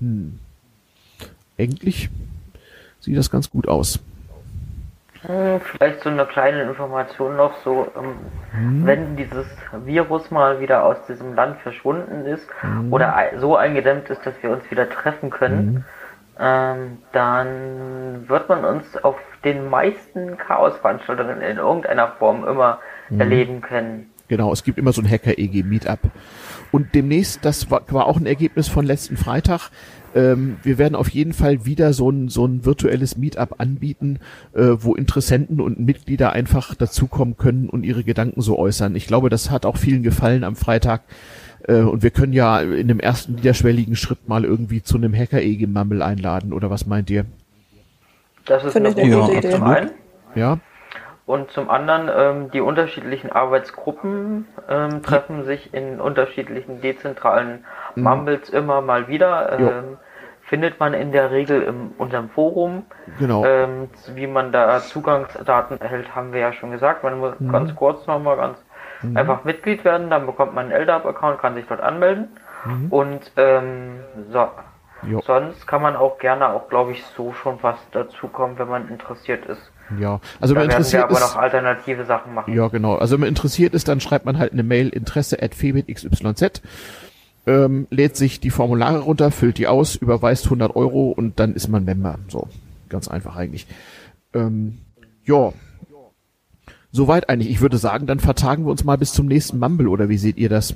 Hm. 0.00 0.38
Eigentlich 1.56 2.10
sieht 3.00 3.16
das 3.16 3.30
ganz 3.30 3.48
gut 3.48 3.68
aus. 3.68 4.00
Hm, 5.28 5.60
vielleicht 5.60 6.02
so 6.02 6.08
eine 6.08 6.24
kleine 6.24 6.62
Information 6.62 7.36
noch, 7.36 7.52
so 7.62 7.86
ähm, 7.94 8.14
hm. 8.52 8.86
wenn 8.86 9.16
dieses 9.16 9.46
Virus 9.84 10.30
mal 10.30 10.58
wieder 10.58 10.84
aus 10.84 10.96
diesem 11.06 11.34
Land 11.34 11.60
verschwunden 11.60 12.24
ist 12.24 12.48
hm. 12.62 12.90
oder 12.90 13.14
so 13.36 13.54
eingedämmt 13.54 14.08
ist, 14.08 14.24
dass 14.24 14.32
wir 14.42 14.50
uns 14.50 14.70
wieder 14.70 14.88
treffen 14.88 15.28
können, 15.28 15.58
hm. 15.58 15.84
ähm, 16.40 16.98
dann 17.12 18.26
wird 18.26 18.48
man 18.48 18.64
uns 18.64 18.96
auf 19.04 19.16
den 19.44 19.68
meisten 19.68 20.38
Chaos-Veranstaltungen 20.38 21.42
in 21.42 21.58
irgendeiner 21.58 22.08
Form 22.18 22.48
immer 22.48 22.78
hm. 23.08 23.20
erleben 23.20 23.60
können. 23.60 24.10
Genau, 24.28 24.50
es 24.50 24.62
gibt 24.64 24.78
immer 24.78 24.92
so 24.92 25.02
ein 25.02 25.10
Hacker-EG-Meetup. 25.10 26.00
Und 26.70 26.94
demnächst, 26.94 27.44
das 27.44 27.70
war, 27.70 27.82
war 27.88 28.06
auch 28.06 28.16
ein 28.16 28.26
Ergebnis 28.26 28.68
von 28.68 28.84
letzten 28.86 29.16
Freitag, 29.16 29.70
ähm, 30.18 30.58
wir 30.64 30.78
werden 30.78 30.96
auf 30.96 31.08
jeden 31.10 31.32
Fall 31.32 31.64
wieder 31.64 31.92
so 31.92 32.10
ein, 32.10 32.28
so 32.28 32.44
ein 32.44 32.64
virtuelles 32.64 33.16
Meetup 33.16 33.60
anbieten, 33.60 34.18
äh, 34.52 34.70
wo 34.78 34.94
Interessenten 34.94 35.60
und 35.60 35.78
Mitglieder 35.78 36.32
einfach 36.32 36.74
dazukommen 36.74 37.36
können 37.36 37.68
und 37.68 37.84
ihre 37.84 38.02
Gedanken 38.02 38.40
so 38.40 38.58
äußern. 38.58 38.96
Ich 38.96 39.06
glaube, 39.06 39.28
das 39.30 39.50
hat 39.50 39.64
auch 39.64 39.76
vielen 39.76 40.02
gefallen 40.02 40.42
am 40.42 40.56
Freitag. 40.56 41.02
Äh, 41.68 41.82
und 41.82 42.02
wir 42.02 42.10
können 42.10 42.32
ja 42.32 42.60
in 42.60 42.88
dem 42.88 42.98
ersten 42.98 43.36
niederschwelligen 43.36 43.94
Schritt 43.94 44.28
mal 44.28 44.44
irgendwie 44.44 44.82
zu 44.82 44.96
einem 44.96 45.14
Hacker-EG-Mammel 45.14 46.02
einladen, 46.02 46.52
oder 46.52 46.68
was 46.68 46.86
meint 46.86 47.10
ihr? 47.10 47.24
Das 48.44 48.64
ist 48.64 48.72
Finde 48.72 48.90
eine 48.90 49.10
gute 49.10 49.34
Idee. 49.34 49.50
Zum 49.50 49.62
einen. 49.62 49.90
Ja. 50.34 50.58
Und 51.26 51.50
zum 51.50 51.70
anderen, 51.70 52.10
ähm, 52.12 52.50
die 52.50 52.60
unterschiedlichen 52.60 53.30
Arbeitsgruppen 53.30 54.46
ähm, 54.68 55.02
treffen 55.02 55.44
sich 55.44 55.74
in 55.74 56.00
unterschiedlichen 56.00 56.80
dezentralen 56.80 57.64
mhm. 57.94 58.02
Mumbles 58.02 58.48
immer 58.48 58.80
mal 58.80 59.06
wieder. 59.06 59.52
Ähm, 59.58 59.98
findet 60.48 60.80
man 60.80 60.94
in 60.94 61.12
der 61.12 61.30
Regel 61.30 61.62
in 61.62 61.92
unserem 61.98 62.30
Forum. 62.30 62.84
Genau. 63.18 63.44
Ähm, 63.44 63.88
wie 64.14 64.26
man 64.26 64.50
da 64.50 64.80
Zugangsdaten 64.80 65.80
erhält, 65.80 66.14
haben 66.14 66.32
wir 66.32 66.40
ja 66.40 66.52
schon 66.52 66.70
gesagt. 66.70 67.04
Man 67.04 67.18
muss 67.18 67.38
mhm. 67.38 67.52
ganz 67.52 67.74
kurz 67.74 68.06
nochmal 68.06 68.36
ganz 68.36 68.58
mhm. 69.02 69.16
einfach 69.16 69.44
Mitglied 69.44 69.84
werden, 69.84 70.10
dann 70.10 70.26
bekommt 70.26 70.54
man 70.54 70.72
einen 70.72 70.82
LDAP-Account, 70.82 71.38
kann 71.38 71.54
sich 71.54 71.66
dort 71.66 71.80
anmelden. 71.80 72.28
Mhm. 72.64 72.86
Und 72.90 73.32
ähm, 73.36 74.00
so. 74.32 74.48
Sonst 75.24 75.64
kann 75.68 75.80
man 75.80 75.94
auch 75.94 76.18
gerne 76.18 76.48
auch, 76.48 76.68
glaube 76.68 76.90
ich, 76.90 77.04
so 77.16 77.32
schon 77.32 77.58
was 77.62 77.76
dazukommen, 77.92 78.58
wenn 78.58 78.66
man 78.66 78.88
interessiert 78.88 79.46
ist. 79.46 79.70
Ja, 79.96 80.20
also 80.40 80.54
da 80.54 80.60
wenn 80.60 80.66
man 80.66 80.76
interessiert 80.76 81.02
wir 81.02 81.16
aber 81.16 81.24
ist, 81.24 81.34
noch 81.34 81.40
alternative 81.40 82.04
Sachen 82.04 82.34
machen. 82.34 82.52
Ja, 82.52 82.66
genau. 82.66 82.96
Also 82.96 83.14
wenn 83.14 83.20
man 83.20 83.28
interessiert 83.28 83.74
ist, 83.74 83.86
dann 83.86 84.00
schreibt 84.00 84.24
man 84.24 84.38
halt 84.38 84.52
eine 84.52 84.64
Mail 84.64 84.88
interesse 84.88 85.40
at 85.40 85.54
ähm, 87.48 87.86
lädt 87.90 88.14
sich 88.14 88.40
die 88.40 88.50
Formulare 88.50 89.00
runter, 89.00 89.30
füllt 89.30 89.56
die 89.56 89.66
aus, 89.66 89.96
überweist 89.96 90.44
100 90.44 90.76
Euro 90.76 91.10
und 91.10 91.40
dann 91.40 91.54
ist 91.54 91.68
man 91.68 91.84
Member. 91.84 92.18
So, 92.28 92.46
ganz 92.90 93.08
einfach 93.08 93.36
eigentlich. 93.36 93.66
Ähm, 94.34 94.78
ja, 95.24 95.52
soweit 96.92 97.30
eigentlich. 97.30 97.50
Ich 97.50 97.62
würde 97.62 97.78
sagen, 97.78 98.06
dann 98.06 98.20
vertagen 98.20 98.66
wir 98.66 98.70
uns 98.70 98.84
mal 98.84 98.98
bis 98.98 99.12
zum 99.12 99.26
nächsten 99.26 99.58
Mumble 99.58 99.88
oder 99.88 100.10
wie 100.10 100.18
seht 100.18 100.36
ihr 100.36 100.50
das? 100.50 100.74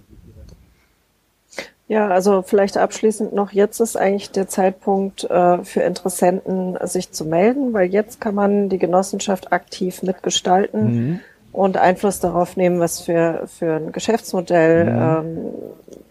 Ja, 1.89 2.09
also 2.09 2.41
vielleicht 2.41 2.79
abschließend 2.79 3.35
noch, 3.35 3.53
jetzt 3.53 3.81
ist 3.81 3.99
eigentlich 3.99 4.31
der 4.31 4.49
Zeitpunkt 4.49 5.25
äh, 5.25 5.63
für 5.63 5.83
Interessenten, 5.83 6.79
sich 6.85 7.11
zu 7.11 7.27
melden, 7.27 7.75
weil 7.75 7.91
jetzt 7.91 8.19
kann 8.19 8.35
man 8.35 8.71
die 8.71 8.79
Genossenschaft 8.79 9.53
aktiv 9.53 10.03
mitgestalten 10.03 10.85
mhm. 10.85 11.21
Und 11.53 11.77
Einfluss 11.77 12.21
darauf 12.21 12.57
nehmen, 12.57 12.81
was 12.81 13.01
für, 13.01 13.47
für 13.47 13.75
ein 13.75 13.93
Geschäftsmodell 13.93 14.85
mhm. 14.85 15.01
ähm, 15.01 15.37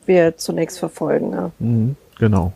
wir 0.05 0.37
zunächst 0.37 0.79
verfolgen. 0.79 1.31
Ja. 1.31 1.51
Mhm. 1.59 1.95
Genau. 2.19 2.53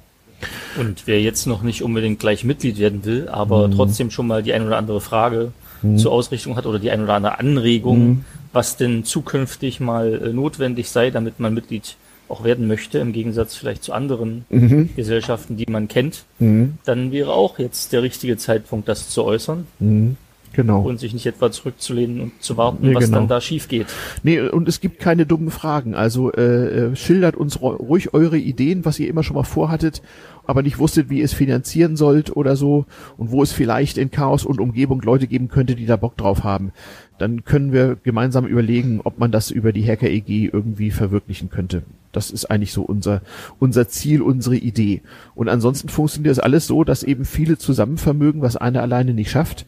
Und 0.78 1.08
wer 1.08 1.22
jetzt 1.22 1.48
noch 1.48 1.64
nicht 1.64 1.82
unbedingt 1.84 2.20
gleich 2.20 2.44
Mitglied 2.44 2.78
werden 2.78 3.06
will, 3.06 3.30
aber 3.30 3.68
mhm. 3.68 3.76
trotzdem 3.76 4.12
schon 4.12 4.28
mal 4.28 4.44
die 4.44 4.54
ein 4.54 4.66
oder 4.66 4.78
andere 4.78 5.02
Frage 5.02 5.52
mhm. 5.82 5.98
zur 5.98 6.12
Ausrichtung 6.12 6.56
hat 6.56 6.66
oder 6.66 6.80
die 6.80 6.92
ein 6.92 7.04
oder 7.04 7.16
andere 7.16 7.40
Anregung, 7.40 8.08
mhm. 8.08 8.26
was 8.54 8.78
denn 8.78 9.04
zukünftig 9.04 9.80
mal 9.80 10.14
äh, 10.14 10.34
notwendig 10.34 10.90
sei, 10.90 11.10
damit 11.10 11.40
man 11.40 11.54
Mitglied 11.54 11.96
auch 12.28 12.44
werden 12.44 12.68
möchte, 12.68 12.98
im 13.00 13.14
Gegensatz 13.14 13.56
vielleicht 13.56 13.84
zu 13.84 13.94
anderen 13.94 14.46
mhm. 14.50 14.90
Gesellschaften, 14.96 15.58
die 15.58 15.66
man 15.70 15.88
kennt, 15.88 16.24
mhm. 16.40 16.78
dann 16.84 17.12
wäre 17.12 17.32
auch 17.32 17.60
jetzt 17.60 17.94
der 17.94 18.02
richtige 18.02 18.36
Zeitpunkt, 18.38 18.88
das 18.88 19.10
zu 19.10 19.24
äußern. 19.24 19.68
Mhm. 19.80 20.18
Genau. 20.56 20.82
Und 20.82 21.02
sich 21.02 21.14
nicht 21.14 21.26
etwa 21.26 21.52
zurückzulehnen 21.52 22.22
und 22.22 22.32
zu 22.40 22.56
warten, 22.56 22.88
nee, 22.88 22.96
was 22.96 23.06
genau. 23.06 23.18
dann 23.18 23.28
da 23.28 23.42
schief 23.42 23.68
geht. 23.68 23.88
Nee, 24.24 24.40
und 24.40 24.70
es 24.70 24.80
gibt 24.80 25.00
keine 25.00 25.26
dummen 25.26 25.52
Fragen. 25.52 25.96
Also 25.96 26.32
äh, 26.32 26.92
äh 26.92 26.96
schildert 26.96 27.36
uns 27.36 27.62
ruhig 27.62 28.14
eure 28.14 28.38
Ideen, 28.38 28.86
was 28.86 28.98
ihr 28.98 29.10
immer 29.10 29.24
schon 29.24 29.36
mal 29.36 29.44
vorhattet, 29.44 30.02
aber 30.48 30.62
nicht 30.62 30.80
wusstet, 30.80 31.10
wie 31.10 31.20
ihr 31.20 31.26
es 31.26 31.34
finanzieren 31.34 31.98
sollt 31.98 32.36
oder 32.36 32.56
so 32.56 32.86
und 33.18 33.32
wo 33.32 33.44
es 33.44 33.52
vielleicht 33.52 33.98
in 33.98 34.12
Chaos 34.12 34.46
und 34.46 34.62
Umgebung 34.62 35.02
Leute 35.02 35.28
geben 35.28 35.50
könnte, 35.50 35.76
die 35.76 35.86
da 35.86 35.98
Bock 35.98 36.16
drauf 36.16 36.46
haben. 36.46 36.72
Dann 37.18 37.44
können 37.44 37.74
wir 37.74 37.98
gemeinsam 38.02 38.46
überlegen, 38.46 39.02
ob 39.04 39.20
man 39.20 39.32
das 39.32 39.52
über 39.52 39.74
die 39.74 39.86
Hacker 39.86 40.10
EG 40.10 40.50
irgendwie 40.52 40.92
verwirklichen 40.92 41.50
könnte. 41.50 41.84
Das 42.12 42.32
ist 42.32 42.46
eigentlich 42.46 42.72
so 42.72 42.82
unser, 42.82 43.22
unser 43.60 43.90
Ziel, 43.90 44.22
unsere 44.22 44.56
Idee. 44.56 45.02
Und 45.34 45.50
ansonsten 45.50 45.90
funktioniert 45.90 46.32
das 46.32 46.40
alles 46.40 46.66
so, 46.66 46.86
dass 46.86 47.04
eben 47.04 47.26
viele 47.26 47.58
zusammenvermögen, 47.58 48.42
was 48.42 48.56
einer 48.56 48.82
alleine 48.82 49.14
nicht 49.14 49.30
schafft. 49.30 49.66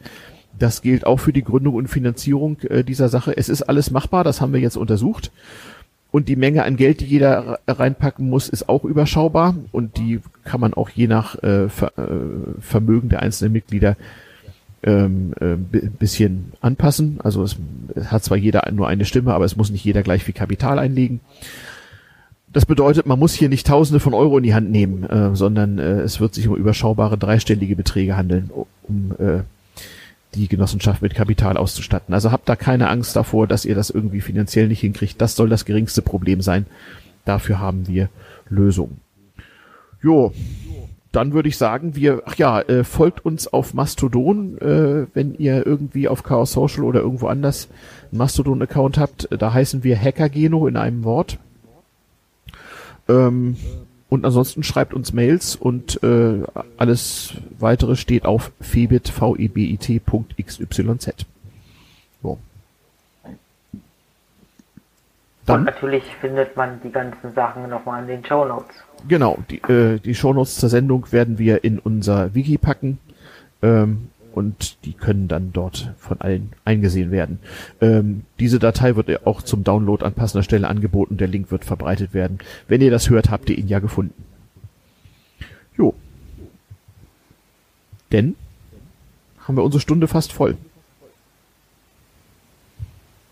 Das 0.58 0.82
gilt 0.82 1.06
auch 1.06 1.18
für 1.18 1.32
die 1.32 1.44
Gründung 1.44 1.74
und 1.74 1.88
Finanzierung 1.88 2.58
äh, 2.62 2.84
dieser 2.84 3.08
Sache. 3.08 3.36
Es 3.36 3.48
ist 3.48 3.62
alles 3.62 3.90
machbar, 3.90 4.24
das 4.24 4.40
haben 4.40 4.52
wir 4.52 4.60
jetzt 4.60 4.76
untersucht. 4.76 5.30
Und 6.10 6.28
die 6.28 6.36
Menge 6.36 6.64
an 6.64 6.76
Geld, 6.76 7.00
die 7.00 7.06
jeder 7.06 7.60
reinpacken 7.66 8.30
muss, 8.30 8.48
ist 8.48 8.68
auch 8.68 8.84
überschaubar. 8.84 9.54
Und 9.72 9.98
die 9.98 10.20
kann 10.44 10.60
man 10.60 10.72
auch 10.72 10.88
je 10.88 11.06
nach 11.06 11.42
äh, 11.42 11.68
Ver 11.68 11.92
äh, 11.98 12.60
Vermögen 12.60 13.10
der 13.10 13.20
einzelnen 13.20 13.52
Mitglieder 13.52 13.96
ähm, 14.82 15.32
äh, 15.40 15.56
bisschen 15.98 16.52
anpassen. 16.60 17.18
Also 17.22 17.42
es, 17.42 17.56
es 17.94 18.10
hat 18.10 18.24
zwar 18.24 18.38
jeder 18.38 18.70
nur 18.72 18.88
eine 18.88 19.04
Stimme, 19.04 19.34
aber 19.34 19.44
es 19.44 19.56
muss 19.56 19.70
nicht 19.70 19.84
jeder 19.84 20.02
gleich 20.02 20.24
viel 20.24 20.34
Kapital 20.34 20.78
einlegen. 20.78 21.20
Das 22.50 22.64
bedeutet, 22.64 23.04
man 23.04 23.18
muss 23.18 23.34
hier 23.34 23.50
nicht 23.50 23.66
Tausende 23.66 24.00
von 24.00 24.14
Euro 24.14 24.38
in 24.38 24.44
die 24.44 24.54
Hand 24.54 24.70
nehmen, 24.70 25.04
äh, 25.04 25.36
sondern 25.36 25.78
äh, 25.78 26.00
es 26.00 26.20
wird 26.20 26.32
sich 26.32 26.48
um 26.48 26.56
überschaubare 26.56 27.18
dreistellige 27.18 27.76
Beträge 27.76 28.16
handeln, 28.16 28.50
um 28.82 29.12
äh, 29.18 29.40
die 30.34 30.48
Genossenschaft 30.48 31.02
mit 31.02 31.14
Kapital 31.14 31.56
auszustatten. 31.56 32.14
Also 32.14 32.32
habt 32.32 32.48
da 32.48 32.56
keine 32.56 32.88
Angst 32.88 33.16
davor, 33.16 33.46
dass 33.46 33.64
ihr 33.64 33.74
das 33.74 33.90
irgendwie 33.90 34.20
finanziell 34.20 34.68
nicht 34.68 34.80
hinkriegt. 34.80 35.20
Das 35.20 35.36
soll 35.36 35.48
das 35.48 35.64
geringste 35.64 36.02
Problem 36.02 36.42
sein. 36.42 36.66
Dafür 37.24 37.58
haben 37.58 37.88
wir 37.88 38.08
Lösungen. 38.48 39.00
Jo, 40.02 40.32
dann 41.12 41.32
würde 41.32 41.48
ich 41.48 41.56
sagen, 41.56 41.96
wir, 41.96 42.22
ach 42.26 42.36
ja, 42.36 42.60
äh, 42.60 42.84
folgt 42.84 43.24
uns 43.24 43.48
auf 43.48 43.72
Mastodon, 43.72 44.58
äh, 44.58 45.06
wenn 45.14 45.34
ihr 45.34 45.66
irgendwie 45.66 46.06
auf 46.06 46.22
Chaos 46.22 46.52
Social 46.52 46.84
oder 46.84 47.00
irgendwo 47.00 47.26
anders 47.26 47.68
einen 48.10 48.18
Mastodon-Account 48.18 48.98
habt. 48.98 49.28
Da 49.30 49.52
heißen 49.52 49.82
wir 49.84 49.98
Hackergeno 49.98 50.66
in 50.66 50.76
einem 50.76 51.04
Wort. 51.04 51.38
Ähm, 53.08 53.56
und 54.08 54.24
ansonsten 54.24 54.62
schreibt 54.62 54.94
uns 54.94 55.12
Mails 55.12 55.54
und 55.54 56.02
äh, 56.02 56.42
alles 56.76 57.34
weitere 57.58 57.96
steht 57.96 58.24
auf 58.24 58.52
febit, 58.60 59.12
vebit.xyz. 59.20 60.76
So. 62.22 62.38
Dann, 65.44 65.60
und 65.60 65.64
natürlich 65.64 66.04
findet 66.20 66.56
man 66.56 66.80
die 66.82 66.90
ganzen 66.90 67.32
Sachen 67.34 67.68
nochmal 67.68 68.02
in 68.02 68.08
den 68.08 68.24
Show 68.24 68.44
Notes. 68.44 68.76
Genau, 69.06 69.38
die, 69.50 69.58
äh, 69.62 69.98
die 69.98 70.14
Show 70.14 70.32
Notes 70.32 70.56
zur 70.56 70.68
Sendung 70.68 71.12
werden 71.12 71.38
wir 71.38 71.64
in 71.64 71.78
unser 71.78 72.34
Wiki 72.34 72.58
packen. 72.58 72.98
Ähm, 73.62 74.08
und 74.38 74.84
die 74.84 74.92
können 74.92 75.26
dann 75.26 75.52
dort 75.52 75.92
von 75.98 76.20
allen 76.20 76.52
eingesehen 76.64 77.10
werden. 77.10 77.40
Ähm, 77.80 78.22
diese 78.38 78.60
Datei 78.60 78.94
wird 78.94 79.26
auch 79.26 79.42
zum 79.42 79.64
Download 79.64 80.04
an 80.04 80.12
passender 80.12 80.44
Stelle 80.44 80.68
angeboten. 80.68 81.16
Der 81.16 81.26
Link 81.26 81.50
wird 81.50 81.64
verbreitet 81.64 82.14
werden. 82.14 82.38
Wenn 82.68 82.80
ihr 82.80 82.92
das 82.92 83.10
hört, 83.10 83.30
habt 83.30 83.50
ihr 83.50 83.58
ihn 83.58 83.66
ja 83.66 83.80
gefunden. 83.80 84.14
Jo. 85.76 85.92
Denn 88.12 88.36
haben 89.40 89.56
wir 89.56 89.64
unsere 89.64 89.80
Stunde 89.80 90.06
fast 90.06 90.32
voll. 90.32 90.56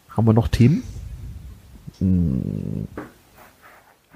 Haben 0.08 0.26
wir 0.26 0.32
noch 0.32 0.48
Themen? 0.48 0.82
Hm. 2.00 2.88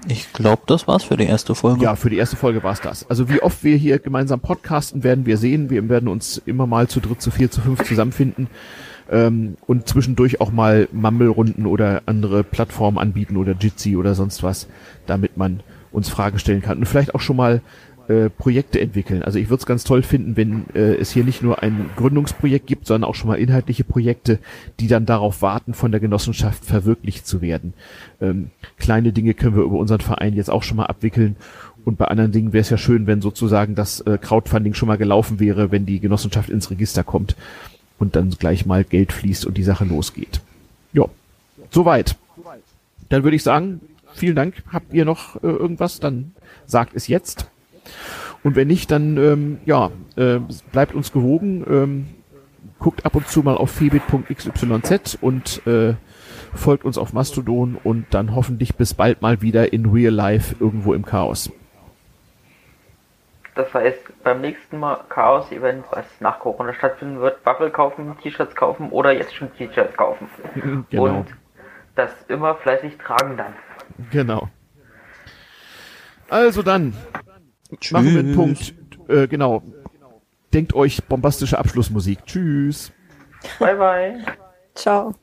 Ich 0.07 0.33
glaube, 0.33 0.63
das 0.65 0.87
war's 0.87 1.03
für 1.03 1.17
die 1.17 1.25
erste 1.25 1.53
Folge. 1.53 1.83
Ja, 1.83 1.95
für 1.95 2.09
die 2.09 2.17
erste 2.17 2.35
Folge 2.35 2.63
war's 2.63 2.81
das. 2.81 3.07
Also 3.09 3.29
wie 3.29 3.41
oft 3.41 3.63
wir 3.63 3.77
hier 3.77 3.99
gemeinsam 3.99 4.39
podcasten, 4.39 5.03
werden 5.03 5.25
wir 5.25 5.37
sehen. 5.37 5.69
Wir 5.69 5.87
werden 5.89 6.07
uns 6.07 6.41
immer 6.45 6.65
mal 6.65 6.87
zu 6.87 6.99
dritt, 6.99 7.21
zu 7.21 7.29
vier, 7.29 7.51
zu 7.51 7.61
fünf 7.61 7.83
zusammenfinden 7.83 8.47
ähm, 9.11 9.57
und 9.67 9.87
zwischendurch 9.87 10.41
auch 10.41 10.51
mal 10.51 10.87
Mumble-Runden 10.91 11.65
oder 11.65 12.01
andere 12.05 12.43
Plattformen 12.43 12.97
anbieten 12.97 13.37
oder 13.37 13.53
Jitsi 13.53 13.95
oder 13.95 14.15
sonst 14.15 14.41
was, 14.41 14.67
damit 15.05 15.37
man 15.37 15.61
uns 15.91 16.09
Fragen 16.09 16.39
stellen 16.39 16.61
kann 16.61 16.77
und 16.77 16.85
vielleicht 16.85 17.13
auch 17.13 17.19
schon 17.19 17.35
mal 17.35 17.61
äh, 18.11 18.29
Projekte 18.29 18.81
entwickeln. 18.81 19.23
Also 19.23 19.39
ich 19.39 19.49
würde 19.49 19.61
es 19.61 19.65
ganz 19.65 19.85
toll 19.85 20.03
finden, 20.03 20.35
wenn 20.35 20.65
äh, 20.73 20.95
es 20.95 21.11
hier 21.11 21.23
nicht 21.23 21.41
nur 21.41 21.63
ein 21.63 21.89
Gründungsprojekt 21.95 22.67
gibt, 22.67 22.85
sondern 22.85 23.09
auch 23.09 23.15
schon 23.15 23.29
mal 23.29 23.39
inhaltliche 23.39 23.85
Projekte, 23.85 24.39
die 24.81 24.87
dann 24.87 25.05
darauf 25.05 25.41
warten, 25.41 25.73
von 25.73 25.91
der 25.91 26.01
Genossenschaft 26.01 26.65
verwirklicht 26.65 27.25
zu 27.25 27.41
werden. 27.41 27.73
Ähm, 28.19 28.49
kleine 28.77 29.13
Dinge 29.13 29.33
können 29.33 29.55
wir 29.55 29.63
über 29.63 29.77
unseren 29.77 30.01
Verein 30.01 30.35
jetzt 30.35 30.49
auch 30.49 30.63
schon 30.63 30.77
mal 30.77 30.87
abwickeln. 30.87 31.37
Und 31.85 31.97
bei 31.97 32.05
anderen 32.05 32.33
Dingen 32.33 32.51
wäre 32.51 32.61
es 32.61 32.69
ja 32.69 32.77
schön, 32.77 33.07
wenn 33.07 33.21
sozusagen 33.21 33.75
das 33.75 34.01
äh, 34.01 34.17
Crowdfunding 34.21 34.73
schon 34.73 34.87
mal 34.87 34.97
gelaufen 34.97 35.39
wäre, 35.39 35.71
wenn 35.71 35.85
die 35.85 36.01
Genossenschaft 36.01 36.49
ins 36.49 36.69
Register 36.69 37.05
kommt 37.05 37.37
und 37.97 38.17
dann 38.17 38.29
gleich 38.31 38.65
mal 38.65 38.83
Geld 38.83 39.13
fließt 39.13 39.45
und 39.45 39.57
die 39.57 39.63
Sache 39.63 39.85
losgeht. 39.85 40.41
Ja, 40.91 41.05
soweit. 41.69 42.17
Dann 43.07 43.23
würde 43.23 43.35
ich 43.37 43.43
sagen, 43.43 43.79
vielen 44.13 44.35
Dank. 44.35 44.63
Habt 44.67 44.93
ihr 44.93 45.05
noch 45.05 45.37
äh, 45.37 45.47
irgendwas? 45.47 46.01
Dann 46.01 46.33
sagt 46.65 46.93
es 46.95 47.07
jetzt. 47.07 47.47
Und 48.43 48.55
wenn 48.55 48.67
nicht, 48.67 48.91
dann 48.91 49.17
ähm, 49.17 49.59
ja, 49.65 49.91
äh, 50.15 50.39
bleibt 50.71 50.95
uns 50.95 51.11
gewogen. 51.11 51.65
Ähm, 51.69 52.07
guckt 52.79 53.05
ab 53.05 53.15
und 53.15 53.27
zu 53.27 53.41
mal 53.41 53.55
auf 53.55 53.71
febit.xyz 53.71 55.17
und 55.21 55.65
äh, 55.67 55.93
folgt 56.53 56.83
uns 56.83 56.97
auf 56.97 57.13
Mastodon 57.13 57.77
und 57.81 58.07
dann 58.11 58.35
hoffentlich 58.35 58.75
bis 58.75 58.93
bald 58.93 59.21
mal 59.21 59.41
wieder 59.41 59.71
in 59.71 59.85
Real 59.85 60.13
Life 60.13 60.55
irgendwo 60.59 60.93
im 60.93 61.05
Chaos. 61.05 61.51
Das 63.55 63.73
heißt, 63.73 64.23
beim 64.23 64.41
nächsten 64.41 64.79
Mal 64.79 64.97
Chaos-Event, 65.09 65.83
was 65.91 66.05
nach 66.19 66.39
Corona 66.39 66.73
stattfinden 66.73 67.19
wird, 67.19 67.45
Waffel 67.45 67.69
kaufen, 67.69 68.15
T-Shirts 68.23 68.55
kaufen 68.55 68.89
oder 68.89 69.11
jetzt 69.11 69.35
schon 69.35 69.53
T-Shirts 69.55 69.95
kaufen. 69.95 70.27
Genau. 70.89 71.19
Und 71.19 71.27
das 71.95 72.11
immer 72.29 72.55
fleißig 72.55 72.97
tragen 72.97 73.37
dann. 73.37 73.53
Genau. 74.11 74.47
Also 76.29 76.61
dann, 76.63 76.93
Tschüss. 77.79 77.91
Machen 77.91 78.13
wir 78.13 78.19
einen 78.19 78.35
Punkt. 78.35 78.73
Äh, 79.07 79.27
genau. 79.27 79.63
Denkt 80.53 80.73
euch 80.73 81.03
bombastische 81.05 81.57
Abschlussmusik. 81.57 82.25
Tschüss. 82.25 82.91
Bye 83.59 83.75
bye. 83.75 84.25
Ciao. 84.75 85.15